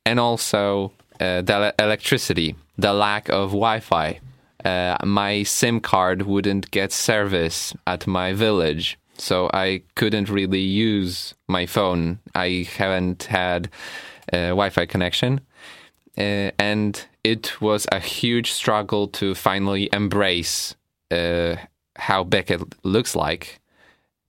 and 0.05 0.19
also 0.19 0.91
uh, 1.19 1.41
the 1.41 1.73
electricity, 1.79 2.55
the 2.77 2.93
lack 2.93 3.29
of 3.29 3.51
Wi-Fi. 3.51 4.19
Uh, 4.65 4.97
my 5.05 5.43
SIM 5.43 5.79
card 5.79 6.23
wouldn't 6.23 6.71
get 6.71 6.91
service 6.91 7.75
at 7.85 8.07
my 8.07 8.33
village, 8.33 8.97
so 9.15 9.47
I 9.53 9.83
couldn't 9.93 10.27
really 10.27 10.59
use 10.59 11.35
my 11.47 11.67
phone. 11.67 12.19
I 12.33 12.67
haven't 12.75 13.23
had 13.23 13.69
a 14.33 14.49
Wi-Fi 14.49 14.87
connection, 14.87 15.41
uh, 16.17 16.49
and 16.57 17.05
it 17.23 17.61
was 17.61 17.85
a 17.91 17.99
huge 17.99 18.51
struggle 18.51 19.07
to 19.09 19.35
finally 19.35 19.87
embrace 19.93 20.75
uh, 21.11 21.57
how 21.97 22.23
Becket 22.23 22.61
looks 22.83 23.15
like, 23.15 23.59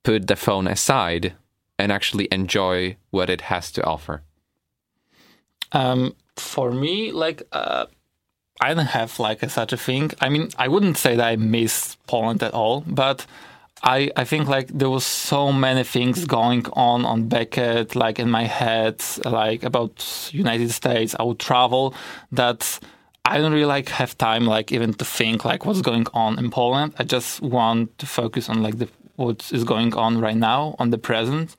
put 0.02 0.26
the 0.26 0.36
phone 0.36 0.66
aside, 0.66 1.34
and 1.78 1.90
actually 1.90 2.28
enjoy 2.30 2.96
what 3.10 3.30
it 3.30 3.40
has 3.40 3.72
to 3.72 3.84
offer. 3.84 4.22
Um, 5.72 6.14
for 6.36 6.72
me, 6.72 7.10
like 7.12 7.42
uh, 7.52 7.86
I 8.60 8.74
don't 8.74 8.86
have 8.86 9.18
like 9.18 9.42
a, 9.42 9.48
such 9.48 9.72
a 9.72 9.76
thing. 9.76 10.12
I 10.20 10.28
mean, 10.28 10.48
I 10.58 10.68
wouldn't 10.68 10.96
say 10.96 11.16
that 11.16 11.26
I 11.26 11.36
miss 11.36 11.96
Poland 12.06 12.42
at 12.42 12.54
all, 12.54 12.82
but 12.86 13.26
I 13.82 14.10
I 14.16 14.24
think 14.24 14.48
like 14.48 14.68
there 14.68 14.90
was 14.90 15.04
so 15.04 15.52
many 15.52 15.84
things 15.84 16.24
going 16.24 16.66
on 16.72 17.04
on 17.04 17.28
Becket, 17.28 17.94
like 17.94 18.18
in 18.18 18.30
my 18.30 18.44
head, 18.44 19.02
like 19.24 19.62
about 19.62 20.30
United 20.32 20.70
States. 20.70 21.14
I 21.18 21.22
would 21.22 21.38
travel 21.38 21.94
that. 22.32 22.78
I 23.28 23.38
don't 23.38 23.52
really 23.52 23.64
like 23.64 23.88
have 23.88 24.16
time 24.16 24.46
like 24.46 24.70
even 24.70 24.94
to 24.94 25.04
think 25.04 25.44
like 25.44 25.66
what's 25.66 25.82
going 25.82 26.06
on 26.14 26.38
in 26.38 26.48
Poland. 26.48 26.94
I 26.96 27.02
just 27.02 27.42
want 27.42 27.98
to 27.98 28.06
focus 28.06 28.48
on 28.48 28.62
like 28.62 28.78
the 28.78 28.88
what 29.16 29.50
is 29.52 29.64
going 29.64 29.94
on 29.94 30.20
right 30.20 30.36
now 30.36 30.76
on 30.78 30.90
the 30.90 30.98
present 30.98 31.56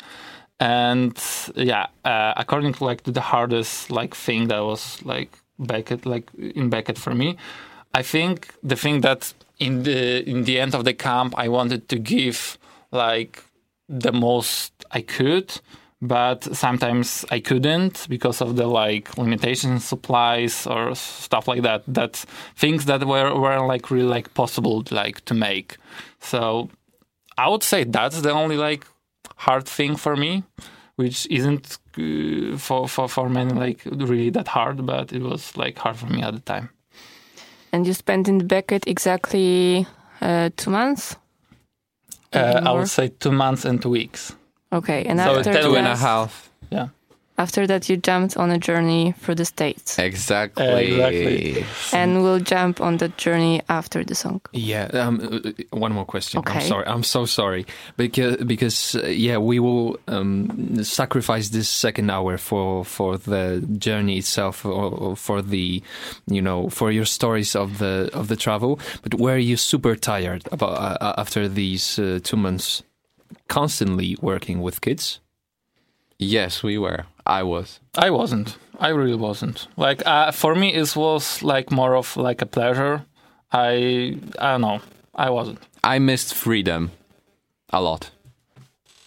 and 0.59 1.21
yeah 1.55 1.87
uh, 2.05 2.33
according 2.37 2.73
to 2.73 2.83
like 2.83 3.03
the 3.03 3.21
hardest 3.21 3.91
like 3.91 4.15
thing 4.15 4.47
that 4.47 4.63
was 4.63 5.03
like 5.03 5.31
Becket 5.59 6.05
like 6.05 6.31
in 6.37 6.69
Becket 6.69 6.97
for 6.97 7.13
me. 7.13 7.37
I 7.93 8.03
think 8.03 8.53
the 8.63 8.75
thing 8.75 9.01
that 9.01 9.33
in 9.59 9.83
the 9.83 10.27
in 10.29 10.43
the 10.43 10.59
end 10.59 10.75
of 10.75 10.85
the 10.85 10.93
camp 10.93 11.33
I 11.37 11.47
wanted 11.47 11.89
to 11.89 11.97
give 11.97 12.57
like 12.91 13.43
the 13.89 14.11
most 14.11 14.73
I 14.91 15.01
could 15.01 15.59
but 16.01 16.43
sometimes 16.55 17.25
I 17.31 17.39
couldn't 17.39 18.07
because 18.07 18.41
of 18.41 18.55
the 18.55 18.67
like 18.67 19.17
limitations 19.17 19.85
supplies 19.85 20.67
or 20.67 20.93
stuff 20.93 21.47
like 21.47 21.63
that 21.63 21.83
that 21.87 22.13
things 22.55 22.85
that 22.85 23.05
were 23.05 23.33
were 23.35 23.65
like 23.65 23.89
really 23.89 24.07
like 24.07 24.33
possible 24.33 24.83
like 24.91 25.25
to 25.25 25.33
make. 25.33 25.77
So 26.19 26.69
I 27.37 27.49
would 27.49 27.63
say 27.63 27.83
that's 27.83 28.21
the 28.21 28.31
only 28.31 28.57
like 28.57 28.85
hard 29.37 29.65
thing 29.65 29.95
for 29.95 30.15
me, 30.15 30.43
which 30.97 31.25
isn't 31.29 31.77
uh, 31.97 32.57
for 32.57 32.87
for 32.87 33.07
for 33.07 33.29
many 33.29 33.53
like 33.53 33.81
really 33.85 34.29
that 34.31 34.47
hard, 34.47 34.85
but 34.85 35.11
it 35.13 35.21
was 35.21 35.55
like 35.57 35.77
hard 35.79 35.95
for 35.95 36.07
me 36.07 36.21
at 36.21 36.33
the 36.33 36.41
time. 36.41 36.69
And 37.71 37.85
you 37.87 37.93
spent 37.93 38.27
in 38.27 38.37
the 38.39 38.43
Becket 38.45 38.87
exactly 38.87 39.85
uh, 40.21 40.49
two 40.57 40.71
months. 40.71 41.15
Uh, 42.33 42.61
I 42.65 42.71
would 42.71 42.89
say 42.89 43.07
two 43.19 43.31
months 43.31 43.65
and 43.65 43.81
two 43.81 43.89
weeks. 43.89 44.35
Okay, 44.71 45.05
and 45.05 45.19
So 45.19 45.37
after 45.37 45.53
ten- 45.53 45.63
Two 45.63 45.75
and 45.77 45.87
a 45.87 45.91
that, 45.91 45.97
half. 45.99 46.49
Yeah. 46.71 46.87
After 47.39 47.67
that, 47.67 47.87
you 47.87 47.97
jumped 47.97 48.35
on 48.35 48.49
a 48.49 48.57
journey 48.57 49.13
through 49.19 49.35
the 49.35 49.45
states, 49.45 49.99
Exactly. 49.99 50.65
Exactly. 50.65 51.65
and 51.93 52.23
we'll 52.23 52.39
jump 52.39 52.81
on 52.81 52.97
that 52.97 53.17
journey 53.17 53.61
after 53.69 54.03
the 54.03 54.15
song. 54.15 54.41
Yeah. 54.53 54.85
Um, 54.93 55.41
uh, 55.45 55.51
one 55.77 55.93
more 55.93 56.05
question. 56.05 56.39
Okay. 56.39 56.59
I'm 56.59 56.61
sorry. 56.67 56.85
I'm 56.87 57.03
so 57.03 57.25
sorry 57.25 57.65
because 57.95 58.37
because 58.37 58.95
uh, 58.95 59.05
yeah, 59.07 59.37
we 59.37 59.59
will 59.59 59.99
um, 60.07 60.83
sacrifice 60.83 61.49
this 61.49 61.69
second 61.69 62.09
hour 62.09 62.37
for 62.37 62.83
for 62.83 63.17
the 63.17 63.63
journey 63.77 64.17
itself 64.17 64.65
or, 64.65 64.71
or 64.93 65.15
for 65.15 65.41
the 65.41 65.83
you 66.25 66.41
know 66.41 66.69
for 66.69 66.91
your 66.91 67.05
stories 67.05 67.55
of 67.55 67.77
the 67.77 68.09
of 68.13 68.27
the 68.27 68.35
travel. 68.35 68.79
But 69.03 69.13
were 69.15 69.37
you 69.37 69.57
super 69.57 69.95
tired 69.95 70.47
about 70.51 71.01
uh, 71.01 71.13
after 71.17 71.47
these 71.47 71.99
uh, 71.99 72.19
two 72.23 72.37
months 72.37 72.83
constantly 73.47 74.17
working 74.21 74.61
with 74.61 74.81
kids? 74.81 75.19
Yes, 76.19 76.63
we 76.63 76.79
were. 76.79 77.05
I 77.27 77.43
was. 77.43 77.79
I 77.97 78.09
wasn't. 78.09 78.57
I 78.79 78.89
really 78.89 79.15
wasn't. 79.15 79.67
Like 79.75 80.01
uh, 80.05 80.31
for 80.31 80.55
me, 80.55 80.73
it 80.73 80.95
was 80.95 81.43
like 81.43 81.71
more 81.71 81.95
of 81.95 82.15
like 82.17 82.41
a 82.41 82.45
pleasure. 82.45 83.05
I 83.51 84.17
I 84.39 84.51
don't 84.51 84.61
know. 84.61 84.81
I 85.13 85.29
wasn't. 85.29 85.59
I 85.83 85.99
missed 85.99 86.33
freedom 86.33 86.91
a 87.69 87.81
lot. 87.81 88.11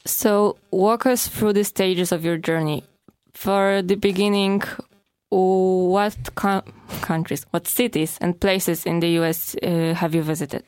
So, 0.06 0.56
walk 0.70 1.06
us 1.06 1.28
through 1.28 1.52
the 1.52 1.64
stages 1.64 2.12
of 2.12 2.24
your 2.24 2.36
journey. 2.38 2.84
For 3.34 3.82
the 3.82 3.96
beginning, 3.96 4.62
what 5.30 6.16
co- 6.34 6.64
countries, 7.00 7.46
what 7.50 7.66
cities 7.66 8.18
and 8.20 8.38
places 8.40 8.86
in 8.86 9.00
the 9.00 9.08
US 9.20 9.54
uh, 9.62 9.94
have 9.94 10.14
you 10.14 10.22
visited? 10.22 10.64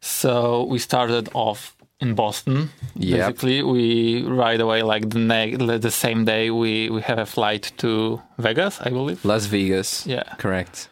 So 0.00 0.64
we 0.64 0.78
started 0.78 1.28
off 1.34 1.76
in 2.00 2.14
Boston. 2.14 2.70
Yep. 2.94 3.18
Basically, 3.18 3.62
we 3.62 4.22
right 4.22 4.60
away, 4.60 4.82
like 4.82 5.10
the 5.10 5.18
ne- 5.18 5.78
the 5.78 5.90
same 5.90 6.24
day, 6.24 6.50
we 6.50 6.90
we 6.90 7.02
have 7.02 7.18
a 7.18 7.26
flight 7.26 7.72
to 7.78 8.20
Vegas, 8.38 8.80
I 8.80 8.90
believe. 8.90 9.24
Las 9.24 9.46
Vegas. 9.46 10.06
Yeah. 10.06 10.22
Correct. 10.38 10.88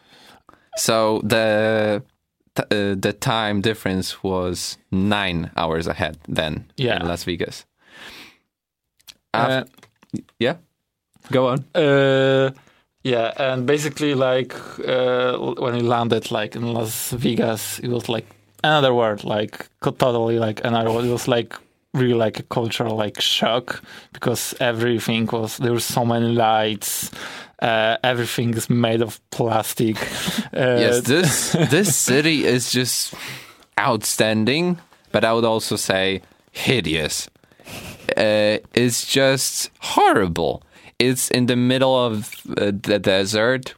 So 0.77 1.21
the 1.23 2.01
t- 2.55 2.63
uh, 2.71 2.95
the 3.01 3.13
time 3.19 3.61
difference 3.61 4.23
was 4.23 4.77
nine 4.91 5.49
hours 5.55 5.87
ahead 5.87 6.17
then 6.35 6.65
Yeah. 6.77 6.99
in 7.01 7.07
Las 7.07 7.23
Vegas. 7.25 7.65
Uh, 9.33 9.63
yeah. 10.39 10.55
Go 11.31 11.47
on. 11.47 11.65
Uh, 11.75 12.51
yeah, 13.03 13.31
and 13.37 13.65
basically, 13.65 14.13
like 14.15 14.53
uh, 14.87 15.37
when 15.37 15.73
we 15.75 15.81
landed, 15.81 16.31
like 16.31 16.55
in 16.55 16.73
Las 16.73 17.11
Vegas, 17.11 17.79
it 17.79 17.89
was 17.89 18.09
like 18.09 18.25
another 18.63 18.93
word, 18.93 19.23
like 19.23 19.67
totally 19.81 20.39
like 20.39 20.63
another 20.63 20.91
word. 20.91 21.05
It 21.05 21.11
was 21.11 21.27
like 21.27 21.55
really 21.93 22.13
like 22.13 22.39
a 22.39 22.43
cultural 22.43 22.95
like 22.95 23.19
shock 23.19 23.81
because 24.13 24.53
everything 24.59 25.25
was 25.27 25.57
there 25.57 25.73
were 25.73 25.79
so 25.79 26.05
many 26.05 26.27
lights. 26.33 27.11
Uh, 27.61 27.97
everything 28.03 28.53
is 28.53 28.69
made 28.69 29.01
of 29.01 29.19
plastic. 29.31 29.97
Uh, 30.51 30.77
yes, 30.79 31.01
this 31.01 31.51
this 31.69 31.95
city 31.95 32.43
is 32.43 32.71
just 32.71 33.13
outstanding, 33.77 34.79
but 35.11 35.23
I 35.23 35.31
would 35.33 35.45
also 35.45 35.75
say 35.75 36.21
hideous. 36.51 37.29
Uh, 38.17 38.57
it's 38.73 39.05
just 39.05 39.69
horrible. 39.79 40.63
It's 40.97 41.29
in 41.29 41.45
the 41.45 41.55
middle 41.55 41.95
of 41.95 42.31
uh, 42.57 42.71
the 42.71 42.99
desert. 42.99 43.75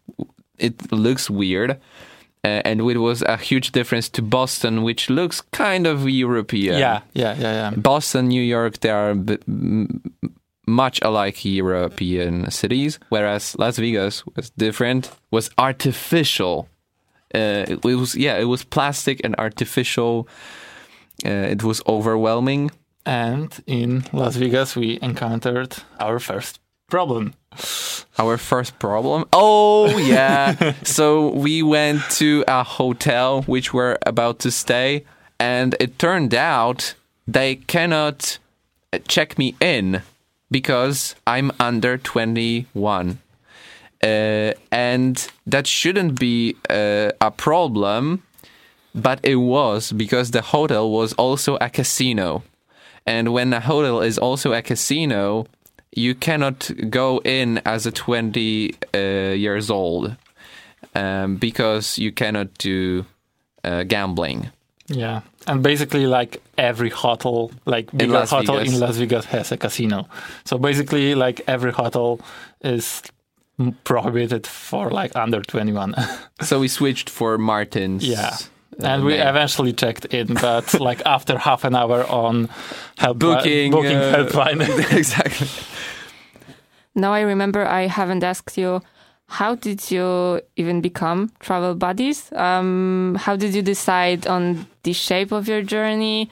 It 0.57 0.91
looks 0.91 1.29
weird. 1.29 1.79
Uh, 2.43 2.61
and 2.65 2.81
it 2.81 2.97
was 2.97 3.21
a 3.21 3.37
huge 3.37 3.71
difference 3.71 4.09
to 4.09 4.21
Boston, 4.21 4.81
which 4.81 5.09
looks 5.09 5.41
kind 5.51 5.85
of 5.85 6.09
European. 6.09 6.79
yeah, 6.79 7.01
yeah, 7.13 7.35
yeah, 7.37 7.69
yeah. 7.69 7.71
Boston, 7.77 8.29
New 8.29 8.41
York, 8.41 8.79
they 8.79 8.89
are 8.89 9.15
much 10.65 10.99
alike 11.03 11.45
European 11.45 12.49
cities, 12.49 12.99
whereas 13.09 13.55
Las 13.59 13.77
Vegas 13.77 14.25
was 14.35 14.49
different, 14.51 15.11
was 15.29 15.51
artificial. 15.57 16.67
Uh, 17.33 17.65
it 17.67 17.83
was 17.83 18.15
yeah, 18.15 18.37
it 18.37 18.45
was 18.45 18.63
plastic 18.63 19.21
and 19.23 19.35
artificial. 19.37 20.27
Uh, 21.23 21.29
it 21.29 21.63
was 21.63 21.81
overwhelming. 21.87 22.71
And 23.05 23.51
in 23.67 24.03
Las 24.13 24.35
Vegas, 24.35 24.75
we 24.75 24.99
encountered 25.01 25.75
our 25.99 26.19
first 26.19 26.59
problem. 26.91 27.33
Our 28.19 28.37
first 28.37 28.77
problem. 28.77 29.25
Oh 29.33 29.97
yeah. 29.97 30.73
so 30.83 31.29
we 31.29 31.63
went 31.63 32.01
to 32.21 32.43
a 32.47 32.63
hotel 32.63 33.41
which 33.43 33.73
we're 33.73 33.97
about 34.05 34.39
to 34.39 34.51
stay, 34.51 35.05
and 35.39 35.75
it 35.79 35.97
turned 35.97 36.35
out 36.35 36.93
they 37.27 37.55
cannot 37.55 38.37
check 39.07 39.37
me 39.37 39.55
in 39.59 40.01
because 40.51 41.15
I'm 41.25 41.51
under 41.59 41.97
21. 41.97 43.19
Uh, 44.03 44.53
and 44.71 45.27
that 45.45 45.67
shouldn't 45.67 46.19
be 46.19 46.55
uh, 46.69 47.11
a 47.21 47.31
problem, 47.31 48.23
but 48.93 49.19
it 49.23 49.35
was 49.35 49.91
because 49.91 50.31
the 50.31 50.41
hotel 50.41 50.89
was 50.89 51.13
also 51.13 51.57
a 51.61 51.69
casino. 51.69 52.43
And 53.05 53.31
when 53.33 53.53
a 53.53 53.59
hotel 53.59 54.01
is 54.01 54.17
also 54.17 54.53
a 54.53 54.61
casino, 54.61 55.47
you 55.91 56.15
cannot 56.15 56.71
go 56.89 57.19
in 57.19 57.59
as 57.65 57.85
a 57.85 57.91
20 57.91 58.75
uh, 58.93 58.97
years 58.97 59.69
old 59.69 60.15
um, 60.95 61.35
because 61.37 61.97
you 61.97 62.11
cannot 62.11 62.53
do 62.57 63.05
uh, 63.63 63.83
gambling. 63.83 64.49
Yeah, 64.87 65.21
and 65.47 65.63
basically, 65.63 66.05
like 66.05 66.41
every 66.57 66.89
hotel, 66.89 67.51
like 67.65 67.91
bigger 67.95 68.25
hotel 68.25 68.57
Vegas. 68.57 68.73
in 68.73 68.79
Las 68.79 68.97
Vegas 68.97 69.25
has 69.25 69.51
a 69.51 69.57
casino. 69.57 70.07
So 70.43 70.57
basically, 70.57 71.15
like 71.15 71.41
every 71.47 71.71
hotel 71.71 72.19
is 72.61 73.01
prohibited 73.83 74.47
for 74.47 74.89
like 74.89 75.15
under 75.15 75.41
21. 75.41 75.95
So 76.41 76.59
we 76.59 76.67
switched 76.67 77.09
for 77.09 77.37
Martin's. 77.37 78.03
Yeah. 78.07 78.35
And 78.79 79.03
we 79.03 79.15
eventually 79.15 79.73
checked 79.73 80.05
in, 80.05 80.33
but 80.33 80.79
like 80.79 81.01
after 81.05 81.37
half 81.37 81.63
an 81.63 81.75
hour 81.75 82.05
on 82.07 82.49
help 82.97 83.19
Booking, 83.19 83.71
booking 83.71 83.97
uh, 83.97 84.13
helpline. 84.15 84.61
exactly. 84.97 85.47
Now 86.95 87.13
I 87.13 87.21
remember 87.21 87.65
I 87.65 87.87
haven't 87.87 88.23
asked 88.23 88.57
you 88.57 88.81
how 89.27 89.55
did 89.55 89.89
you 89.89 90.41
even 90.57 90.81
become 90.81 91.31
travel 91.39 91.73
buddies? 91.73 92.31
Um, 92.33 93.15
how 93.17 93.37
did 93.37 93.55
you 93.55 93.61
decide 93.61 94.27
on 94.27 94.67
the 94.83 94.91
shape 94.91 95.31
of 95.31 95.47
your 95.47 95.61
journey? 95.61 96.29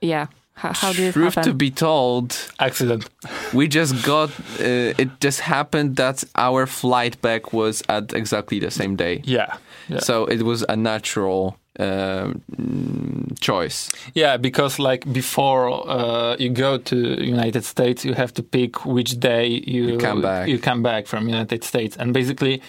Yeah, 0.00 0.28
how, 0.54 0.72
how 0.72 0.92
did 0.92 1.08
it 1.08 1.12
Truth 1.12 1.34
happen? 1.34 1.50
to 1.50 1.54
be 1.54 1.70
told, 1.70 2.36
Accident. 2.58 3.08
we 3.52 3.68
just 3.68 4.02
got. 4.04 4.30
Uh, 4.58 4.96
it 4.96 5.20
just 5.20 5.40
happened 5.40 5.96
that 5.96 6.24
our 6.34 6.66
flight 6.66 7.20
back 7.20 7.52
was 7.52 7.82
at 7.88 8.14
exactly 8.14 8.58
the 8.58 8.70
same 8.70 8.96
day. 8.96 9.20
Yeah. 9.24 9.56
Yeah. 9.90 10.00
So 10.00 10.24
it 10.26 10.42
was 10.42 10.64
a 10.68 10.76
natural 10.76 11.56
mm, 11.78 13.40
choice. 13.40 13.90
Yeah, 14.14 14.36
because 14.36 14.78
like 14.78 15.12
before 15.12 15.88
uh, 15.88 16.36
you 16.38 16.50
go 16.50 16.78
to 16.78 16.96
United 17.24 17.64
States, 17.64 18.04
you 18.04 18.14
have 18.14 18.32
to 18.34 18.42
pick 18.42 18.84
which 18.86 19.18
day 19.18 19.46
you, 19.46 19.92
You 19.92 19.98
come 19.98 20.22
back. 20.22 20.48
You 20.48 20.58
come 20.58 20.82
back 20.82 21.06
from 21.06 21.28
United 21.28 21.64
States, 21.64 21.96
and 21.96 22.14
basically, 22.14 22.62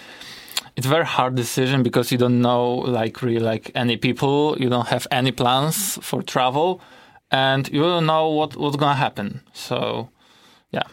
it's 0.76 0.86
a 0.86 0.90
very 0.90 1.04
hard 1.06 1.34
decision 1.34 1.82
because 1.82 2.10
you 2.10 2.18
don't 2.18 2.40
know 2.40 2.74
like 2.74 3.22
really 3.22 3.40
like 3.40 3.70
any 3.74 3.96
people, 3.96 4.56
you 4.58 4.68
don't 4.68 4.88
have 4.88 5.06
any 5.10 5.32
plans 5.32 5.98
for 6.02 6.22
travel, 6.22 6.80
and 7.30 7.68
you 7.72 7.82
don't 7.82 8.06
know 8.06 8.28
what 8.28 8.56
what's 8.56 8.76
gonna 8.76 8.94
happen. 8.94 9.42
So, 9.52 10.08
yeah, 10.70 10.86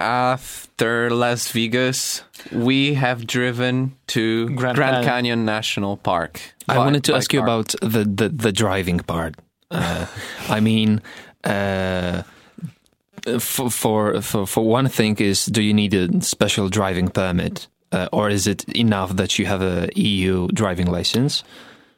After 0.00 1.10
Las 1.10 1.52
Vegas, 1.52 2.22
we 2.50 2.94
have 2.94 3.26
driven 3.26 3.96
to 4.08 4.46
Grand 4.56 4.76
Grand, 4.76 5.04
Canyon. 5.04 5.04
Canyon 5.04 5.44
National 5.44 5.96
Park. 5.96 6.40
I 6.68 6.74
By- 6.74 6.78
wanted 6.78 7.04
to 7.04 7.12
by 7.12 7.18
ask 7.18 7.32
you 7.32 7.42
about 7.42 7.74
the, 7.82 8.04
the, 8.04 8.28
the 8.30 8.52
driving 8.52 9.00
part. 9.00 9.34
Uh, 9.70 10.06
I 10.48 10.60
mean, 10.60 11.00
uh, 11.44 12.22
for, 13.38 13.70
for 13.70 14.20
for 14.22 14.46
for 14.46 14.64
one 14.66 14.88
thing 14.88 15.16
is, 15.18 15.46
do 15.46 15.62
you 15.62 15.74
need 15.74 15.94
a 15.94 16.22
special 16.22 16.68
driving 16.68 17.08
permit, 17.08 17.68
uh, 17.92 18.08
or 18.12 18.30
is 18.30 18.46
it 18.46 18.64
enough 18.74 19.14
that 19.16 19.38
you 19.38 19.46
have 19.46 19.62
a 19.62 19.88
EU 19.94 20.48
driving 20.48 20.86
license? 20.86 21.44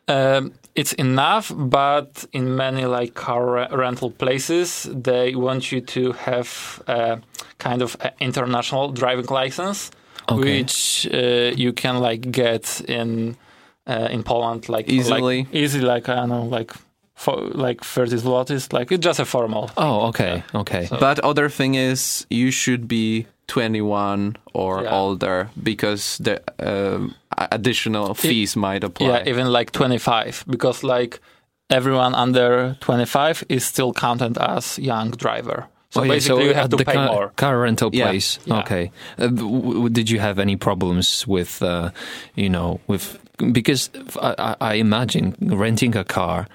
Um, 0.08 0.52
it's 0.74 0.92
enough, 0.94 1.52
but 1.54 2.24
in 2.32 2.56
many 2.56 2.84
like 2.86 3.14
car 3.14 3.44
re- 3.54 3.68
rental 3.70 4.10
places, 4.10 4.88
they 4.92 5.34
want 5.34 5.70
you 5.72 5.80
to 5.80 6.12
have 6.12 6.82
a 6.86 7.18
kind 7.58 7.82
of 7.82 7.96
a 8.00 8.10
international 8.20 8.92
driving 8.92 9.26
license, 9.26 9.90
Okay. 10.28 10.40
which 10.62 11.06
uh, 11.12 11.52
you 11.56 11.72
can 11.72 11.98
like 12.00 12.30
get 12.30 12.80
in 12.88 13.36
uh, 13.86 14.08
in 14.10 14.22
Poland 14.22 14.68
like 14.68 14.88
Easily? 14.88 15.38
like, 15.44 15.54
easy 15.54 15.80
like 15.80 16.08
I 16.08 16.14
don't 16.14 16.28
know 16.28 16.44
like 16.44 16.72
for 17.14 17.36
like 17.54 17.84
30 17.84 18.16
zlotys, 18.16 18.72
like 18.72 18.90
it's 18.94 19.04
just 19.04 19.20
a 19.20 19.24
formal. 19.24 19.70
Oh, 19.76 20.08
okay, 20.08 20.42
okay. 20.54 20.86
So- 20.86 20.98
But 20.98 21.18
other 21.20 21.48
thing 21.48 21.74
is, 21.74 22.26
you 22.30 22.50
should 22.50 22.88
be 22.88 23.26
21 23.48 24.36
or 24.54 24.82
Yeah. 24.82 24.90
older 25.00 25.48
because 25.62 26.18
the 26.18 26.40
um, 26.58 27.14
additional 27.50 28.14
fees 28.14 28.56
might 28.56 28.84
apply. 28.84 29.06
Yeah, 29.08 29.28
even 29.28 29.46
like 29.52 29.70
25 29.72 30.44
because 30.48 30.82
like 30.82 31.20
everyone 31.70 32.14
under 32.14 32.76
25 32.80 33.44
is 33.48 33.64
still 33.64 33.92
counted 33.92 34.38
as 34.38 34.78
young 34.78 35.10
driver. 35.10 35.66
So 35.90 36.00
Oh, 36.00 36.04
yeah, 36.04 36.12
basically 36.14 36.44
you 36.46 36.54
have 36.54 36.70
to 36.70 36.76
the 36.76 36.84
pay 36.84 36.94
car, 36.94 37.06
more. 37.06 37.32
car 37.36 37.58
rental 37.60 37.90
place. 37.90 38.38
yeah. 38.46 38.60
Okay. 38.60 38.90
Uh, 39.18 39.26
w- 39.28 39.72
w- 39.74 39.88
did 39.90 40.08
you 40.08 40.20
have 40.20 40.38
any 40.38 40.56
problems 40.56 41.26
with, 41.26 41.62
uh, 41.62 41.90
you 42.34 42.48
know, 42.48 42.80
with 42.86 43.18
because 43.52 43.90
I, 44.20 44.34
I- 44.38 44.56
I 44.60 44.74
imagine 44.80 45.34
renting 45.40 45.96
a 45.96 46.04
car. 46.04 46.46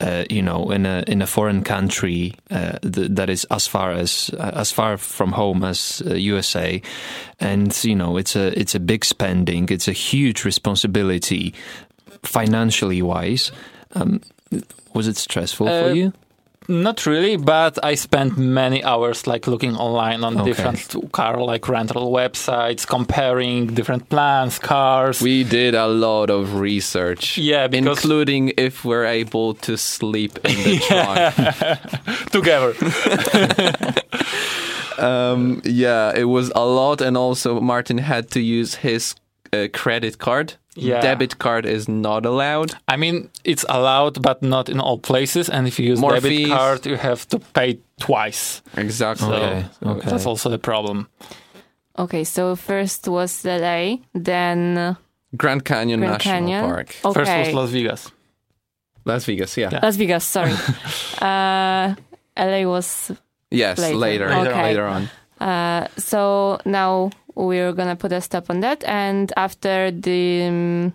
Uh, 0.00 0.22
you 0.30 0.40
know, 0.42 0.70
in 0.70 0.86
a 0.86 1.02
in 1.08 1.20
a 1.22 1.26
foreign 1.26 1.64
country 1.64 2.32
uh, 2.52 2.78
th- 2.82 3.10
that 3.16 3.28
is 3.28 3.44
as 3.50 3.66
far 3.66 3.90
as 3.90 4.30
uh, 4.38 4.52
as 4.54 4.70
far 4.70 4.96
from 4.96 5.32
home 5.32 5.64
as 5.64 6.00
uh, 6.06 6.14
USA, 6.14 6.80
and 7.40 7.76
you 7.84 7.96
know, 7.96 8.16
it's 8.16 8.36
a 8.36 8.56
it's 8.56 8.76
a 8.76 8.80
big 8.80 9.04
spending. 9.04 9.68
It's 9.70 9.88
a 9.88 9.92
huge 9.92 10.44
responsibility, 10.44 11.52
financially 12.22 13.02
wise. 13.02 13.50
Um, 13.94 14.20
was 14.94 15.08
it 15.08 15.16
stressful 15.16 15.66
for 15.66 15.90
Uh, 15.90 15.92
you? 15.94 16.12
Not 16.70 17.06
really, 17.06 17.36
but 17.38 17.82
I 17.82 17.94
spent 17.94 18.36
many 18.36 18.84
hours 18.84 19.26
like 19.26 19.46
looking 19.46 19.74
online 19.74 20.22
on 20.22 20.36
Okay. 20.36 20.44
different 20.50 21.12
car 21.12 21.40
like 21.40 21.66
rental 21.66 22.12
websites, 22.12 22.86
comparing 22.86 23.68
different 23.74 24.08
plans, 24.10 24.58
cars. 24.58 25.22
We 25.22 25.44
did 25.44 25.74
a 25.74 25.86
lot 25.86 26.28
of 26.28 26.60
research. 26.60 27.38
Yeah, 27.38 27.68
because- 27.68 27.86
including 28.04 28.52
if 28.58 28.84
we're 28.84 29.06
able 29.06 29.54
to 29.54 29.76
sleep 29.78 30.38
in 30.44 30.56
the 30.64 30.78
trunk. 30.88 32.30
together. 32.30 32.74
Um, 34.98 35.62
yeah, 35.64 36.12
it 36.16 36.24
was 36.24 36.50
a 36.56 36.66
lot, 36.66 37.00
and 37.00 37.16
also 37.16 37.60
Martin 37.60 37.98
had 37.98 38.32
to 38.32 38.40
use 38.40 38.74
his 38.82 39.14
uh, 39.52 39.68
credit 39.72 40.18
card. 40.18 40.54
Yeah. 40.80 41.00
Debit 41.00 41.38
card 41.38 41.66
is 41.66 41.88
not 41.88 42.24
allowed. 42.26 42.74
I 42.86 42.96
mean, 42.96 43.28
it's 43.44 43.64
allowed, 43.68 44.22
but 44.22 44.42
not 44.42 44.68
in 44.68 44.80
all 44.80 44.98
places. 44.98 45.48
And 45.50 45.66
if 45.66 45.78
you 45.78 45.86
use 45.92 46.00
More 46.00 46.12
debit 46.14 46.30
fees. 46.30 46.48
card, 46.48 46.86
you 46.86 46.96
have 46.96 47.26
to 47.28 47.38
pay 47.54 47.78
twice. 48.00 48.62
Exactly. 48.76 49.26
So 49.28 49.34
Okay, 49.34 49.66
okay. 49.82 50.10
that's 50.10 50.26
also 50.26 50.48
the 50.50 50.58
problem. 50.58 51.06
okay, 51.98 52.24
so 52.24 52.54
first 52.56 53.08
was 53.08 53.44
LA, 53.44 53.96
then 54.14 54.78
uh, 54.78 54.94
Grand 55.36 55.64
Canyon 55.64 56.00
Grand 56.00 56.12
National 56.12 56.34
Canyon. 56.34 56.64
Park, 56.64 56.94
Okay, 57.04 57.24
First 57.24 57.46
was 57.46 57.54
Las 57.54 57.70
Vegas. 57.70 58.10
Las 59.04 59.24
Vegas. 59.24 59.56
Yeah. 59.56 59.70
Yeah. 59.72 59.80
Las 59.82 59.96
Vegas. 59.96 60.24
Sorry, 60.24 60.52
uh, 61.20 61.94
LA 62.36 62.62
was 62.64 63.10
Yes, 63.50 63.78
Later. 63.78 63.96
later, 63.96 64.28
Okay. 64.32 64.62
later 64.62 64.86
on. 64.86 65.08
Uh, 65.40 65.88
so 65.96 66.58
now 66.64 67.10
we're 67.46 67.72
gonna 67.72 67.96
put 67.96 68.12
a 68.12 68.20
stop 68.20 68.50
on 68.50 68.60
that, 68.60 68.82
and 68.84 69.32
after 69.36 69.90
the 69.90 70.22
um, 70.50 70.92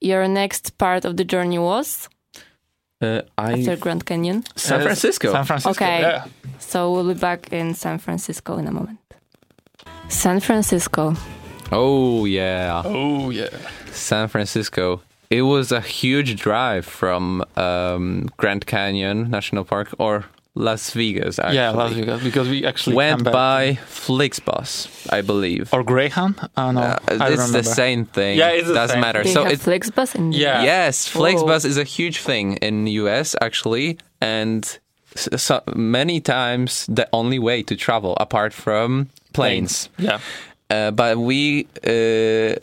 your 0.00 0.26
next 0.28 0.76
part 0.78 1.04
of 1.04 1.16
the 1.16 1.24
journey 1.24 1.58
was 1.58 2.08
Uh, 3.02 3.22
I 3.38 3.52
after 3.52 3.76
Grand 3.76 4.04
Canyon. 4.04 4.44
San 4.56 4.80
Francisco. 4.82 5.32
San 5.32 5.44
Francisco. 5.44 5.70
Okay. 5.84 6.00
Yeah. 6.00 6.24
So 6.58 6.92
we'll 6.92 7.08
be 7.14 7.18
back 7.20 7.52
in 7.52 7.74
San 7.74 7.98
Francisco 7.98 8.58
in 8.58 8.66
a 8.66 8.72
moment. 8.72 8.98
San 10.08 10.40
Francisco. 10.40 11.14
oh 11.72 12.26
yeah, 12.26 12.82
Oh 12.84 13.30
yeah. 13.30 13.48
San 13.92 14.28
Francisco. 14.28 15.00
It 15.30 15.42
was 15.42 15.72
a 15.72 15.80
huge 15.80 16.34
drive 16.42 16.84
from 16.84 17.44
um, 17.56 18.26
Grand 18.36 18.66
Canyon 18.66 19.30
National 19.30 19.64
Park 19.64 19.88
or 19.98 20.24
Las 20.54 20.90
Vegas. 20.92 21.38
Actually. 21.38 21.56
Yeah, 21.56 21.70
Las 21.70 21.92
Vegas 21.92 22.22
because 22.22 22.48
we 22.48 22.64
actually 22.66 22.96
Went 22.96 23.18
came 23.18 23.24
back- 23.24 23.32
by 23.32 23.78
Flixbus, 23.88 24.88
I 25.12 25.20
believe. 25.22 25.72
or 25.72 25.82
Greyhound. 25.84 26.36
I 26.56 26.62
don't. 26.66 26.76
Uh, 26.78 26.98
I 27.08 27.16
don't 27.16 27.32
it's 27.32 27.52
the 27.52 27.62
same 27.62 28.04
thing. 28.04 28.36
Yeah, 28.38 28.50
it's 28.50 28.68
the 28.68 28.74
doesn't 28.74 28.94
same 28.94 29.00
matter. 29.00 29.22
They 29.22 29.32
So 29.32 29.44
have 29.44 29.52
it 29.52 29.60
Flixbus 29.60 30.14
in 30.16 30.32
Yeah. 30.32 30.62
yes, 30.62 31.08
Flixbus 31.08 31.64
Oh. 31.64 31.68
is 31.68 31.76
a 31.78 31.84
huge 31.84 32.18
thing 32.18 32.56
in 32.56 32.86
US 32.86 33.36
actually, 33.40 33.98
and 34.20 34.64
s- 35.16 35.28
so 35.36 35.60
many 35.76 36.20
times 36.20 36.86
the 36.88 37.06
only 37.12 37.38
way 37.38 37.62
to 37.62 37.76
travel 37.76 38.16
apart 38.20 38.52
from 38.52 39.08
planes. 39.32 39.88
Yeah. 39.98 40.18
Uh, 40.68 40.90
but 40.92 41.18
we, 41.18 41.66
uh, 41.86 42.54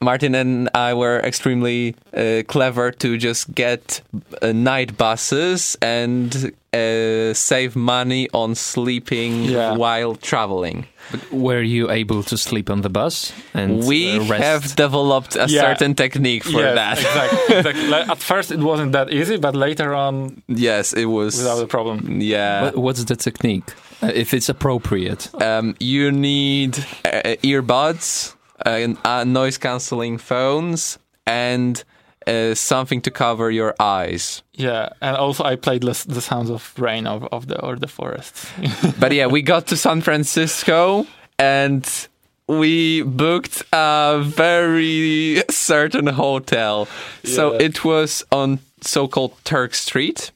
Martin 0.00 0.34
and 0.34 0.68
I 0.74 0.94
were 0.94 1.18
extremely 1.20 1.94
uh, 2.16 2.42
clever 2.46 2.90
to 2.92 3.16
just 3.18 3.54
get 3.54 4.00
uh, 4.42 4.52
night 4.52 4.96
buses 4.96 5.76
and 5.82 6.52
uh, 6.72 7.34
save 7.34 7.74
money 7.76 8.28
on 8.32 8.54
sleeping 8.54 9.44
Yeah. 9.44 9.76
while 9.76 10.14
traveling. 10.16 10.86
Were 11.32 11.62
you 11.62 11.90
able 11.90 12.22
to 12.24 12.36
sleep 12.36 12.68
on 12.70 12.82
the 12.82 12.90
bus 12.90 13.32
and 13.54 13.86
We 13.86 14.18
uh, 14.18 14.24
rest? 14.24 14.42
have 14.44 14.76
developed 14.76 15.36
a 15.36 15.46
Yeah. 15.48 15.62
certain 15.62 15.94
technique 15.94 16.44
for 16.44 16.60
Yes, 16.60 16.74
that. 16.74 16.98
exactly. 16.98 17.56
exactly. 17.58 17.88
Like, 17.88 18.08
at 18.10 18.18
first, 18.18 18.50
it 18.52 18.60
wasn't 18.60 18.92
that 18.92 19.10
easy, 19.10 19.38
but 19.38 19.54
later 19.56 19.94
on, 19.94 20.42
Yes, 20.48 20.92
it 20.92 21.06
was. 21.06 21.38
without 21.38 21.62
a 21.62 21.66
problem. 21.66 22.20
Yeah. 22.20 22.62
What, 22.64 22.76
what's 22.76 23.04
the 23.04 23.16
technique? 23.16 23.72
Uh, 24.02 24.12
if 24.14 24.32
it's 24.34 24.48
appropriate. 24.48 25.30
Um, 25.42 25.74
you 25.80 26.12
need 26.12 26.78
uh, 27.04 27.34
earbuds, 27.42 28.34
uh, 28.64 28.88
uh, 29.04 29.24
noise 29.24 29.58
cancelling 29.58 30.18
phones, 30.18 30.98
and 31.26 31.84
uh, 32.26 32.54
something 32.54 33.00
to 33.02 33.10
cover 33.10 33.50
your 33.50 33.74
eyes. 33.80 34.42
Yeah, 34.52 34.90
and 35.00 35.16
also 35.16 35.44
I 35.44 35.56
played 35.56 35.84
less, 35.84 36.04
the 36.04 36.20
sounds 36.20 36.50
of 36.50 36.74
rain 36.78 37.06
of, 37.06 37.24
of 37.32 37.46
the 37.46 37.60
or 37.60 37.76
the 37.76 37.88
forest. 37.88 38.46
But 39.00 39.12
yeah, 39.12 39.26
we 39.26 39.42
got 39.42 39.66
to 39.68 39.76
San 39.76 40.00
Francisco 40.00 41.06
and 41.38 42.08
we 42.48 43.02
booked 43.02 43.62
a 43.72 44.20
very 44.24 45.42
certain 45.50 46.06
hotel. 46.06 46.88
So 47.24 47.54
it 47.54 47.84
was 47.84 48.24
on 48.32 48.58
so-called 48.80 49.32
Turk 49.44 49.74
Street, 49.74 50.30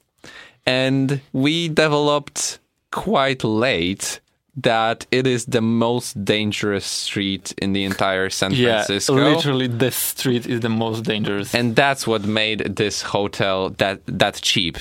and 0.67 1.21
we 1.33 1.69
developed 1.69 2.59
quite 2.91 3.45
late 3.45 4.21
that 4.57 5.07
it 5.11 5.27
is 5.27 5.47
the 5.47 5.61
most 5.63 6.25
dangerous 6.25 6.85
street 6.85 7.55
in 7.63 7.73
the 7.73 7.85
entire 7.85 8.29
San 8.31 8.53
Yeah, 8.53 8.85
Francisco. 8.85 9.15
literally, 9.15 9.67
this 9.67 9.97
street 9.97 10.47
is 10.47 10.61
the 10.61 10.69
most 10.69 11.05
dangerous. 11.05 11.55
and 11.55 11.75
that's 11.75 12.07
what 12.07 12.25
made 12.25 12.77
this 12.77 13.03
hotel 13.03 13.71
that 13.79 14.01
that 14.07 14.41
cheap. 14.43 14.77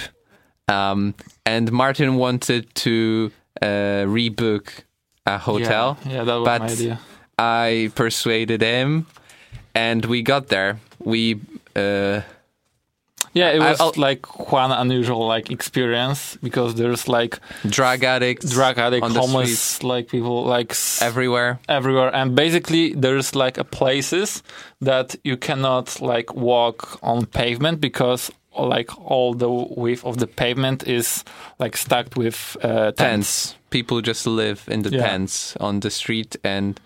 Um, 0.68 1.16
and 1.46 1.72
Martin 1.72 2.16
wanted 2.16 2.74
to 2.76 3.32
uh, 3.62 4.06
rebook 4.08 4.84
a 5.26 5.38
hotel. 5.38 5.98
Yeah, 6.06 6.12
yeah, 6.14 6.24
that 6.24 6.36
was 6.36 6.46
but 6.46 6.62
my 6.62 6.68
idea. 6.68 7.00
I 7.38 7.92
persuaded 7.96 8.62
him, 8.62 9.06
and 9.74 10.06
we 10.06 10.22
got 10.22 10.48
there. 10.48 10.80
We 11.00 11.40
uh, 11.76 12.22
Yeah, 13.34 13.52
it 13.52 13.60
was 13.60 13.80
I'll- 13.80 13.94
like 13.96 14.52
one 14.52 14.72
unusual 14.72 15.26
like 15.26 15.50
experience 15.52 16.38
because 16.44 16.76
there's 16.76 17.08
like 17.08 17.40
drug 17.70 18.04
addicts, 18.04 18.50
drug 18.52 18.78
addict, 18.78 19.04
on 19.06 19.16
homeless, 19.16 19.82
like 19.84 20.10
people 20.10 20.44
like 20.44 20.76
everywhere. 21.02 21.60
everywhere, 21.70 22.14
and 22.14 22.36
basically 22.36 22.94
there's 22.94 23.34
like 23.36 23.58
a 23.58 23.64
places 23.64 24.44
that 24.82 25.16
you 25.24 25.38
cannot 25.38 26.02
like 26.02 26.34
walk 26.36 27.00
on 27.02 27.26
pavement 27.26 27.80
because 27.80 28.32
like 28.60 28.90
all 29.00 29.34
the 29.34 29.50
width 29.50 30.04
of 30.04 30.18
the 30.18 30.28
pavement 30.28 30.86
is 30.88 31.24
like 31.58 31.78
stacked 31.78 32.18
with 32.18 32.58
uh, 32.64 32.92
tents. 32.92 32.98
Tents. 32.98 33.56
People 33.70 34.02
just 34.02 34.28
live 34.28 34.64
in 34.68 34.82
the 34.82 34.90
Yeah. 34.90 35.08
tents 35.08 35.56
on 35.62 35.80
the 35.80 35.90
street, 35.90 36.36
and 36.44 36.78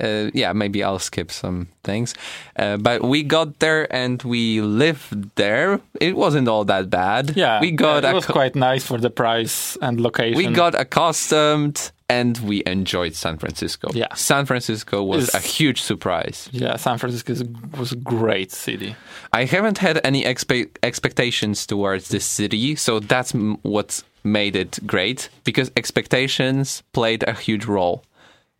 uh, 0.00 0.30
yeah, 0.34 0.52
maybe 0.52 0.82
I'll 0.82 0.98
skip 0.98 1.30
some 1.30 1.68
things. 1.84 2.14
Uh, 2.56 2.76
but 2.76 3.02
we 3.02 3.22
got 3.22 3.58
there 3.60 3.86
and 3.94 4.20
we 4.22 4.60
lived 4.60 5.30
there. 5.36 5.80
It 6.00 6.16
wasn't 6.16 6.48
all 6.48 6.64
that 6.64 6.90
bad. 6.90 7.36
Yeah, 7.36 7.60
we 7.60 7.70
got 7.70 8.02
yeah, 8.02 8.10
it 8.10 8.14
was 8.14 8.26
quite 8.26 8.54
nice 8.56 8.84
for 8.84 8.98
the 8.98 9.10
price 9.10 9.76
and 9.80 10.00
location. 10.00 10.36
we 10.36 10.46
got 10.48 10.74
accustomed 10.74 11.92
and 12.08 12.36
we 12.38 12.62
enjoyed 12.66 13.14
San 13.14 13.38
Francisco. 13.38 13.88
Yeah. 13.94 14.12
San 14.14 14.44
Francisco 14.46 15.02
was 15.02 15.28
It's- 15.28 15.44
a 15.44 15.46
huge 15.48 15.80
surprise. 15.80 16.48
yeah, 16.52 16.76
San 16.76 16.98
Francisco 16.98 17.34
was 17.78 17.92
a 17.92 17.96
great 17.96 18.52
city. 18.52 18.94
I 19.32 19.44
haven't 19.46 19.78
had 19.78 20.00
any 20.04 20.24
expe- 20.24 20.70
expectations 20.82 21.66
towards 21.66 22.08
this 22.08 22.24
city, 22.24 22.76
so 22.76 23.00
that's 23.00 23.34
m- 23.34 23.58
what 23.62 24.02
made 24.22 24.54
it 24.56 24.78
great 24.86 25.28
because 25.44 25.70
expectations 25.76 26.82
played 26.92 27.22
a 27.26 27.32
huge 27.32 27.64
role. 27.66 28.02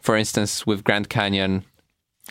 For 0.05 0.17
instance, 0.19 0.67
with 0.67 0.85
Grand 0.85 1.09
Canyon, 1.09 1.65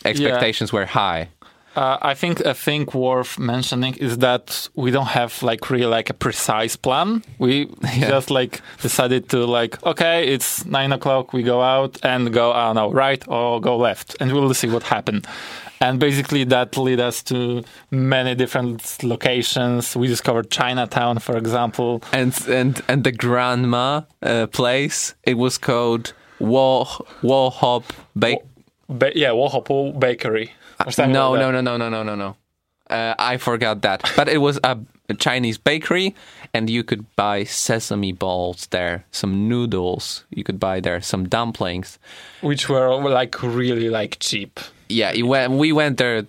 expectations 0.04 0.72
were 0.72 0.86
high. 0.86 1.30
Uh, 1.74 1.98
I 2.00 2.14
think 2.14 2.38
a 2.38 2.54
thing 2.54 2.86
worth 2.94 3.36
mentioning 3.36 3.94
is 3.96 4.18
that 4.18 4.68
we 4.76 4.92
don't 4.92 5.08
have 5.08 5.42
like 5.42 5.70
really 5.70 5.86
like 5.86 6.08
a 6.08 6.14
precise 6.14 6.76
plan. 6.76 7.24
We 7.40 7.66
just 7.98 8.30
like 8.30 8.60
decided 8.80 9.28
to 9.30 9.44
like 9.44 9.84
okay, 9.84 10.28
it's 10.28 10.64
nine 10.64 10.92
o'clock. 10.92 11.32
We 11.32 11.42
go 11.42 11.62
out 11.62 11.98
and 12.04 12.32
go 12.32 12.52
I 12.52 12.66
don't 12.66 12.76
know 12.76 12.92
right 12.92 13.26
or 13.26 13.60
go 13.60 13.76
left, 13.76 14.16
and 14.20 14.32
we'll 14.32 14.54
see 14.54 14.68
what 14.68 14.84
happens. 14.84 15.24
And 15.80 15.98
basically, 15.98 16.44
that 16.44 16.76
led 16.76 17.00
us 17.00 17.24
to 17.24 17.64
many 17.90 18.36
different 18.36 19.02
locations. 19.02 19.96
We 19.96 20.06
discovered 20.06 20.52
Chinatown, 20.52 21.18
for 21.18 21.36
example. 21.36 22.04
And 22.12 22.32
and 22.48 22.80
and 22.86 23.02
the 23.02 23.10
grandma 23.10 24.02
uh, 24.22 24.46
place, 24.46 25.16
it 25.24 25.34
was 25.34 25.58
called 25.58 26.12
Wall 26.38 26.88
Wall 27.22 27.50
Hop 27.50 27.84
Bake. 28.18 28.38
Ba- 28.88 29.12
yeah, 29.14 29.30
Wohopo 29.30 29.98
Bakery. 29.98 30.52
No, 30.98 31.30
like 31.32 31.40
no, 31.40 31.50
no, 31.50 31.60
no, 31.60 31.76
no, 31.76 31.88
no, 31.88 32.02
no, 32.02 32.14
no. 32.14 32.36
Uh, 32.90 33.14
I 33.18 33.38
forgot 33.38 33.82
that. 33.82 34.10
But 34.16 34.28
it 34.28 34.38
was 34.38 34.58
a, 34.62 34.78
a 35.08 35.14
Chinese 35.14 35.56
bakery, 35.56 36.14
and 36.52 36.68
you 36.68 36.84
could 36.84 37.06
buy 37.16 37.44
sesame 37.44 38.12
balls 38.12 38.66
there, 38.66 39.04
some 39.10 39.48
noodles. 39.48 40.24
You 40.30 40.44
could 40.44 40.60
buy 40.60 40.80
there 40.80 41.00
some 41.00 41.28
dumplings. 41.28 41.98
Which 42.42 42.68
were 42.68 42.94
like 43.02 43.42
really 43.42 43.88
like 43.88 44.18
cheap. 44.20 44.60
Yeah, 44.88 45.18
went, 45.22 45.52
we 45.52 45.72
went 45.72 45.96
there 45.96 46.26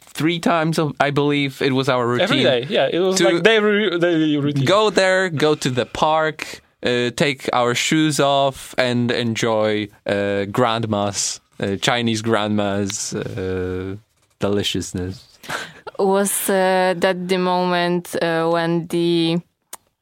three 0.00 0.38
times, 0.38 0.78
I 1.00 1.10
believe. 1.10 1.60
It 1.60 1.72
was 1.72 1.88
our 1.88 2.06
routine. 2.06 2.22
Every 2.24 2.42
day, 2.42 2.66
yeah, 2.68 2.88
it 2.90 3.00
was 3.00 3.20
like 3.20 3.42
daily, 3.42 3.98
daily 3.98 4.36
routine. 4.36 4.64
Go 4.64 4.90
there, 4.90 5.28
go 5.28 5.56
to 5.56 5.70
the 5.70 5.86
park, 5.86 6.62
uh, 6.84 7.10
take 7.16 7.48
our 7.52 7.74
shoes 7.74 8.20
off, 8.20 8.74
and 8.78 9.10
enjoy 9.10 9.88
uh, 10.06 10.44
grandma's, 10.46 11.40
uh, 11.60 11.76
Chinese 11.76 12.22
grandma's 12.22 13.14
uh, 13.14 13.96
deliciousness. 14.40 15.24
Was 15.98 16.50
uh, 16.50 16.94
that 16.96 17.28
the 17.28 17.38
moment 17.38 18.16
uh, 18.22 18.48
when 18.50 18.86
the 18.88 19.38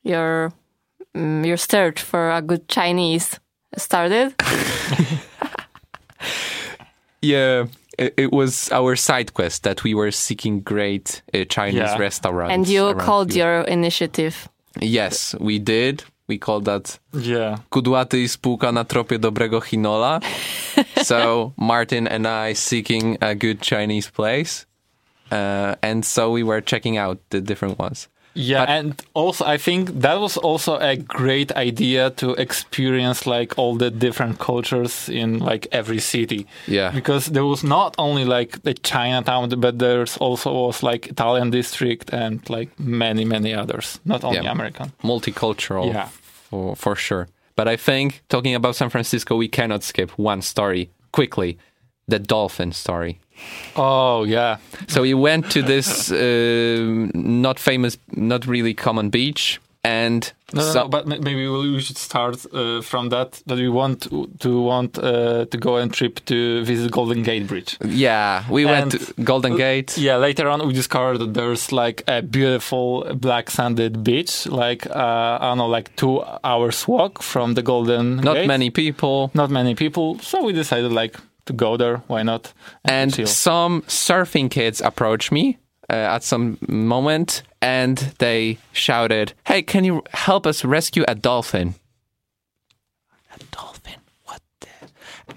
your 0.03 0.53
mm, 1.14 1.45
your 1.47 1.57
search 1.59 2.01
for 2.01 2.30
a 2.30 2.41
good 2.41 2.66
Chinese 2.68 3.39
started? 3.76 4.35
Yeah, 7.24 7.66
it, 7.99 8.14
it 8.16 8.33
was 8.33 8.70
our 8.72 8.97
side 8.97 9.33
quest 9.35 9.62
that 9.62 9.85
we 9.85 9.95
were 9.95 10.11
seeking 10.11 10.61
great 10.61 11.22
uh, 11.33 11.45
Chinese 11.45 11.74
Yeah. 11.78 11.99
restaurants. 11.99 12.53
and 12.53 12.66
you 12.68 12.95
called 12.95 13.33
here. 13.33 13.45
your 13.45 13.61
initiative. 13.62 14.49
Yes, 14.80 15.35
we 15.39 15.59
did. 15.59 16.03
We 16.29 16.39
call 16.39 16.61
that 16.62 17.01
Yeah. 17.14 17.61
Kudłaty 17.70 18.23
i 18.23 18.29
spółka 18.29 18.73
na 18.73 18.85
tropie 18.85 19.18
dobrego 19.18 19.61
chinola. 19.61 20.20
so 21.05 21.53
Martin 21.57 22.09
and 22.09 22.27
I 22.51 22.55
seeking 22.55 23.16
a 23.20 23.35
good 23.35 23.61
Chinese 23.61 24.11
place. 24.11 24.66
Uh, 25.33 25.75
and 25.83 26.07
so 26.07 26.31
we 26.31 26.45
were 26.45 26.62
checking 26.62 26.99
out 26.99 27.18
the 27.31 27.41
different 27.41 27.79
ones. 27.79 28.09
Yeah, 28.35 28.61
But- 28.64 28.68
and 28.70 29.03
also 29.14 29.45
I 29.45 29.59
think 29.59 30.01
that 30.01 30.18
was 30.20 30.37
also 30.39 30.76
a 30.78 30.97
great 30.97 31.53
idea 31.53 32.11
to 32.11 32.30
experience 32.35 33.26
like 33.26 33.59
all 33.59 33.76
the 33.76 33.91
different 33.91 34.39
cultures 34.39 35.09
in 35.09 35.39
like 35.39 35.66
every 35.72 35.99
city. 36.01 36.47
Yeah. 36.66 36.91
Because 36.95 37.30
there 37.30 37.45
was 37.45 37.62
not 37.62 37.95
only 37.99 38.24
like 38.24 38.62
the 38.62 38.74
Chinatown, 38.74 39.49
but 39.61 39.78
there's 39.78 40.16
also 40.16 40.53
was 40.53 40.83
like 40.83 41.09
Italian 41.11 41.51
district 41.51 42.11
and 42.12 42.41
like 42.51 42.70
many 42.78 43.24
many 43.24 43.55
others, 43.55 44.01
not 44.05 44.24
only 44.24 44.41
Yeah. 44.43 44.53
American. 44.53 44.93
Multicultural, 45.03 45.87
Yeah. 45.93 46.09
for, 46.51 46.76
for 46.76 46.97
sure. 46.97 47.26
But 47.57 47.68
I 47.68 47.76
think 47.76 48.22
talking 48.28 48.55
about 48.55 48.76
San 48.76 48.89
Francisco, 48.91 49.37
we 49.37 49.49
cannot 49.49 49.83
skip 49.83 50.11
one 50.18 50.43
story 50.43 50.89
quickly 51.12 51.59
the 52.12 52.18
dolphin 52.18 52.72
story. 52.72 53.18
Oh 53.74 54.24
yeah, 54.24 54.56
So 54.88 55.02
we 55.02 55.14
went 55.14 55.50
to 55.52 55.62
this 55.62 56.10
uh, 56.12 57.08
not 57.14 57.58
famous, 57.58 57.98
not 58.14 58.46
really 58.46 58.74
common 58.74 59.10
beach, 59.10 59.60
and 59.84 60.32
no, 60.54 60.60
no, 60.62 60.72
so- 60.72 60.82
no, 60.82 60.88
but 60.88 61.06
maybe 61.08 61.48
we 61.48 61.80
should 61.80 61.98
start 61.98 62.36
uh, 62.54 62.82
from 62.82 63.08
that. 63.08 63.42
That 63.46 63.58
we 63.58 63.68
want 63.68 64.06
to, 64.40 64.62
want 64.62 64.98
uh, 64.98 65.46
to 65.46 65.56
go 65.58 65.78
on 65.78 65.88
trip 65.90 66.20
to 66.26 66.62
visit 66.64 66.90
Golden 66.92 67.22
Gate 67.24 67.46
Bridge. 67.48 67.76
yeah, 67.84 68.44
we 68.50 68.64
went 68.64 68.92
to 68.92 68.98
Golden 69.24 69.56
Gate. 69.56 69.98
Yeah, 69.98 70.18
later 70.20 70.48
on 70.48 70.64
we 70.68 70.72
discovered 70.72 71.18
that 71.18 71.34
there's 71.34 71.72
like 71.72 72.04
a 72.06 72.22
beautiful 72.22 73.04
black 73.14 73.50
sanded 73.50 74.04
beach, 74.04 74.46
like 74.46 74.86
uh, 74.86 75.38
I 75.40 75.46
don't 75.48 75.58
know, 75.58 75.76
like 75.76 75.90
two 75.96 76.22
hours 76.44 76.86
walk 76.86 77.22
from 77.22 77.54
the 77.54 77.62
Golden 77.62 78.16
Not 78.20 78.34
Gate. 78.34 78.46
many 78.46 78.70
people, 78.70 79.30
not 79.34 79.50
many 79.50 79.74
people. 79.74 80.18
So 80.20 80.44
we 80.44 80.52
decided 80.52 80.92
like 80.92 81.16
to 81.47 81.53
go 81.53 81.76
there. 81.76 81.99
Why 82.07 82.22
not? 82.22 82.53
and 82.84 83.12
chill. 83.14 83.26
some 83.26 83.82
surfing 83.82 84.51
kids 84.51 84.80
approached 84.80 85.32
me 85.32 85.59
uh, 85.90 85.95
at 85.95 86.22
some 86.22 86.59
moment, 86.68 87.43
and 87.61 87.99
they 88.18 88.59
shouted, 88.72 89.32
"Hey, 89.47 89.62
can 89.62 89.84
you 89.84 90.03
help 90.12 90.47
us 90.47 90.64
rescue 90.64 91.05
a 91.09 91.14
dolphin?" 91.14 91.74
A 93.34 93.38
dolphin? 93.51 94.01
What? 94.24 94.40
The? 94.61 94.68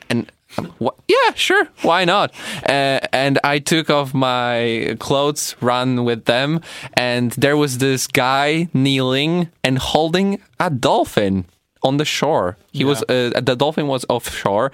And 0.09 0.31
um, 0.57 0.73
what? 0.77 0.95
Yeah, 1.07 1.33
sure. 1.35 1.67
Why 1.81 2.05
not? 2.05 2.33
Uh, 2.67 2.99
and 3.11 3.39
I 3.43 3.59
took 3.59 3.89
off 3.89 4.13
my 4.13 4.95
clothes, 4.99 5.55
ran 5.61 6.03
with 6.05 6.25
them, 6.25 6.61
and 6.93 7.31
there 7.31 7.57
was 7.57 7.77
this 7.79 8.07
guy 8.07 8.67
kneeling 8.73 9.49
and 9.63 9.77
holding 9.77 10.41
a 10.59 10.69
dolphin 10.69 11.45
on 11.85 11.97
the 11.97 12.05
shore. 12.05 12.57
He 12.71 12.83
was 12.83 13.03
uh, 13.03 13.39
the 13.41 13.55
dolphin 13.55 13.87
was 13.87 14.05
offshore, 14.09 14.71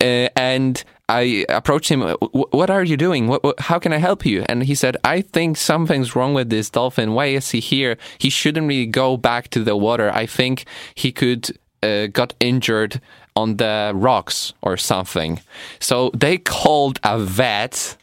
uh, 0.00 0.28
and 0.34 0.82
I 1.08 1.46
approached 1.48 1.88
him. 1.90 2.00
What 2.00 2.70
are 2.70 2.84
you 2.84 2.96
doing? 2.96 3.28
What, 3.28 3.42
what, 3.42 3.60
how 3.60 3.78
can 3.78 3.92
I 3.92 3.98
help 3.98 4.26
you? 4.26 4.44
And 4.48 4.64
he 4.64 4.74
said, 4.74 4.96
I 5.04 5.22
think 5.22 5.56
something's 5.56 6.14
wrong 6.14 6.34
with 6.34 6.50
this 6.50 6.68
dolphin. 6.70 7.14
Why 7.14 7.26
is 7.26 7.50
he 7.50 7.60
here? 7.60 7.96
He 8.18 8.30
shouldn't 8.30 8.68
really 8.68 8.86
go 8.86 9.16
back 9.16 9.48
to 9.50 9.64
the 9.64 9.76
water. 9.76 10.10
I 10.12 10.26
think 10.26 10.66
he 10.94 11.12
could 11.12 11.50
uh, 11.82 12.08
got 12.08 12.34
injured 12.40 13.00
on 13.36 13.56
the 13.56 13.92
rocks 13.94 14.52
or 14.62 14.76
something. 14.76 15.40
So 15.80 16.10
they 16.12 16.38
called 16.38 16.98
a 17.04 17.18
vet. 17.18 17.96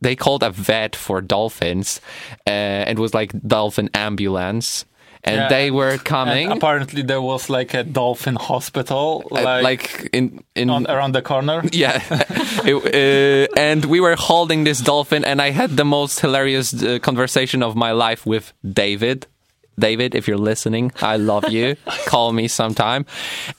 They 0.00 0.14
called 0.16 0.42
a 0.42 0.50
vet 0.50 0.94
for 0.94 1.20
dolphins. 1.20 2.00
Uh, 2.46 2.84
it 2.86 2.98
was 2.98 3.14
like 3.14 3.32
dolphin 3.46 3.88
ambulance. 3.94 4.84
And 5.24 5.36
Yeah. 5.36 5.48
they 5.48 5.70
were 5.70 5.92
And 5.92 6.04
coming 6.04 6.50
apparently, 6.52 7.02
there 7.02 7.20
was 7.22 7.48
like 7.50 7.74
a 7.78 7.84
dolphin 7.84 8.36
hospital, 8.36 9.22
uh, 9.30 9.42
like, 9.42 9.62
like 9.64 10.08
in 10.12 10.40
in 10.54 10.70
on, 10.70 10.86
around 10.86 11.14
the 11.14 11.22
corner. 11.22 11.62
yeah 11.72 12.00
It, 12.64 12.74
uh, 12.74 13.60
and 13.60 13.84
we 13.84 14.00
were 14.00 14.16
holding 14.16 14.64
this 14.64 14.80
dolphin 14.84 15.24
and 15.24 15.40
i 15.40 15.50
had 15.52 15.70
the 15.76 15.84
most 15.84 16.20
hilarious 16.20 16.72
uh, 16.74 16.98
conversation 17.00 17.62
of 17.62 17.74
my 17.74 17.92
life 17.92 18.26
with 18.26 18.52
david 18.72 19.26
david 19.78 20.14
if 20.14 20.28
you're 20.28 20.38
listening 20.38 20.92
i 21.00 21.16
love 21.16 21.48
you 21.48 21.76
call 22.06 22.32
me 22.32 22.46
sometime 22.48 23.04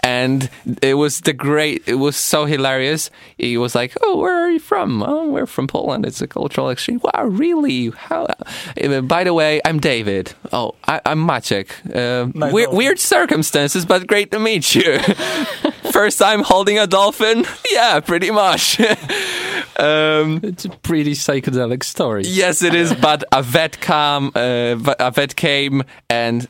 and 0.01 0.49
it 0.81 0.95
was 0.95 1.21
the 1.21 1.33
great 1.33 1.83
it 1.87 1.95
was 1.95 2.15
so 2.15 2.45
hilarious 2.45 3.09
he 3.37 3.57
was 3.57 3.75
like 3.75 3.95
oh 4.01 4.17
where 4.17 4.45
are 4.45 4.51
you 4.51 4.59
from 4.59 5.01
oh 5.03 5.27
we're 5.29 5.45
from 5.45 5.67
poland 5.67 6.05
it's 6.05 6.21
a 6.21 6.27
cultural 6.27 6.69
exchange 6.69 7.01
wow 7.03 7.25
really 7.25 7.89
how 7.91 8.25
uh, 8.25 9.01
by 9.01 9.23
the 9.23 9.33
way 9.33 9.59
i'm 9.65 9.79
david 9.79 10.33
oh 10.51 10.75
I, 10.87 11.01
i'm 11.05 11.19
maciek 11.27 11.69
uh, 11.95 12.31
Nice 12.33 12.67
weird 12.71 12.99
circumstances 12.99 13.85
but 13.85 14.07
great 14.07 14.31
to 14.31 14.39
meet 14.39 14.75
you 14.75 14.99
First 15.93 16.17
time 16.17 16.41
holding 16.41 16.79
a 16.79 16.87
dolphin? 16.87 17.45
Yeah, 17.71 17.99
pretty 17.99 18.31
much. 18.31 18.79
um, 19.77 20.39
It's 20.41 20.65
a 20.65 20.69
pretty 20.69 21.13
psychedelic 21.13 21.83
story. 21.83 22.23
yes, 22.25 22.63
it 22.63 22.73
is. 22.73 22.95
But 22.95 23.23
a 23.31 23.43
vet 23.43 23.79
came. 23.79 24.31
Uh, 24.33 24.75
a 24.99 25.11
vet 25.11 25.35
came 25.35 25.83
and 26.13 26.47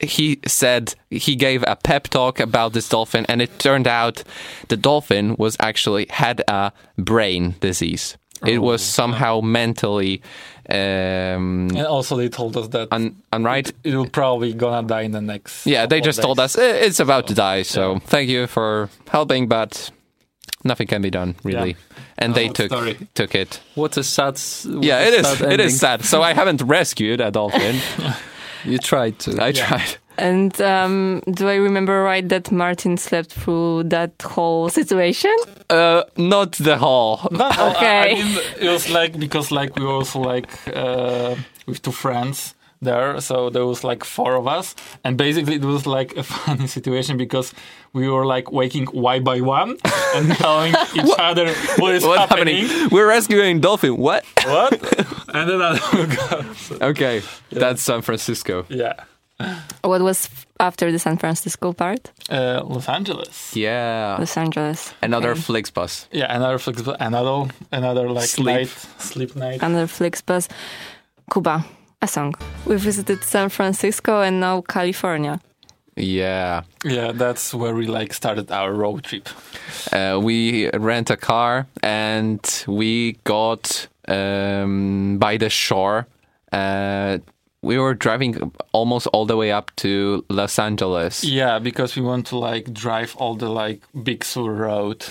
he 0.00 0.38
said 0.46 0.94
he 1.10 1.34
gave 1.36 1.60
a 1.66 1.74
pep 1.76 2.04
talk 2.08 2.40
about 2.40 2.72
this 2.72 2.88
dolphin, 2.88 3.24
and 3.28 3.40
it 3.42 3.50
turned 3.58 3.86
out 3.86 4.22
the 4.68 4.76
dolphin 4.76 5.34
was 5.38 5.56
actually 5.58 6.06
had 6.10 6.42
a 6.48 6.72
brain 6.96 7.54
disease. 7.60 8.16
It 8.46 8.58
was 8.62 8.80
somehow 8.82 9.40
mentally 9.42 10.22
um, 10.70 11.68
And 11.76 11.86
also, 11.86 12.16
they 12.16 12.28
told 12.30 12.56
us 12.56 12.68
that 12.68 12.88
un- 12.90 13.14
unright. 13.32 13.72
it 13.84 13.94
will 13.96 14.08
probably 14.08 14.52
gonna 14.54 14.86
die 14.86 15.04
in 15.04 15.12
the 15.12 15.20
next. 15.20 15.66
Yeah, 15.66 15.86
they 15.86 15.98
couple 15.98 15.98
of 15.98 16.04
just 16.04 16.22
told 16.22 16.38
us 16.40 16.56
"Eh, 16.56 16.86
it's 16.86 17.00
about 17.00 17.26
to 17.26 17.34
die. 17.34 17.62
So 17.64 17.98
thank 18.06 18.28
you 18.30 18.46
for 18.46 18.88
helping, 19.12 19.48
but 19.48 19.90
nothing 20.64 20.86
can 20.88 21.02
be 21.02 21.10
done 21.10 21.34
really. 21.44 21.76
And 22.18 22.34
they 22.34 22.48
took 22.48 22.70
story. 22.70 22.96
took 23.14 23.34
it. 23.34 23.60
What 23.74 23.96
a 23.96 24.02
sad. 24.02 24.34
what 24.66 24.84
Yeah, 24.84 25.00
a 25.04 25.08
it 25.08 25.14
is. 25.14 25.26
sad 25.26 25.40
It 25.40 25.52
ending. 25.52 25.66
is 25.66 25.80
sad. 25.80 26.04
So 26.04 26.22
I 26.22 26.34
haven't 26.34 26.62
rescued 26.62 27.20
a 27.20 27.30
dolphin. 27.30 27.76
You 28.64 28.78
tried 28.78 29.18
to. 29.20 29.42
I 29.42 29.52
tried. 29.52 29.96
And 30.18 30.60
um, 30.60 31.22
do 31.32 31.48
I 31.48 31.54
remember 31.54 32.02
right 32.02 32.28
that 32.28 32.52
Martin 32.52 32.98
slept 32.98 33.32
through 33.32 33.84
that 33.84 34.12
whole 34.22 34.68
situation? 34.68 35.34
Uh, 35.70 36.02
not 36.16 36.52
the 36.52 36.76
whole. 36.76 37.20
No, 37.30 37.38
no, 37.38 37.48
I- 37.48 37.70
Okay. 37.70 38.10
I, 38.10 38.14
mean, 38.14 38.38
it 38.60 38.68
was 38.68 38.90
like 38.90 39.18
because 39.18 39.50
like 39.50 39.76
we 39.76 39.84
were 39.86 39.92
also 39.94 40.18
like 40.20 40.48
uh, 40.76 41.36
with 41.66 41.80
two 41.80 41.92
friends 41.92 42.54
there, 42.82 43.20
so 43.20 43.50
there 43.50 43.66
was 43.66 43.84
like 43.84 44.04
four 44.04 44.34
of 44.36 44.46
us, 44.46 44.74
and 45.04 45.16
basically 45.18 45.56
it 45.56 45.64
was 45.64 45.86
like 45.86 46.16
a 46.16 46.22
funny 46.34 46.66
situation 46.66 47.16
because 47.16 47.52
we 47.92 48.08
were 48.08 48.24
like 48.24 48.50
waking 48.52 48.86
one 48.86 49.22
by 49.24 49.40
one 49.40 49.76
and 50.16 50.32
telling 50.36 50.74
each 50.94 51.14
other 51.18 51.52
what 51.78 51.94
is 51.94 52.04
What's 52.04 52.18
happening. 52.20 52.66
happening? 52.66 52.88
We're 52.90 53.08
rescuing 53.08 53.60
dolphin. 53.60 53.96
What? 53.96 54.24
What? 54.46 54.72
and 55.34 55.50
then 55.50 55.60
I 55.62 55.72
would 55.94 56.10
go. 56.16 56.86
Okay, 56.88 57.22
that's 57.50 57.82
San 57.82 58.02
Francisco. 58.02 58.64
Yeah. 58.68 58.94
What 59.82 60.02
was 60.02 60.28
after 60.58 60.92
the 60.92 60.98
San 60.98 61.16
Francisco 61.16 61.72
part? 61.72 62.10
Uh, 62.28 62.60
Los 62.64 62.88
Angeles. 62.88 63.56
Yeah, 63.56 64.16
Los 64.18 64.36
Angeles. 64.36 64.92
another 65.02 65.30
Okay. 65.30 65.40
Flixbus. 65.40 66.06
Yeah, 66.12 66.34
another 66.36 66.58
flexible, 66.58 66.94
another 67.00 67.50
another 67.72 68.10
like 68.10 68.28
Sleep. 68.28 68.46
night, 68.46 68.68
sleep 68.98 69.34
night. 69.36 69.62
Another 69.62 69.86
Flixbus. 69.86 70.48
Kuba, 71.32 71.64
a 72.02 72.06
song. 72.06 72.34
We 72.66 72.76
visited 72.76 73.22
San 73.22 73.48
Francisco 73.48 74.20
and 74.22 74.40
now 74.40 74.62
California. 74.62 75.40
Yeah, 75.96 76.62
Yeah, 76.84 77.12
that's 77.12 77.52
where 77.52 77.74
we 77.74 77.86
like 77.86 78.14
started 78.14 78.50
our 78.50 78.72
road 78.72 79.04
trip. 79.04 79.28
uh, 79.92 80.18
we 80.22 80.70
rent 80.70 81.10
a 81.10 81.16
car 81.16 81.66
and 81.82 82.40
we 82.66 83.18
got 83.24 83.86
um, 84.08 85.18
by 85.18 85.36
the 85.36 85.50
shore. 85.50 86.06
Uh, 86.52 87.18
we 87.62 87.76
were 87.76 87.92
driving 87.92 88.50
almost 88.72 89.08
all 89.08 89.26
the 89.26 89.36
way 89.36 89.52
up 89.52 89.70
to 89.76 90.24
Los 90.30 90.58
Angeles. 90.58 91.22
Yeah, 91.22 91.58
because 91.58 91.96
we 91.96 92.02
want 92.02 92.26
to 92.28 92.38
like 92.38 92.72
drive 92.72 93.14
all 93.18 93.34
the 93.34 93.50
like 93.50 93.82
Big 94.02 94.24
Sur 94.24 94.50
road. 94.50 95.04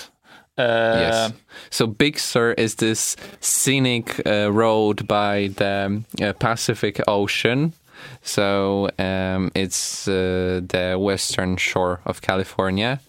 Uh, 0.59 0.99
Yes. 0.99 1.33
So 1.69 1.87
Big 1.87 2.19
Sur 2.19 2.53
is 2.57 2.75
this 2.75 3.15
scenic 3.39 4.21
uh, 4.25 4.51
road 4.51 5.07
by 5.07 5.49
the 5.55 6.01
uh, 6.21 6.33
Pacific 6.33 6.99
Ocean. 7.07 7.73
So 8.21 8.89
um, 8.97 9.51
it's 9.55 10.07
uh, 10.07 10.61
the 10.67 10.97
western 10.99 11.57
shore 11.57 11.99
of 12.05 12.21
California. 12.21 12.99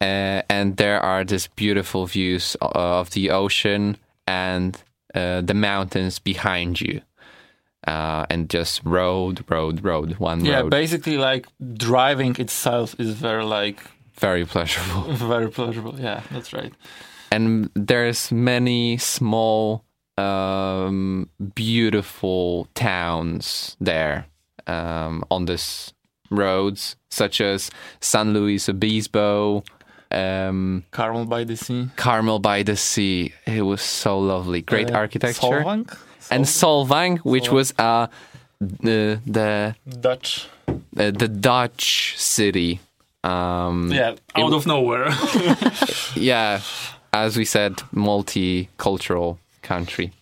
Uh, 0.00 0.42
and 0.48 0.76
there 0.76 1.00
are 1.00 1.24
these 1.24 1.48
beautiful 1.56 2.06
views 2.06 2.56
of 2.60 3.10
the 3.10 3.30
ocean 3.30 3.96
and 4.26 4.76
uh, 5.14 5.42
the 5.42 5.54
mountains 5.54 6.18
behind 6.18 6.80
you. 6.80 7.00
Uh, 7.86 8.24
and 8.30 8.48
just 8.48 8.80
road, 8.84 9.44
road, 9.48 9.84
road, 9.84 10.16
one 10.18 10.44
Yeah, 10.44 10.60
road. 10.60 10.70
basically 10.70 11.16
like 11.18 11.46
driving 11.74 12.36
itself 12.38 12.94
is 12.98 13.14
very 13.14 13.44
like 13.44 13.78
Very 14.20 14.44
pleasurable. 14.44 15.02
very 15.34 15.50
pleasurable. 15.50 15.98
Yeah, 15.98 16.22
that's 16.30 16.52
right. 16.52 16.72
and 17.32 17.70
there's 17.74 18.30
many 18.32 18.98
small 18.98 19.84
um, 20.18 21.28
beautiful 21.54 22.66
towns 22.74 23.76
there 23.80 24.26
um, 24.66 25.24
on 25.30 25.46
this 25.46 25.92
roads 26.30 26.94
such 27.10 27.40
as 27.40 27.70
san 28.00 28.32
luis 28.32 28.68
obispo 28.68 29.64
um, 30.12 30.84
Carmel 30.92 31.24
by 31.24 31.42
the 31.44 31.56
sea. 31.56 31.88
carmel 31.96 32.38
by 32.38 32.62
the 32.62 32.76
sea 32.76 33.32
it 33.46 33.62
was 33.62 33.80
so 33.82 34.18
lovely 34.18 34.60
great 34.62 34.90
Uh, 34.92 34.98
architecture 34.98 35.40
Solvang? 35.64 35.88
and 36.30 36.44
solvang 36.44 37.18
which 37.24 37.50
was 37.50 37.72
uh, 37.78 38.06
the 38.60 39.20
the 39.26 39.74
Dutch. 40.00 40.46
uh, 40.68 41.10
the 41.10 41.26
dutch 41.28 42.14
city 42.16 42.78
um, 43.24 43.90
Yeah, 43.92 44.16
out 44.34 44.52
of 44.52 44.66
nowhere. 44.66 45.10
yeah 46.14 46.60
as 47.12 47.36
we 47.36 47.44
said 47.44 47.76
multicultural 47.94 49.38
country. 49.62 50.12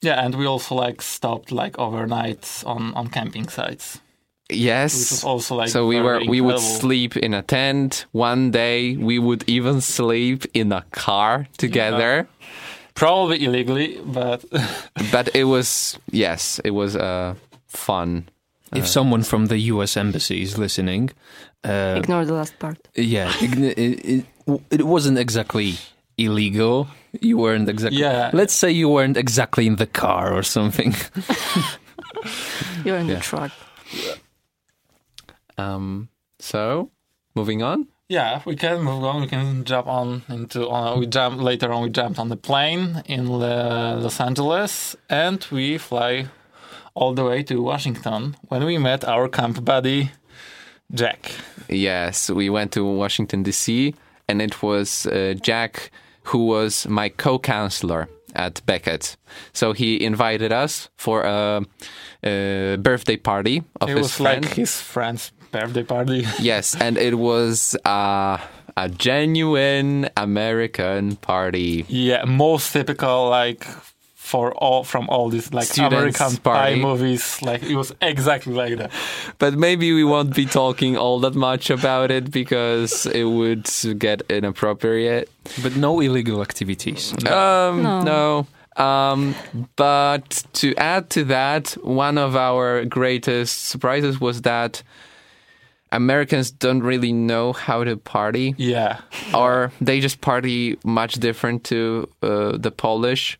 Yeah, 0.00 0.24
and 0.24 0.34
we 0.34 0.46
also 0.46 0.74
like 0.74 1.00
stopped 1.00 1.52
like 1.52 1.78
overnight 1.78 2.62
on 2.66 2.92
on 2.94 3.08
camping 3.08 3.48
sites, 3.48 4.00
which 4.48 4.58
yes 4.58 4.94
was 4.94 5.24
also 5.24 5.54
like 5.54 5.68
so 5.68 5.86
we 5.86 6.00
very 6.00 6.24
were 6.24 6.30
we 6.30 6.40
would 6.40 6.58
sleep 6.58 7.16
in 7.16 7.34
a 7.34 7.42
tent. 7.42 8.06
One 8.10 8.50
day 8.50 8.96
we 8.96 9.18
would 9.18 9.44
even 9.48 9.80
sleep 9.80 10.44
in 10.54 10.72
a 10.72 10.82
car 10.90 11.46
together. 11.56 12.26
Probably 12.94 13.44
illegally, 13.44 14.00
but 14.04 14.44
but 15.12 15.34
it 15.34 15.44
was 15.44 15.98
yes 16.10 16.60
it 16.64 16.72
was 16.72 16.96
uh, 16.96 17.34
fun. 17.68 18.28
If 18.74 18.88
someone 18.88 19.22
from 19.22 19.46
the 19.48 19.58
U.S. 19.74 19.98
embassy 19.98 20.40
is 20.40 20.56
listening, 20.56 21.10
uh, 21.64 21.94
Ignore 21.98 22.24
the 22.24 22.34
last 22.34 22.58
part. 22.58 22.78
yeah, 22.94 23.30
ign- 23.40 23.72
it, 23.76 24.24
it, 24.46 24.60
it 24.70 24.82
wasn't 24.86 25.18
exactly 25.18 25.74
illegal. 26.18 26.88
You 27.20 27.38
weren't 27.38 27.68
exactly. 27.68 28.00
Yeah. 28.00 28.30
Let's 28.32 28.54
say 28.54 28.70
you 28.70 28.88
weren't 28.88 29.16
exactly 29.16 29.66
in 29.66 29.76
the 29.76 29.86
car 29.86 30.32
or 30.32 30.42
something. 30.42 30.94
You're 32.84 32.96
in 32.98 33.06
Yeah. 33.08 33.14
the 33.16 33.20
truck. 33.20 33.52
um, 35.58 36.08
so 36.38 36.90
moving 37.34 37.62
on 37.62 37.86
yeah, 38.08 38.42
we 38.44 38.56
can 38.56 38.82
move 38.82 39.04
on. 39.04 39.22
We 39.22 39.26
can 39.26 39.64
jump 39.64 39.86
on 39.86 40.22
into. 40.28 40.68
Uh, 40.68 40.98
we 40.98 41.06
jump 41.06 41.40
later 41.40 41.72
on. 41.72 41.82
We 41.84 41.88
jumped 41.88 42.18
on 42.18 42.28
the 42.28 42.36
plane 42.36 43.02
in 43.06 43.26
Los 43.26 44.20
Angeles, 44.20 44.94
and 45.08 45.46
we 45.50 45.78
fly 45.78 46.26
all 46.92 47.14
the 47.14 47.24
way 47.24 47.42
to 47.44 47.62
Washington 47.62 48.36
when 48.48 48.64
we 48.66 48.76
met 48.76 49.02
our 49.04 49.28
camp 49.30 49.64
buddy 49.64 50.10
Jack. 50.94 51.30
yes 51.68 52.30
we 52.30 52.50
went 52.50 52.72
to 52.72 52.84
washington 52.84 53.42
dc 53.44 53.94
and 54.28 54.42
it 54.42 54.62
was 54.62 55.06
uh, 55.06 55.34
jack 55.40 55.90
who 56.24 56.46
was 56.46 56.86
my 56.88 57.08
co-counselor 57.08 58.08
at 58.34 58.60
becket 58.66 59.16
so 59.52 59.72
he 59.72 60.02
invited 60.04 60.52
us 60.52 60.88
for 60.96 61.22
a, 61.22 61.62
a 62.24 62.76
birthday 62.76 63.16
party 63.16 63.62
of 63.80 63.88
It 63.90 63.96
his 63.96 64.02
was 64.02 64.14
friend 64.16 64.44
like 64.44 64.54
his 64.54 64.80
friend's 64.80 65.32
birthday 65.50 65.82
party. 65.82 66.26
Yes, 66.40 66.74
and 66.80 66.96
it 66.96 67.14
was 67.18 67.76
uh, 67.84 68.38
a 68.76 68.88
genuine 68.88 70.08
American 70.16 71.16
party. 71.16 71.84
yeah, 71.88 72.24
most 72.24 72.72
typical 72.72 73.28
like 73.28 73.66
for 74.32 74.46
all 74.64 74.82
from 74.92 75.04
all 75.12 75.26
these 75.30 75.48
like 75.58 75.66
Students' 75.66 75.92
American 76.20 76.36
party. 76.42 76.74
pie 76.74 76.82
movies. 76.88 77.24
Like 77.48 77.62
it 77.72 77.76
was 77.76 77.90
exactly 78.00 78.54
like 78.62 78.74
that. 78.80 78.90
But 79.42 79.52
maybe 79.66 79.86
we 79.98 80.04
won't 80.12 80.32
be 80.34 80.46
talking 80.46 80.96
all 81.02 81.18
that 81.24 81.34
much 81.34 81.70
about 81.78 82.10
it 82.10 82.24
because 82.30 82.92
it 83.20 83.24
would 83.38 83.66
get 83.98 84.18
inappropriate. 84.38 85.26
but 85.62 85.72
no 85.76 86.00
illegal 86.00 86.40
activities. 86.48 87.12
Um, 87.26 87.82
No. 87.82 88.02
no. 88.14 88.46
Um, 88.84 89.34
but 89.76 90.28
to 90.60 90.66
add 90.76 91.04
to 91.10 91.24
that, 91.24 91.76
one 92.06 92.16
of 92.26 92.34
our 92.36 92.84
greatest 92.98 93.54
surprises 93.72 94.14
was 94.20 94.42
that 94.42 94.82
Americans 95.90 96.50
don't 96.50 96.82
really 96.82 97.12
know 97.12 97.52
how 97.52 97.84
to 97.84 97.96
party, 97.96 98.54
Yeah. 98.56 98.96
or 99.34 99.72
they 99.80 100.00
just 100.00 100.20
party 100.20 100.78
much 100.84 101.14
different 101.20 101.64
to 101.64 102.08
uh, 102.22 102.56
the 102.56 102.70
Polish. 102.70 103.38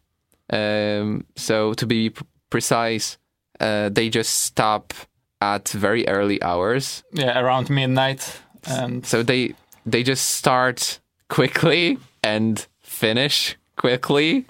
Um, 0.52 1.24
so 1.36 1.72
to 1.74 1.86
be 1.86 2.10
p- 2.10 2.24
precise, 2.50 3.18
uh, 3.60 3.88
they 3.88 4.08
just 4.10 4.40
stop 4.42 4.92
at 5.40 5.68
very 5.70 6.06
early 6.06 6.40
hours. 6.42 7.02
Yeah, 7.12 7.40
around 7.40 7.70
midnight. 7.70 8.40
And 8.66 9.04
So 9.04 9.22
they 9.24 9.54
they 9.84 10.02
just 10.04 10.30
start 10.36 11.00
quickly 11.28 11.98
and 12.22 12.64
finish 12.80 13.56
quickly. 13.76 14.44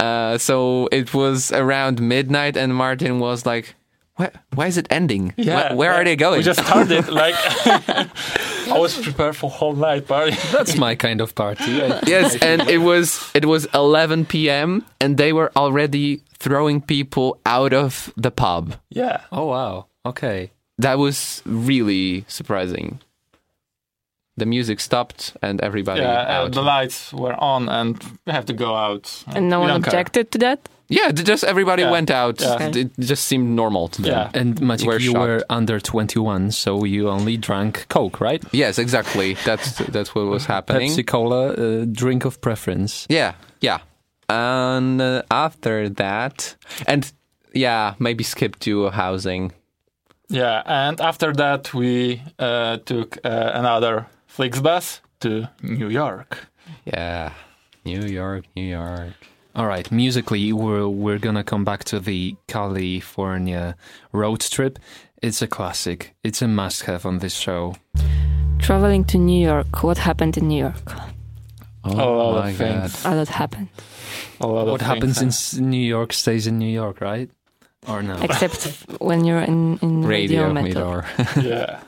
Uh, 0.00 0.38
so 0.38 0.88
it 0.90 1.14
was 1.14 1.52
around 1.52 2.00
midnight, 2.00 2.56
and 2.56 2.74
Martin 2.74 3.20
was 3.20 3.46
like, 3.46 3.74
"Why, 4.20 4.28
why 4.54 4.66
is 4.68 4.76
it 4.76 4.86
ending? 4.90 5.32
where, 5.36 5.74
where 5.80 5.92
are 5.96 6.04
they 6.04 6.16
going?" 6.16 6.38
We 6.38 6.44
just 6.44 6.60
started 6.66 7.08
like 7.22 7.34
I 8.70 8.78
was 8.78 8.96
prepared 9.00 9.34
for 9.36 9.50
whole 9.50 9.74
night 9.74 10.06
party. 10.06 10.36
That's 10.52 10.76
my 10.76 10.94
kind 10.94 11.20
of 11.20 11.34
party. 11.34 11.72
Yes, 12.06 12.36
and 12.42 12.68
it 12.68 12.78
was 12.78 13.30
it 13.34 13.44
was 13.44 13.66
11 13.74 14.26
p.m. 14.26 14.84
and 15.00 15.16
they 15.16 15.32
were 15.32 15.50
already 15.56 16.20
throwing 16.38 16.80
people 16.80 17.38
out 17.44 17.72
of 17.72 18.12
the 18.16 18.30
pub. 18.30 18.74
yeah. 18.90 19.20
oh 19.32 19.46
wow. 19.46 19.86
Okay. 20.04 20.50
That 20.78 20.96
was 20.98 21.42
really 21.44 22.24
surprising. 22.28 23.00
The 24.36 24.46
music 24.46 24.80
stopped 24.80 25.36
and 25.42 25.60
everybody 25.60 26.00
Yeah, 26.00 26.38
out. 26.38 26.44
and 26.46 26.54
the 26.54 26.62
lights 26.62 27.12
were 27.12 27.34
on 27.36 27.68
and 27.68 27.98
we 28.26 28.32
have 28.32 28.46
to 28.46 28.54
go 28.54 28.74
out. 28.74 29.24
And 29.36 29.50
no 29.50 29.60
one 29.60 29.68
don't 29.68 29.82
care. 29.82 29.90
objected 29.90 30.30
to 30.32 30.38
that? 30.38 30.58
Yeah, 30.90 31.12
just 31.12 31.44
everybody 31.44 31.82
Yeah. 31.82 31.90
went 31.90 32.10
out. 32.10 32.40
Yeah. 32.40 32.70
It 32.76 32.90
just 32.98 33.24
seemed 33.24 33.48
normal 33.56 33.88
to 33.88 34.02
them. 34.02 34.10
Yeah. 34.12 34.40
And 34.40 34.60
Maciek, 34.60 34.86
We're 34.86 34.98
you 35.00 35.12
were 35.14 35.42
under 35.48 35.80
21, 35.80 36.50
so 36.50 36.84
you 36.84 37.08
only 37.08 37.36
drank 37.38 37.86
Coke, 37.88 38.20
right? 38.20 38.42
Yes, 38.52 38.78
exactly. 38.78 39.36
That's 39.44 39.78
that's 39.92 40.14
what 40.14 40.26
was 40.26 40.46
happening. 40.46 40.90
Pepsi 40.90 41.04
Cola, 41.06 41.52
uh, 41.54 41.84
drink 41.92 42.24
of 42.26 42.40
preference. 42.40 43.06
Yeah, 43.08 43.32
yeah. 43.60 43.78
And 44.28 45.00
uh, 45.00 45.22
after 45.30 45.88
that, 45.90 46.56
and 46.86 47.10
yeah, 47.54 47.94
maybe 47.98 48.24
skip 48.24 48.58
to 48.60 48.90
housing. 48.90 49.52
Yeah, 50.28 50.62
and 50.66 51.00
after 51.00 51.32
that 51.32 51.72
we 51.74 52.20
uh, 52.38 52.76
took 52.84 53.16
uh, 53.24 53.50
another 53.54 54.06
Flixbus 54.28 55.00
to 55.20 55.48
New 55.62 55.88
York. 55.88 56.38
Yeah, 56.84 57.32
New 57.84 58.02
York, 58.06 58.44
New 58.54 58.68
York. 58.68 59.14
All 59.54 59.66
right, 59.66 59.90
musically, 59.90 60.52
we're 60.52 60.88
we're 60.88 61.18
gonna 61.18 61.42
come 61.44 61.64
back 61.64 61.84
to 61.84 61.98
the 62.00 62.36
California 62.46 63.74
road 64.12 64.40
trip. 64.40 64.78
It's 65.22 65.42
a 65.42 65.46
classic. 65.46 66.14
It's 66.22 66.40
a 66.42 66.48
must-have 66.48 67.04
on 67.04 67.18
this 67.18 67.34
show. 67.34 67.74
Traveling 68.58 69.04
to 69.06 69.18
New 69.18 69.42
York. 69.46 69.82
What 69.82 69.98
happened 69.98 70.36
in 70.38 70.48
New 70.48 70.58
York? 70.62 70.92
Oh 71.84 71.90
A 71.92 71.94
lot 71.94 72.36
of 72.38 72.44
my 72.44 72.52
things. 72.52 73.02
god. 73.02 73.12
A 73.12 73.16
lot 73.16 73.28
happened. 73.28 73.68
A 74.40 74.46
lot 74.46 74.62
of 74.66 74.68
What 74.72 74.80
happens 74.82 75.18
in 75.18 75.24
things. 75.30 75.54
S- 75.54 75.60
New 75.60 75.80
York 75.82 76.12
stays 76.12 76.46
in 76.46 76.58
New 76.58 76.68
York, 76.70 77.00
right? 77.00 77.30
Or 77.88 78.02
no? 78.02 78.16
Except 78.20 78.64
when 79.00 79.24
you're 79.24 79.40
in, 79.40 79.78
in 79.82 80.02
radio, 80.04 80.42
Radio 80.48 80.52
metal. 80.52 80.82
Midor. 81.02 81.42
yeah. 81.42 81.80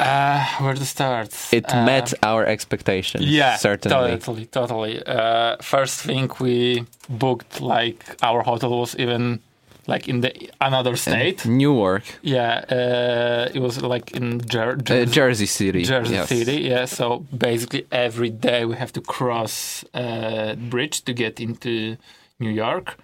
Uh, 0.00 0.44
where 0.64 0.74
to 0.74 0.84
start? 0.84 1.28
It 1.52 1.66
Uh, 1.72 1.84
met 1.84 2.12
our 2.22 2.44
expectations. 2.46 3.24
Yeah, 3.24 3.56
certainly. 3.56 4.10
totally, 4.18 4.46
totally. 4.46 4.94
Uh, 5.06 5.56
first 5.60 6.00
thing 6.06 6.30
we 6.40 6.84
booked, 7.08 7.60
like 7.60 7.98
our 8.22 8.42
hotel 8.42 8.70
was 8.78 8.94
even 8.98 9.40
like 9.86 10.08
in 10.08 10.20
the 10.20 10.30
another 10.60 10.96
state. 10.96 11.44
Newark, 11.46 12.02
Yeah, 12.22 12.64
uh, 12.70 13.54
it 13.56 13.60
was 13.60 13.80
like 13.82 14.12
in 14.18 14.40
Jer- 14.52 14.78
uh, 14.78 14.82
Jersey, 14.82 15.12
Jersey 15.20 15.46
City. 15.46 15.82
Jersey 15.82 16.14
yes. 16.14 16.28
City. 16.28 16.56
Yeah, 16.72 16.86
so 16.86 17.24
basically 17.36 17.82
every 17.90 18.30
day 18.30 18.64
we 18.64 18.76
have 18.76 18.92
to 18.92 19.00
cross 19.00 19.84
a 19.94 20.54
bridge 20.70 20.96
to 21.06 21.12
get 21.12 21.40
into 21.40 21.96
New 22.38 22.50
York 22.64 22.96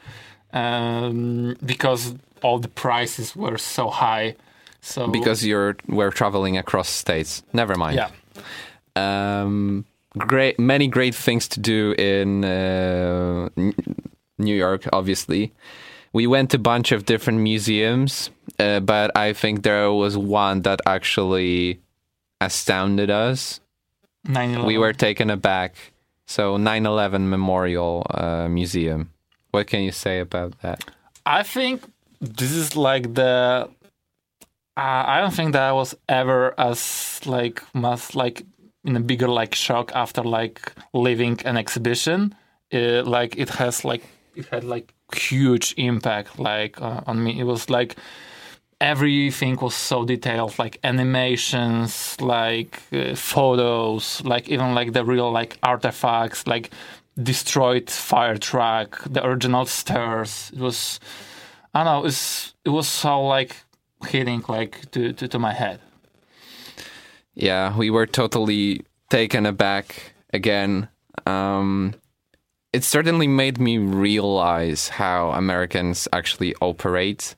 um, 0.52 1.56
because 1.64 2.14
all 2.42 2.58
the 2.58 2.68
prices 2.68 3.34
were 3.36 3.58
so 3.58 3.88
high. 3.90 4.34
So 4.80 5.08
Because 5.08 5.44
you're 5.44 5.76
we're 5.88 6.10
traveling 6.10 6.56
across 6.56 6.88
states. 6.88 7.42
Never 7.52 7.74
mind. 7.74 7.96
yeah, 7.96 8.10
Um, 8.94 9.84
great, 10.18 10.58
many 10.58 10.88
great 10.88 11.14
things 11.14 11.48
to 11.48 11.60
do 11.60 11.92
in 11.98 12.44
uh, 12.44 13.48
New 14.38 14.54
York. 14.54 14.88
Obviously, 14.92 15.52
we 16.12 16.26
went 16.26 16.50
to 16.50 16.56
a 16.56 16.60
bunch 16.60 16.92
of 16.92 17.04
different 17.04 17.40
museums, 17.40 18.30
uh, 18.58 18.80
but 18.80 19.10
I 19.16 19.32
think 19.32 19.62
there 19.62 19.92
was 19.92 20.16
one 20.16 20.62
that 20.62 20.80
actually 20.86 21.80
astounded 22.40 23.10
us. 23.10 23.60
9/11. 24.26 24.66
We 24.66 24.78
were 24.78 24.92
taken 24.92 25.30
aback. 25.30 25.74
So 26.26 26.56
9/11 26.56 27.28
Memorial 27.28 28.06
uh, 28.10 28.48
Museum. 28.48 29.10
What 29.52 29.66
can 29.68 29.82
you 29.82 29.92
say 29.92 30.18
about 30.20 30.58
that? 30.62 30.84
I 31.24 31.42
think 31.42 31.82
this 32.20 32.52
is 32.52 32.76
like 32.76 33.14
the. 33.14 33.68
Uh, 34.76 35.04
I 35.06 35.20
don't 35.20 35.32
think 35.32 35.52
that 35.52 35.62
I 35.62 35.72
was 35.72 35.94
ever 36.08 36.54
as 36.58 37.20
like 37.24 37.62
much 37.74 38.14
like 38.14 38.44
in 38.84 38.94
a 38.96 39.00
bigger 39.00 39.28
like 39.28 39.54
shock 39.54 39.90
after 39.94 40.22
like 40.22 40.72
leaving 40.92 41.40
an 41.44 41.56
exhibition. 41.56 42.34
Uh, 42.72 43.02
like 43.04 43.36
it 43.38 43.48
has 43.50 43.84
like 43.84 44.02
it 44.34 44.46
had 44.46 44.64
like 44.64 44.92
huge 45.14 45.74
impact 45.78 46.38
like 46.38 46.80
uh, 46.80 47.00
on 47.06 47.22
me. 47.24 47.40
It 47.40 47.44
was 47.44 47.70
like 47.70 47.96
everything 48.80 49.56
was 49.56 49.74
so 49.74 50.04
detailed 50.04 50.58
like 50.58 50.78
animations 50.84 52.20
like 52.20 52.82
uh, 52.92 53.14
photos 53.14 54.22
like 54.24 54.48
even 54.50 54.74
like 54.74 54.92
the 54.92 55.02
real 55.02 55.30
like 55.32 55.56
artifacts 55.62 56.46
like 56.46 56.70
destroyed 57.22 57.88
fire 57.88 58.36
truck 58.36 59.02
the 59.04 59.24
original 59.24 59.64
stairs 59.64 60.50
it 60.52 60.60
was 60.60 61.00
i 61.72 61.82
don't 61.82 62.02
know 62.02 62.06
it's 62.06 62.54
it 62.66 62.68
was 62.68 62.86
so 62.86 63.24
like 63.24 63.56
hitting 64.04 64.44
like 64.48 64.90
to, 64.90 65.12
to, 65.12 65.28
to 65.28 65.38
my 65.38 65.52
head 65.52 65.80
Yeah, 67.34 67.76
we 67.76 67.90
were 67.90 68.06
totally 68.06 68.84
taken 69.10 69.46
aback 69.46 70.14
again. 70.32 70.88
Um, 71.26 71.94
it 72.72 72.84
certainly 72.84 73.26
made 73.26 73.58
me 73.58 73.78
realize 73.78 74.88
how 74.88 75.30
Americans 75.30 76.08
actually 76.12 76.54
operate 76.60 77.34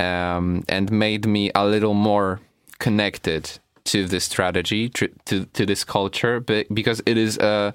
um, 0.00 0.64
and 0.68 0.90
made 0.90 1.26
me 1.26 1.50
a 1.54 1.66
little 1.66 1.94
more 1.94 2.40
connected 2.78 3.58
to 3.84 4.06
this 4.06 4.24
strategy, 4.24 4.88
tr- 4.88 5.06
to, 5.24 5.46
to 5.46 5.66
this 5.66 5.84
culture, 5.84 6.40
because 6.40 7.02
it 7.04 7.16
is 7.16 7.36
a 7.38 7.74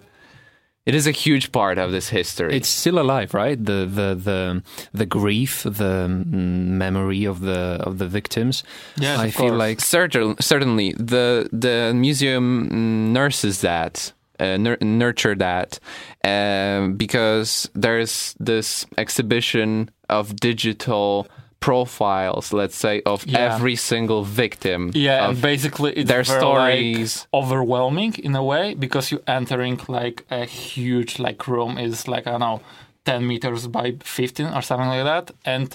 it 0.85 0.95
is 0.95 1.07
a 1.07 1.11
huge 1.11 1.51
part 1.51 1.77
of 1.77 1.91
this 1.91 2.09
history. 2.09 2.55
It's 2.55 2.67
still 2.67 2.99
alive, 2.99 3.33
right? 3.33 3.57
The 3.57 3.85
the 3.85 4.15
the 4.15 4.63
the 4.93 5.05
grief, 5.05 5.63
the 5.63 6.07
mm, 6.09 6.25
memory 6.25 7.25
of 7.25 7.39
the 7.39 7.79
of 7.81 7.97
the 7.97 8.07
victims. 8.07 8.63
Yes, 8.97 9.19
I 9.19 9.27
of 9.27 9.33
feel 9.33 9.47
course. 9.49 9.59
like 9.59 9.79
Certain, 9.81 10.35
certainly, 10.39 10.93
the 10.93 11.47
the 11.51 11.93
museum 11.95 12.69
mm, 12.69 13.11
nurses 13.13 13.61
that, 13.61 14.11
uh, 14.39 14.57
nur- 14.57 14.77
nurture 14.81 15.35
that, 15.35 15.79
um, 16.23 16.95
because 16.95 17.69
there's 17.73 18.35
this 18.39 18.85
exhibition 18.97 19.89
of 20.09 20.35
digital 20.35 21.27
profiles, 21.65 22.51
let's 22.53 22.75
say, 22.85 22.95
of 23.05 23.19
Yeah. 23.25 23.39
every 23.47 23.75
single 23.75 24.23
victim. 24.43 24.91
yeah 24.93 25.29
and 25.29 25.41
basically 25.41 25.91
it's 25.99 26.09
their 26.11 26.23
very, 26.23 26.39
stories. 26.39 27.11
like, 27.33 27.41
overwhelming 27.41 28.13
in 28.27 28.35
a 28.35 28.43
way 28.51 28.65
because 28.85 29.05
you're 29.11 29.27
entering 29.39 29.79
like 29.99 30.17
a 30.41 30.43
huge 30.45 31.11
like 31.25 31.39
room 31.53 31.77
is 31.77 32.07
like 32.13 32.23
i 32.27 32.31
don't 32.31 32.39
know 32.47 32.59
10 33.05 33.27
meters 33.27 33.67
by 33.67 33.87
15 34.03 34.47
or 34.55 34.61
something 34.61 34.89
like 34.95 35.05
that 35.11 35.25
and 35.45 35.69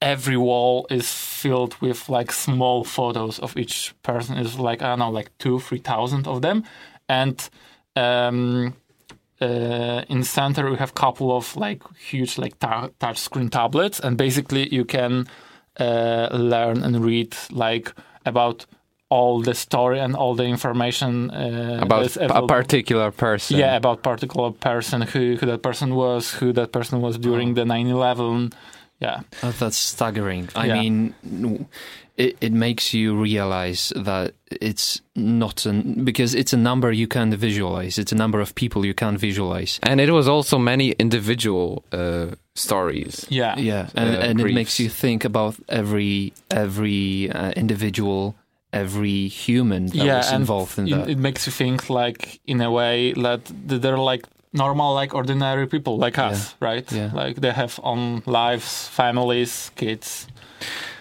every 0.00 0.36
wall 0.36 0.86
is 0.90 1.06
filled 1.40 1.74
with 1.80 2.08
like 2.08 2.32
small 2.32 2.84
photos 2.84 3.38
of 3.38 3.56
each 3.56 3.94
person 4.02 4.36
is 4.36 4.58
like 4.58 4.82
i 4.82 4.86
don't 4.90 4.98
know 4.98 5.10
like 5.18 5.30
two 5.38 5.58
three 5.60 5.78
thousand 5.90 6.26
of 6.26 6.40
them 6.42 6.64
and 7.08 7.36
um 7.96 8.74
uh, 9.42 10.04
in 10.08 10.22
center 10.22 10.70
we 10.70 10.76
have 10.76 10.94
couple 10.94 11.36
of 11.36 11.56
like 11.56 11.82
huge 11.96 12.38
like 12.38 12.58
ta- 12.58 12.90
touch 12.98 13.18
screen 13.18 13.48
tablets 13.48 14.00
and 14.00 14.16
basically 14.16 14.72
you 14.74 14.84
can 14.84 15.26
uh, 15.80 16.28
learn 16.32 16.82
and 16.82 17.04
read 17.04 17.36
like 17.50 17.92
about 18.24 18.66
all 19.08 19.42
the 19.42 19.54
story 19.54 20.00
and 20.00 20.16
all 20.16 20.34
the 20.34 20.44
information 20.44 21.30
uh, 21.30 21.78
about 21.82 22.16
a 22.16 22.46
particular 22.46 23.10
person. 23.10 23.58
yeah 23.58 23.76
about 23.76 24.02
particular 24.02 24.50
person 24.50 25.02
who, 25.02 25.36
who 25.36 25.46
that 25.46 25.62
person 25.62 25.94
was 25.94 26.32
who 26.34 26.52
that 26.52 26.72
person 26.72 27.00
was 27.00 27.18
during 27.18 27.54
the 27.54 27.64
9-11 27.64 28.52
yeah. 29.02 29.20
Oh, 29.42 29.52
that's 29.60 29.76
staggering. 29.76 30.48
I 30.54 30.66
Yeah. 30.66 30.80
mean, 30.80 31.14
it, 32.16 32.36
it 32.40 32.52
makes 32.52 32.92
you 32.94 33.14
realize 33.22 33.92
that 33.96 34.34
it's 34.50 35.00
not 35.16 35.66
an 35.66 36.04
because 36.04 36.34
it's 36.40 36.52
a 36.52 36.56
number 36.56 36.92
you 36.92 37.08
can't 37.08 37.34
visualize. 37.34 37.98
It's 38.02 38.12
a 38.12 38.16
number 38.16 38.40
of 38.40 38.54
people 38.54 38.84
you 38.86 38.94
can't 38.94 39.18
visualize. 39.20 39.80
And 39.82 40.00
it 40.00 40.10
was 40.10 40.28
also 40.28 40.58
many 40.58 40.92
individual 40.98 41.84
uh, 41.92 42.26
stories. 42.54 43.26
Yeah. 43.30 43.56
Yeah, 43.58 43.88
and, 43.94 44.10
Uh, 44.16 44.28
and 44.28 44.40
it 44.40 44.52
makes 44.54 44.78
you 44.78 44.88
think 44.90 45.24
about 45.24 45.54
every 45.68 46.32
every 46.50 47.30
uh, 47.30 47.52
individual, 47.56 48.34
every 48.72 49.28
human 49.28 49.86
that 49.86 49.96
yeah, 49.96 50.16
was 50.18 50.32
involved 50.32 50.78
in 50.78 50.86
it, 50.88 50.90
that. 50.96 51.08
it 51.08 51.18
makes 51.18 51.46
you 51.46 51.52
think 51.52 51.88
like 51.90 52.40
in 52.46 52.60
a 52.60 52.70
way 52.70 53.12
that 53.14 53.40
th- 53.68 53.80
they're 53.82 53.98
like 54.12 54.26
normal, 54.52 54.94
like 54.94 55.14
ordinary 55.14 55.66
people 55.66 55.98
like 55.98 56.18
us, 56.18 56.54
right? 56.60 56.90
Yeah. 56.92 57.10
Like 57.12 57.40
they 57.40 57.52
have 57.52 57.80
own 57.82 58.22
lives, 58.26 58.88
families, 58.88 59.70
kids. 59.76 60.26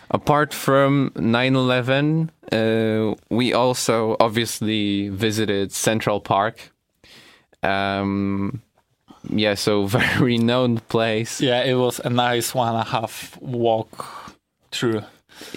Apart 0.09 0.53
from 0.53 1.11
9 1.15 1.55
11, 1.55 2.31
uh, 2.51 3.15
we 3.29 3.53
also 3.53 4.17
obviously 4.19 5.09
visited 5.09 5.71
Central 5.71 6.19
Park. 6.19 6.71
Um, 7.63 8.61
yeah, 9.29 9.53
so 9.53 9.85
very 10.17 10.37
known 10.37 10.79
place. 10.89 11.39
Yeah, 11.39 11.63
it 11.63 11.75
was 11.75 11.99
a 12.03 12.09
nice 12.09 12.53
one 12.53 12.69
and 12.69 12.77
a 12.77 12.89
half 12.89 13.37
walk 13.41 14.35
through. 14.71 15.03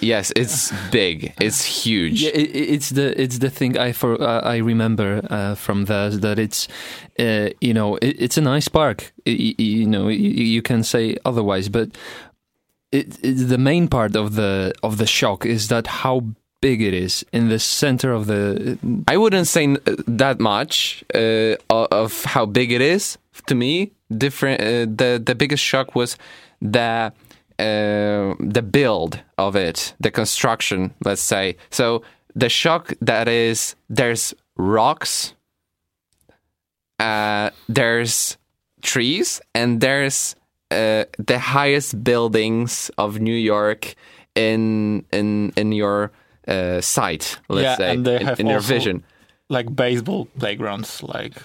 Yes, 0.01 0.31
it's 0.35 0.71
big, 0.91 1.33
it's 1.39 1.63
huge. 1.85 2.21
Yeah, 2.23 2.31
it, 2.33 2.49
it- 2.55 2.69
it's 2.75 2.89
the 2.89 3.19
it's 3.21 3.39
the 3.39 3.49
thing 3.49 3.77
I 3.77 3.91
for 3.93 4.21
uh, 4.21 4.41
I 4.41 4.57
remember 4.57 5.21
uh, 5.29 5.55
from 5.55 5.85
there 5.85 6.09
that 6.09 6.37
it's 6.39 6.67
uh, 7.19 7.49
you 7.61 7.73
know 7.73 7.95
it, 8.01 8.15
it's 8.19 8.37
a 8.37 8.41
nice 8.41 8.67
park. 8.67 9.13
I- 9.27 9.31
I- 9.59 9.61
you 9.61 9.85
know 9.87 10.07
you, 10.09 10.61
can 10.61 10.83
say 10.83 11.17
otherwise, 11.25 11.69
but 11.69 11.89
it, 12.91 13.17
it, 13.23 13.47
the 13.49 13.57
main 13.57 13.87
part 13.87 14.15
of 14.15 14.35
the 14.35 14.73
of 14.83 14.97
the 14.97 15.05
shock 15.07 15.45
is 15.45 15.67
that 15.67 15.87
how 15.87 16.21
big 16.61 16.81
it 16.81 16.93
is 16.93 17.25
in 17.31 17.49
the 17.49 17.59
center 17.59 18.11
of 18.13 18.25
the. 18.27 18.77
I 19.07 19.17
wouldn't 19.17 19.47
say 19.47 19.75
that 20.07 20.39
much 20.39 21.03
uh, 21.13 21.55
of 21.69 22.23
how 22.25 22.45
big 22.45 22.71
it 22.71 22.81
is 22.81 23.17
to 23.47 23.55
me. 23.55 23.91
Different. 24.09 24.61
Uh, 24.61 24.85
the 24.95 25.21
the 25.25 25.35
biggest 25.35 25.63
shock 25.63 25.95
was 25.95 26.17
the 26.61 27.11
uh, 27.59 28.35
the 28.39 28.61
build 28.63 29.19
of 29.37 29.55
it, 29.55 29.95
the 29.99 30.11
construction. 30.11 30.93
Let's 31.03 31.21
say 31.21 31.55
so. 31.69 32.01
The 32.37 32.49
shock 32.49 32.93
that 32.99 33.27
is 33.29 33.75
there's 33.89 34.33
rocks, 34.57 35.33
uh, 36.99 37.49
there's 37.69 38.37
trees, 38.81 39.41
and 39.53 39.79
there's 39.79 40.35
uh, 40.71 41.05
the 41.17 41.39
highest 41.39 42.03
buildings 42.03 42.91
of 42.97 43.19
New 43.19 43.35
York 43.35 43.95
in 44.35 45.05
in 45.11 45.53
in 45.55 45.71
your 45.71 46.11
uh, 46.47 46.81
sight. 46.81 47.39
Let's 47.47 47.63
Yeah, 47.63 47.75
say 47.77 47.91
and 47.91 48.05
they 48.05 48.19
in, 48.19 48.25
have 48.27 48.39
in 48.39 48.47
your 48.47 48.59
vision. 48.59 49.03
Like 49.49 49.73
baseball 49.75 50.27
playgrounds, 50.39 51.03
like 51.03 51.35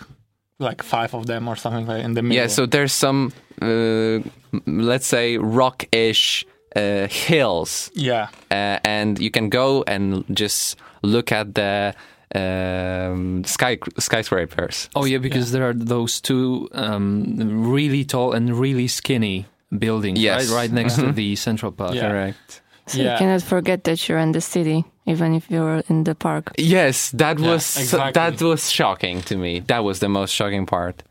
like 0.61 0.83
five 0.85 1.15
of 1.15 1.27
them 1.27 1.49
or 1.49 1.57
something 1.57 1.87
like 1.87 2.05
in 2.05 2.15
the 2.15 2.23
middle. 2.23 2.37
Yeah, 2.37 2.49
so 2.49 2.67
there's 2.67 2.93
some, 2.93 3.33
uh, 3.63 4.21
let's 4.67 5.07
say, 5.07 5.37
rock-ish 5.39 6.45
uh, 6.77 7.09
hills, 7.09 7.91
yeah, 7.95 8.29
uh, 8.51 8.79
and 8.85 9.19
you 9.19 9.31
can 9.31 9.49
go 9.49 9.83
and 9.87 10.25
just 10.31 10.77
look 11.03 11.33
at 11.33 11.55
the 11.55 11.95
um, 12.35 13.43
sky 13.45 13.79
skyscrapers. 13.99 14.89
Oh 14.95 15.05
yeah, 15.05 15.19
because 15.19 15.51
there 15.53 15.69
are 15.69 15.75
those 15.75 16.21
two 16.21 16.69
um, 16.73 17.71
really 17.73 18.05
tall 18.05 18.33
and 18.33 18.55
really 18.59 18.89
skinny 18.89 19.47
buildings, 19.79 20.19
Yes. 20.21 20.49
right, 20.51 20.63
right 20.63 20.73
next 20.73 20.97
to 20.97 21.03
Mhm. 21.03 21.15
the 21.15 21.37
Central 21.37 21.73
Park. 21.73 21.95
Yeah. 21.95 22.09
Correct. 22.11 22.61
So 22.87 22.99
Yeah. 22.99 23.13
you 23.13 23.19
cannot 23.19 23.43
forget 23.43 23.85
that 23.85 24.09
you're 24.09 24.19
in 24.23 24.33
the 24.33 24.41
city, 24.41 24.85
even 25.11 25.35
if 25.35 25.51
you're 25.51 25.83
in 25.89 26.05
the 26.05 26.15
park. 26.15 26.53
Yes, 26.59 27.11
that 27.13 27.39
Yeah, 27.39 27.51
was 27.53 27.77
exactly. 27.77 28.13
that 28.13 28.41
was 28.43 28.71
shocking 28.71 29.23
to 29.23 29.37
me. 29.37 29.61
That 29.67 29.85
was 29.85 29.99
the 29.99 30.09
most 30.09 30.35
shocking 30.35 30.67
part. 30.67 31.03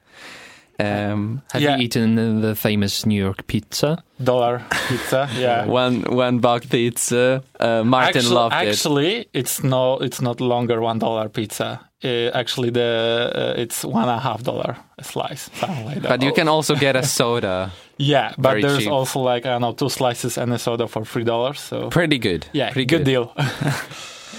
Um, 0.81 1.41
Have 1.51 1.61
Yeah. 1.61 1.75
you 1.77 1.83
eaten 1.83 2.41
the 2.41 2.55
famous 2.55 3.05
New 3.05 3.21
York 3.25 3.45
pizza? 3.47 3.97
dollar 4.23 4.61
pizza. 4.87 5.27
Yeah. 5.37 5.65
one 5.65 6.03
one 6.09 6.39
buck 6.39 6.63
pizza. 6.69 7.41
Uh, 7.59 7.83
Martin 7.83 8.17
actually, 8.17 8.35
loved 8.35 8.53
it. 8.55 8.67
actually, 8.69 9.25
it's 9.33 9.61
no, 9.63 9.97
it's 10.01 10.21
not 10.21 10.39
longer 10.39 10.79
one 10.81 10.99
dollar 10.99 11.29
pizza. 11.29 11.79
Uh, 12.03 12.31
actually, 12.33 12.69
the 12.71 13.29
uh, 13.35 13.61
it's 13.61 13.83
one 13.83 14.03
and 14.09 14.11
a 14.11 14.19
half 14.19 14.41
dollar 14.43 14.77
a 14.97 15.03
slice, 15.03 15.49
something 15.59 15.85
like 15.85 16.01
that. 16.01 16.09
But 16.09 16.21
you 16.21 16.31
can 16.33 16.47
also 16.47 16.75
get 16.75 16.95
a 16.95 17.03
soda. 17.03 17.71
Yeah, 17.99 18.33
but 18.37 18.49
very 18.49 18.61
there's 18.63 18.79
cheap. 18.79 18.91
also 18.91 19.19
like 19.19 19.45
I 19.45 19.49
don't 19.49 19.61
know 19.61 19.73
two 19.73 19.89
slices 19.89 20.37
and 20.37 20.51
a 20.53 20.57
soda 20.57 20.87
for 20.87 21.05
three 21.05 21.23
dollars. 21.25 21.59
So 21.59 21.89
Pretty 21.89 22.17
good. 22.17 22.47
yeah, 22.53 22.71
Pretty 22.71 22.85
good, 22.85 23.03
deal. 23.03 23.33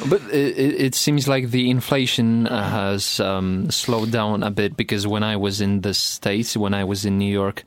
But 0.08 0.22
it, 0.32 0.56
it 0.56 0.80
it 0.80 0.94
seems 0.94 1.28
like 1.28 1.50
the 1.50 1.68
inflation 1.68 2.46
uh, 2.46 2.70
has 2.70 3.20
um, 3.20 3.70
slowed 3.70 4.10
down 4.10 4.42
a 4.42 4.50
bit 4.50 4.74
because 4.74 5.06
when 5.06 5.22
I 5.22 5.36
was 5.36 5.60
in 5.60 5.82
the 5.82 5.92
States, 5.92 6.56
when 6.56 6.72
I 6.72 6.84
was 6.84 7.04
in 7.04 7.18
New 7.18 7.30
York, 7.30 7.64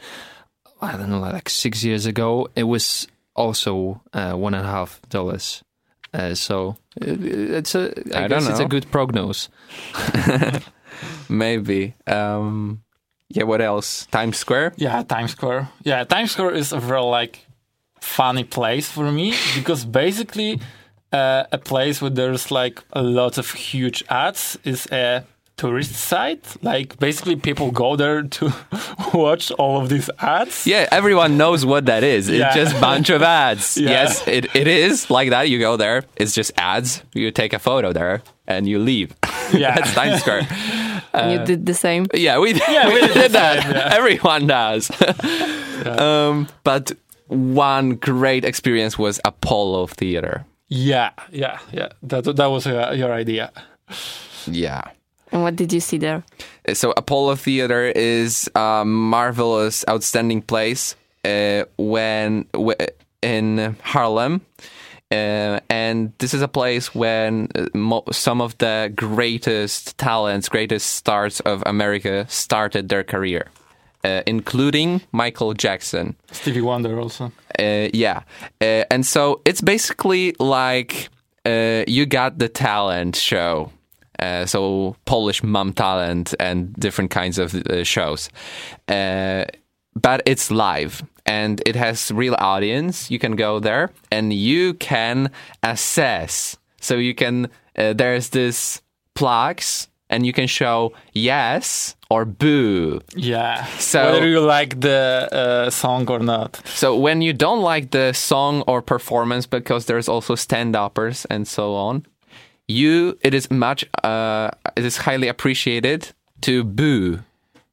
I 0.81 0.97
don't 0.97 1.09
know, 1.09 1.19
like 1.19 1.47
six 1.47 1.83
years 1.83 2.07
ago, 2.07 2.47
it 2.55 2.63
was 2.63 3.07
also 3.35 4.01
uh, 4.13 4.33
one 4.33 4.55
and 4.55 4.65
a 4.65 4.69
half 4.69 4.99
dollars. 5.09 5.63
Uh, 6.11 6.33
so 6.33 6.75
it, 6.95 7.23
it's 7.23 7.75
a, 7.75 7.93
I, 8.15 8.23
I 8.23 8.27
guess 8.27 8.43
don't 8.45 8.51
it's 8.51 8.59
a 8.59 8.65
good 8.65 8.89
prognosis. 8.89 9.49
Maybe. 11.29 11.93
Um, 12.07 12.81
yeah. 13.33 13.43
What 13.43 13.61
else? 13.61 14.05
Times 14.11 14.37
Square. 14.37 14.73
Yeah, 14.77 15.03
Times 15.03 15.31
Square. 15.31 15.69
Yeah, 15.83 16.03
Times 16.05 16.31
Square 16.31 16.55
is 16.55 16.71
a 16.71 16.79
very 16.79 17.01
like 17.01 17.45
funny 18.01 18.43
place 18.43 18.89
for 18.91 19.11
me 19.11 19.33
because 19.55 19.85
basically 19.85 20.59
uh, 21.11 21.43
a 21.51 21.57
place 21.57 22.01
where 22.01 22.11
there's 22.11 22.51
like 22.51 22.81
a 22.93 23.03
lot 23.03 23.37
of 23.37 23.51
huge 23.51 24.03
ads 24.09 24.57
is 24.63 24.87
a 24.91 25.23
tourist 25.57 25.93
site. 25.93 26.57
Like 26.63 26.97
basically 26.99 27.35
people 27.35 27.71
go 27.71 27.95
there 27.95 28.23
to 28.23 28.53
watch 29.13 29.51
all 29.51 29.81
of 29.81 29.89
these 29.89 30.09
ads. 30.19 30.65
Yeah, 30.65 30.87
everyone 30.91 31.37
knows 31.37 31.65
what 31.65 31.85
that 31.85 32.03
is. 32.03 32.29
Yeah. 32.29 32.47
It's 32.47 32.55
just 32.55 32.81
bunch 32.81 33.09
of 33.09 33.21
ads. 33.21 33.77
Yeah. 33.83 33.89
Yes, 33.89 34.27
it, 34.27 34.55
it 34.55 34.67
is 34.67 35.09
like 35.09 35.29
that. 35.29 35.49
You 35.49 35.59
go 35.59 35.77
there, 35.77 36.03
it's 36.15 36.33
just 36.33 36.51
ads. 36.57 37.03
You 37.13 37.31
take 37.31 37.53
a 37.53 37.59
photo 37.59 37.93
there 37.93 38.21
and 38.47 38.67
you 38.67 38.79
leave. 38.79 39.13
Yeah. 39.59 39.75
That's 39.75 39.93
Times 39.93 40.21
Square. 40.21 40.47
And 41.13 41.31
you 41.39 41.45
did 41.45 41.65
the 41.65 41.73
same. 41.73 42.05
Yeah, 42.13 42.39
we, 42.39 42.53
Yeah, 42.53 42.87
we, 42.87 42.95
we 42.95 43.01
did 43.07 43.13
did 43.13 43.31
that. 43.33 43.63
same, 43.63 43.71
yeah. 43.73 43.89
Everyone 43.93 44.47
does. 44.47 44.91
um, 45.85 46.47
but 46.63 46.91
one 47.27 47.95
great 47.95 48.45
experience 48.45 48.97
was 48.97 49.19
Apollo 49.25 49.87
Theater. 49.87 50.45
Yeah, 50.69 51.11
yeah, 51.31 51.59
yeah. 51.71 51.89
That 52.03 52.23
that 52.35 52.47
was 52.47 52.65
uh, 52.65 52.93
your 52.95 53.13
idea. 53.13 53.51
Yeah. 54.47 54.81
And 55.31 55.41
what 55.43 55.55
did 55.55 55.71
you 55.73 55.79
see 55.79 55.97
there? 55.97 56.23
So 56.73 56.93
Apollo 56.97 57.35
Theater 57.35 57.91
is 57.95 58.49
a 58.55 58.83
marvelous, 58.85 59.83
outstanding 59.89 60.41
place 60.41 60.95
uh, 61.25 61.65
when 61.77 62.45
w- 62.53 62.75
in 63.21 63.75
Harlem. 63.83 64.41
Uh, 65.13 65.59
and 65.69 66.11
this 66.17 66.33
is 66.33 66.41
a 66.41 66.47
place 66.47 66.95
when 66.95 67.47
uh, 67.53 67.67
mo- 67.75 68.03
some 68.11 68.41
of 68.41 68.57
the 68.57 68.91
greatest 68.95 69.95
talents, 69.99 70.49
greatest 70.49 70.87
stars 70.87 71.39
of 71.41 71.61
America 71.67 72.25
started 72.29 72.89
their 72.89 73.03
career, 73.03 73.45
uh, 74.03 74.23
including 74.25 75.01
Michael 75.11 75.53
Jackson. 75.53 76.15
Stevie 76.31 76.61
Wonder 76.61 76.99
also. 76.99 77.31
Uh, 77.59 77.89
yeah. 77.93 78.23
Uh, 78.59 78.85
and 78.89 79.05
so 79.05 79.41
it's 79.45 79.61
basically 79.61 80.35
like 80.39 81.09
uh, 81.45 81.83
you 81.87 82.07
got 82.07 82.39
the 82.39 82.49
talent 82.49 83.15
show. 83.15 83.71
Uh, 84.17 84.47
so 84.47 84.95
Polish 85.05 85.43
Mam 85.43 85.73
Talent 85.73 86.33
and 86.39 86.73
different 86.73 87.11
kinds 87.11 87.37
of 87.37 87.53
uh, 87.53 87.83
shows. 87.83 88.29
Uh, 88.87 89.45
but 89.95 90.23
it's 90.25 90.49
live 90.49 91.03
and 91.25 91.61
it 91.65 91.75
has 91.75 92.11
real 92.11 92.35
audience. 92.39 93.09
You 93.09 93.19
can 93.19 93.35
go 93.35 93.59
there 93.59 93.91
and 94.11 94.33
you 94.33 94.73
can 94.75 95.31
assess. 95.61 96.57
So 96.81 96.95
you 96.95 97.15
can, 97.15 97.49
uh, 97.77 97.93
there's 97.93 98.29
this 98.29 98.81
plaques 99.15 99.87
and 100.09 100.25
you 100.25 100.33
can 100.33 100.47
show 100.47 100.93
yes 101.13 101.95
or 102.09 102.25
boo. 102.25 102.99
Yeah. 103.15 103.65
So- 103.79 104.13
whether 104.13 104.27
you 104.27 104.41
like 104.41 104.79
the 104.81 105.29
uh, 105.31 105.69
song 105.69 106.09
or 106.09 106.19
not. 106.19 106.61
So 106.65 106.95
when 106.95 107.21
you 107.21 107.33
don't 107.33 107.61
like 107.61 107.91
the 107.91 108.13
song 108.13 108.63
or 108.67 108.81
performance, 108.81 109.47
because 109.47 109.85
there's 109.85 110.09
also 110.09 110.35
stand-uppers 110.35 111.25
and 111.29 111.47
so 111.47 111.73
on, 111.73 112.05
you 112.67 113.17
it 113.21 113.33
is 113.33 113.49
much 113.51 113.85
uh, 114.03 114.49
it 114.77 114.85
is 114.85 114.97
highly 114.97 115.27
appreciated 115.27 116.13
to 116.41 116.63
boo 116.63 117.19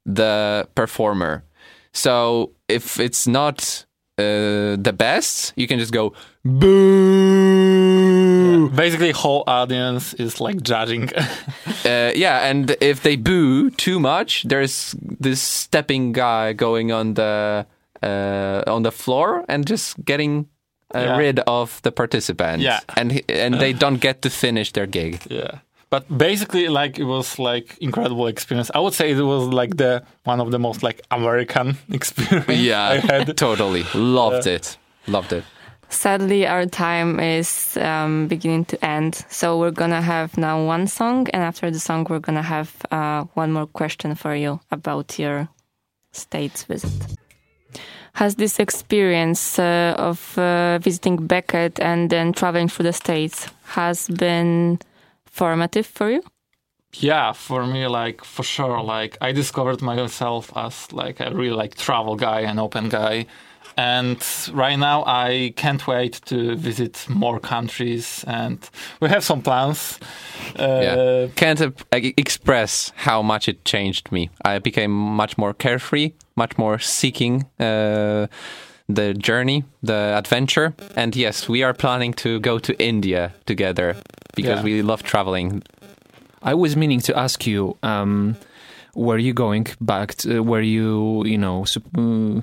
the 0.05 0.67
performer. 0.75 1.43
So 1.93 2.51
if 2.67 2.99
it's 2.99 3.27
not 3.27 3.85
uh, 4.17 4.77
the 4.77 4.93
best, 4.97 5.53
you 5.55 5.67
can 5.67 5.79
just 5.79 5.91
go 5.93 6.13
boo. 7.31 8.69
Basically, 8.69 9.11
whole 9.11 9.43
audience 9.47 10.13
is 10.15 10.39
like 10.41 10.61
judging. 10.61 11.09
Uh, 11.83 12.11
yeah, 12.15 12.47
and 12.47 12.75
if 12.79 13.01
they 13.01 13.15
boo 13.15 13.71
too 13.71 13.99
much, 13.99 14.43
there's 14.43 14.93
this 15.19 15.41
stepping 15.41 16.11
guy 16.11 16.53
going 16.53 16.91
on 16.91 17.15
the 17.15 17.65
uh, 18.03 18.61
on 18.67 18.83
the 18.83 18.91
floor 18.91 19.43
and 19.47 19.65
just 19.65 19.97
getting 20.05 20.45
uh, 20.93 20.99
Yeah. 20.99 21.17
rid 21.17 21.39
of 21.47 21.81
the 21.81 21.91
participants. 21.91 22.63
Yeah. 22.63 22.81
and 22.97 23.19
and 23.29 23.55
they 23.59 23.73
don't 23.83 23.99
get 23.99 24.21
to 24.21 24.29
finish 24.29 24.71
their 24.73 24.85
gig. 24.87 25.21
Yeah. 25.31 25.59
But 25.91 26.07
basically, 26.17 26.69
like 26.69 26.97
it 26.97 27.03
was 27.03 27.37
like 27.37 27.77
incredible 27.79 28.27
experience. 28.27 28.71
I 28.73 28.79
would 28.79 28.93
say 28.93 29.11
it 29.11 29.21
was 29.21 29.47
like 29.47 29.75
the 29.75 30.03
one 30.23 30.39
of 30.39 30.49
the 30.51 30.57
most 30.57 30.83
like 30.83 31.01
American 31.11 31.77
experience 31.91 32.47
I 32.49 32.97
had. 32.99 33.37
totally 33.47 33.83
loved 33.93 34.47
it. 34.47 34.77
Loved 35.07 35.33
it. 35.33 35.43
Sadly, 35.89 36.47
our 36.47 36.65
time 36.65 37.19
is 37.19 37.75
um, 37.75 38.27
beginning 38.29 38.63
to 38.65 38.85
end. 38.85 39.25
So 39.29 39.59
we're 39.59 39.71
going 39.71 39.91
to 39.91 40.01
have 40.01 40.37
now 40.37 40.65
one 40.65 40.87
song. 40.87 41.27
And 41.33 41.43
after 41.43 41.69
the 41.69 41.79
song, 41.79 42.07
we're 42.09 42.19
going 42.19 42.37
to 42.37 42.41
have 42.41 42.73
uh, 42.91 43.25
one 43.33 43.51
more 43.51 43.67
question 43.67 44.15
for 44.15 44.33
you 44.33 44.61
about 44.71 45.19
your 45.19 45.49
States 46.13 46.63
visit. 46.63 47.17
Has 48.13 48.35
this 48.35 48.59
experience 48.59 49.59
uh, 49.59 49.95
of 49.97 50.37
uh, 50.37 50.79
visiting 50.79 51.27
Becket 51.27 51.81
and 51.81 52.09
then 52.09 52.31
traveling 52.31 52.69
through 52.69 52.83
the 52.83 52.93
States 52.93 53.49
has 53.65 54.07
been 54.07 54.79
formative 55.31 55.87
for 55.87 56.09
you? 56.09 56.23
Yeah, 56.93 57.31
for 57.31 57.65
me, 57.65 57.87
like 57.87 58.23
for 58.23 58.43
sure, 58.43 58.81
like 58.81 59.17
I 59.21 59.31
discovered 59.31 59.81
myself 59.81 60.51
as 60.55 60.91
like 60.91 61.19
a 61.21 61.33
really 61.33 61.55
like 61.55 61.75
travel 61.75 62.15
guy 62.15 62.41
and 62.41 62.59
open 62.59 62.89
guy. 62.89 63.25
And 63.77 64.21
right 64.53 64.75
now, 64.77 65.03
I 65.07 65.53
can't 65.55 65.87
wait 65.87 66.19
to 66.25 66.55
visit 66.57 67.05
more 67.07 67.39
countries, 67.39 68.25
and 68.27 68.59
we 68.99 69.07
have 69.07 69.23
some 69.23 69.41
plans. 69.41 69.97
Uh, 70.59 70.81
Yeah. 70.83 71.27
Can't 71.35 71.61
uh, 71.61 71.71
express 72.17 72.91
how 72.95 73.21
much 73.21 73.47
it 73.47 73.63
changed 73.63 74.11
me. 74.11 74.29
I 74.43 74.59
became 74.59 74.91
much 74.91 75.37
more 75.37 75.53
carefree, 75.53 76.11
much 76.35 76.57
more 76.57 76.79
seeking 76.79 77.45
uh, 77.59 78.27
the 78.89 79.13
journey, 79.13 79.63
the 79.81 80.15
adventure. 80.17 80.73
And 80.95 81.15
yes, 81.15 81.47
we 81.47 81.63
are 81.63 81.73
planning 81.73 82.13
to 82.15 82.39
go 82.41 82.59
to 82.59 82.73
India 82.77 83.31
together 83.45 83.95
because 84.35 84.59
Yeah. 84.59 84.63
we 84.63 84.81
love 84.81 85.03
traveling. 85.03 85.61
I 86.43 86.53
was 86.53 86.75
meaning 86.75 86.99
to 87.01 87.17
ask 87.17 87.45
you, 87.47 87.77
um, 87.83 88.35
were 88.95 89.17
you 89.19 89.33
going 89.33 89.67
back? 89.79 90.15
To, 90.15 90.41
were 90.43 90.61
you, 90.61 91.23
you 91.25 91.37
know, 91.37 91.65
sup- 91.65 91.97
uh, 91.97 92.41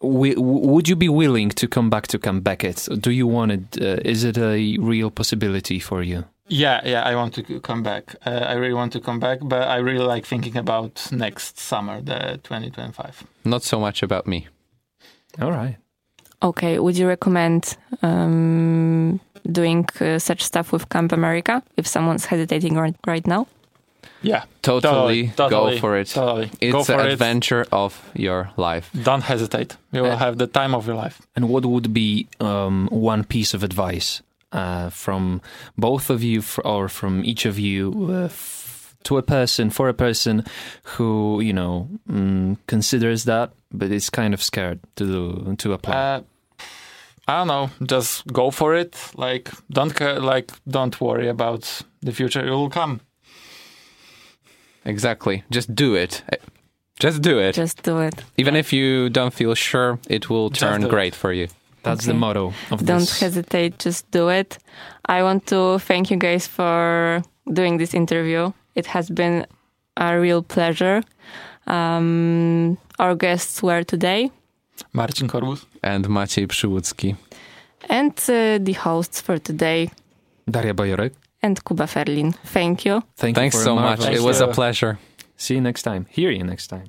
wi- 0.00 0.34
would 0.38 0.88
you 0.88 0.96
be 0.96 1.08
willing 1.08 1.50
to 1.50 1.66
come 1.68 1.90
back 1.90 2.06
to 2.08 2.18
Camp 2.18 2.44
Becket? 2.44 2.88
Do 3.00 3.10
you 3.10 3.26
want 3.26 3.52
it? 3.52 3.62
Uh, 3.80 4.00
is 4.04 4.24
it 4.24 4.38
a 4.38 4.76
real 4.78 5.10
possibility 5.10 5.78
for 5.80 6.02
you? 6.02 6.24
Yeah, 6.48 6.80
yeah, 6.84 7.02
I 7.02 7.16
want 7.16 7.34
to 7.34 7.60
come 7.60 7.82
back. 7.82 8.14
Uh, 8.24 8.30
I 8.30 8.52
really 8.52 8.74
want 8.74 8.92
to 8.92 9.00
come 9.00 9.18
back, 9.18 9.40
but 9.42 9.62
I 9.68 9.78
really 9.78 10.04
like 10.04 10.24
thinking 10.24 10.56
about 10.56 11.08
next 11.10 11.58
summer, 11.58 12.00
the 12.00 12.38
2025. 12.44 13.24
Not 13.44 13.64
so 13.64 13.80
much 13.80 14.02
about 14.04 14.26
me. 14.28 14.46
All 15.40 15.50
right. 15.50 15.76
Okay, 16.42 16.78
would 16.78 16.96
you 16.96 17.08
recommend 17.08 17.76
um, 18.02 19.18
doing 19.52 19.86
uh, 20.00 20.18
such 20.18 20.42
stuff 20.42 20.72
with 20.72 20.88
Camp 20.88 21.12
America 21.12 21.62
if 21.76 21.86
someone's 21.86 22.26
hesitating 22.26 22.74
right, 22.76 22.96
right 23.06 23.26
now? 23.26 23.46
Yeah, 24.22 24.44
Totally, 24.62 25.28
totally, 25.36 25.74
go 25.74 25.78
for 25.80 25.96
it. 25.96 26.08
Totally, 26.08 26.50
It's 26.60 26.72
go 26.72 26.82
for 26.84 26.94
an 26.94 27.06
it. 27.06 27.12
adventure 27.12 27.66
of 27.70 27.92
your 28.14 28.50
life. 28.56 28.90
Don't 29.02 29.22
hesitate. 29.22 29.76
You 29.92 30.02
will 30.02 30.12
Uh, 30.12 30.16
have 30.16 30.38
the 30.38 30.46
time 30.46 30.74
of 30.74 30.86
your 30.86 30.96
life. 30.96 31.20
And 31.36 31.48
what 31.48 31.64
would 31.64 31.92
be 31.92 32.26
um, 32.40 32.88
one 32.90 33.24
piece 33.24 33.54
of 33.54 33.62
advice 33.62 34.22
uh, 34.52 34.90
from 34.90 35.40
both 35.76 36.10
of 36.10 36.22
you, 36.22 36.38
f- 36.40 36.58
or 36.64 36.88
from 36.88 37.24
each 37.24 37.46
of 37.46 37.58
you, 37.58 37.92
uh, 38.10 38.24
f- 38.24 38.96
to 39.04 39.18
a 39.18 39.22
person, 39.22 39.70
for 39.70 39.88
a 39.88 39.94
person 39.94 40.44
who 40.96 41.40
you 41.40 41.52
know 41.52 41.88
mm, 42.10 42.56
considers 42.66 43.24
that, 43.24 43.50
but 43.70 43.90
is 43.92 44.10
kind 44.10 44.34
of 44.34 44.42
scared 44.42 44.78
to 44.96 45.04
do, 45.04 45.54
to 45.56 45.72
apply? 45.72 46.22
I 47.28 47.38
don't 47.38 47.48
know. 47.48 47.70
Just 47.84 48.26
go 48.32 48.50
for 48.50 48.74
it. 48.74 48.96
Like 49.16 49.50
don't 49.70 49.94
ca- 49.94 50.20
like 50.20 50.52
don't 50.68 51.00
worry 51.00 51.28
about 51.28 51.82
the 52.02 52.12
future. 52.12 52.46
It 52.46 52.50
will 52.50 52.70
come. 52.70 53.00
Exactly. 54.84 55.42
Just 55.50 55.74
do 55.74 55.94
it. 55.96 56.22
Just 57.00 57.20
do 57.22 57.38
it. 57.38 57.54
Just 57.54 57.82
do 57.82 57.98
it. 57.98 58.24
Even 58.36 58.54
if 58.56 58.72
you 58.72 59.10
don't 59.10 59.34
feel 59.34 59.54
sure, 59.54 59.98
it 60.08 60.30
will 60.30 60.50
turn 60.50 60.80
do 60.82 60.86
it. 60.86 60.90
great 60.90 61.14
for 61.14 61.32
you. 61.32 61.48
That's 61.82 62.06
the 62.06 62.14
motto 62.14 62.52
of 62.70 62.80
this. 62.80 62.86
Don't 62.86 62.98
this. 63.00 63.20
hesitate, 63.20 63.78
just 63.78 64.10
do 64.10 64.28
it. 64.28 64.58
I 65.06 65.22
want 65.22 65.46
to 65.46 65.78
thank 65.78 66.10
you 66.10 66.16
guys 66.16 66.46
for 66.46 67.22
doing 67.52 67.78
this 67.78 67.94
interview. 67.94 68.52
It 68.74 68.86
has 68.86 69.08
been 69.08 69.46
a 69.96 70.18
real 70.18 70.42
pleasure. 70.42 71.02
Um, 71.66 72.76
our 72.98 73.14
guests 73.14 73.62
were 73.62 73.84
today, 73.84 74.30
Marcin 74.92 75.28
Korbus. 75.28 75.64
And 75.86 76.08
Maciej 76.08 76.46
Przyłucki. 76.46 77.14
and 77.88 78.12
uh, 78.28 78.64
the 78.64 78.72
hosts 78.72 79.20
for 79.20 79.40
today, 79.40 79.88
Daria 80.48 80.74
Bajorek, 80.74 81.12
and 81.42 81.62
Kuba 81.64 81.86
Ferlin. 81.86 82.32
Thank 82.52 82.84
you. 82.84 83.02
thank 83.16 83.36
Thanks 83.36 83.54
you 83.56 83.64
so 83.64 83.72
a 83.72 83.74
much. 83.74 83.98
marvelous- 84.00 84.18
It 84.20 84.22
was 84.24 84.40
a 84.40 84.48
pleasure. 84.48 84.96
See 85.36 85.54
you 85.54 85.60
next 85.62 85.82
time. 85.82 86.06
Hear 86.10 86.30
you 86.32 86.44
next 86.44 86.66
time. 86.68 86.84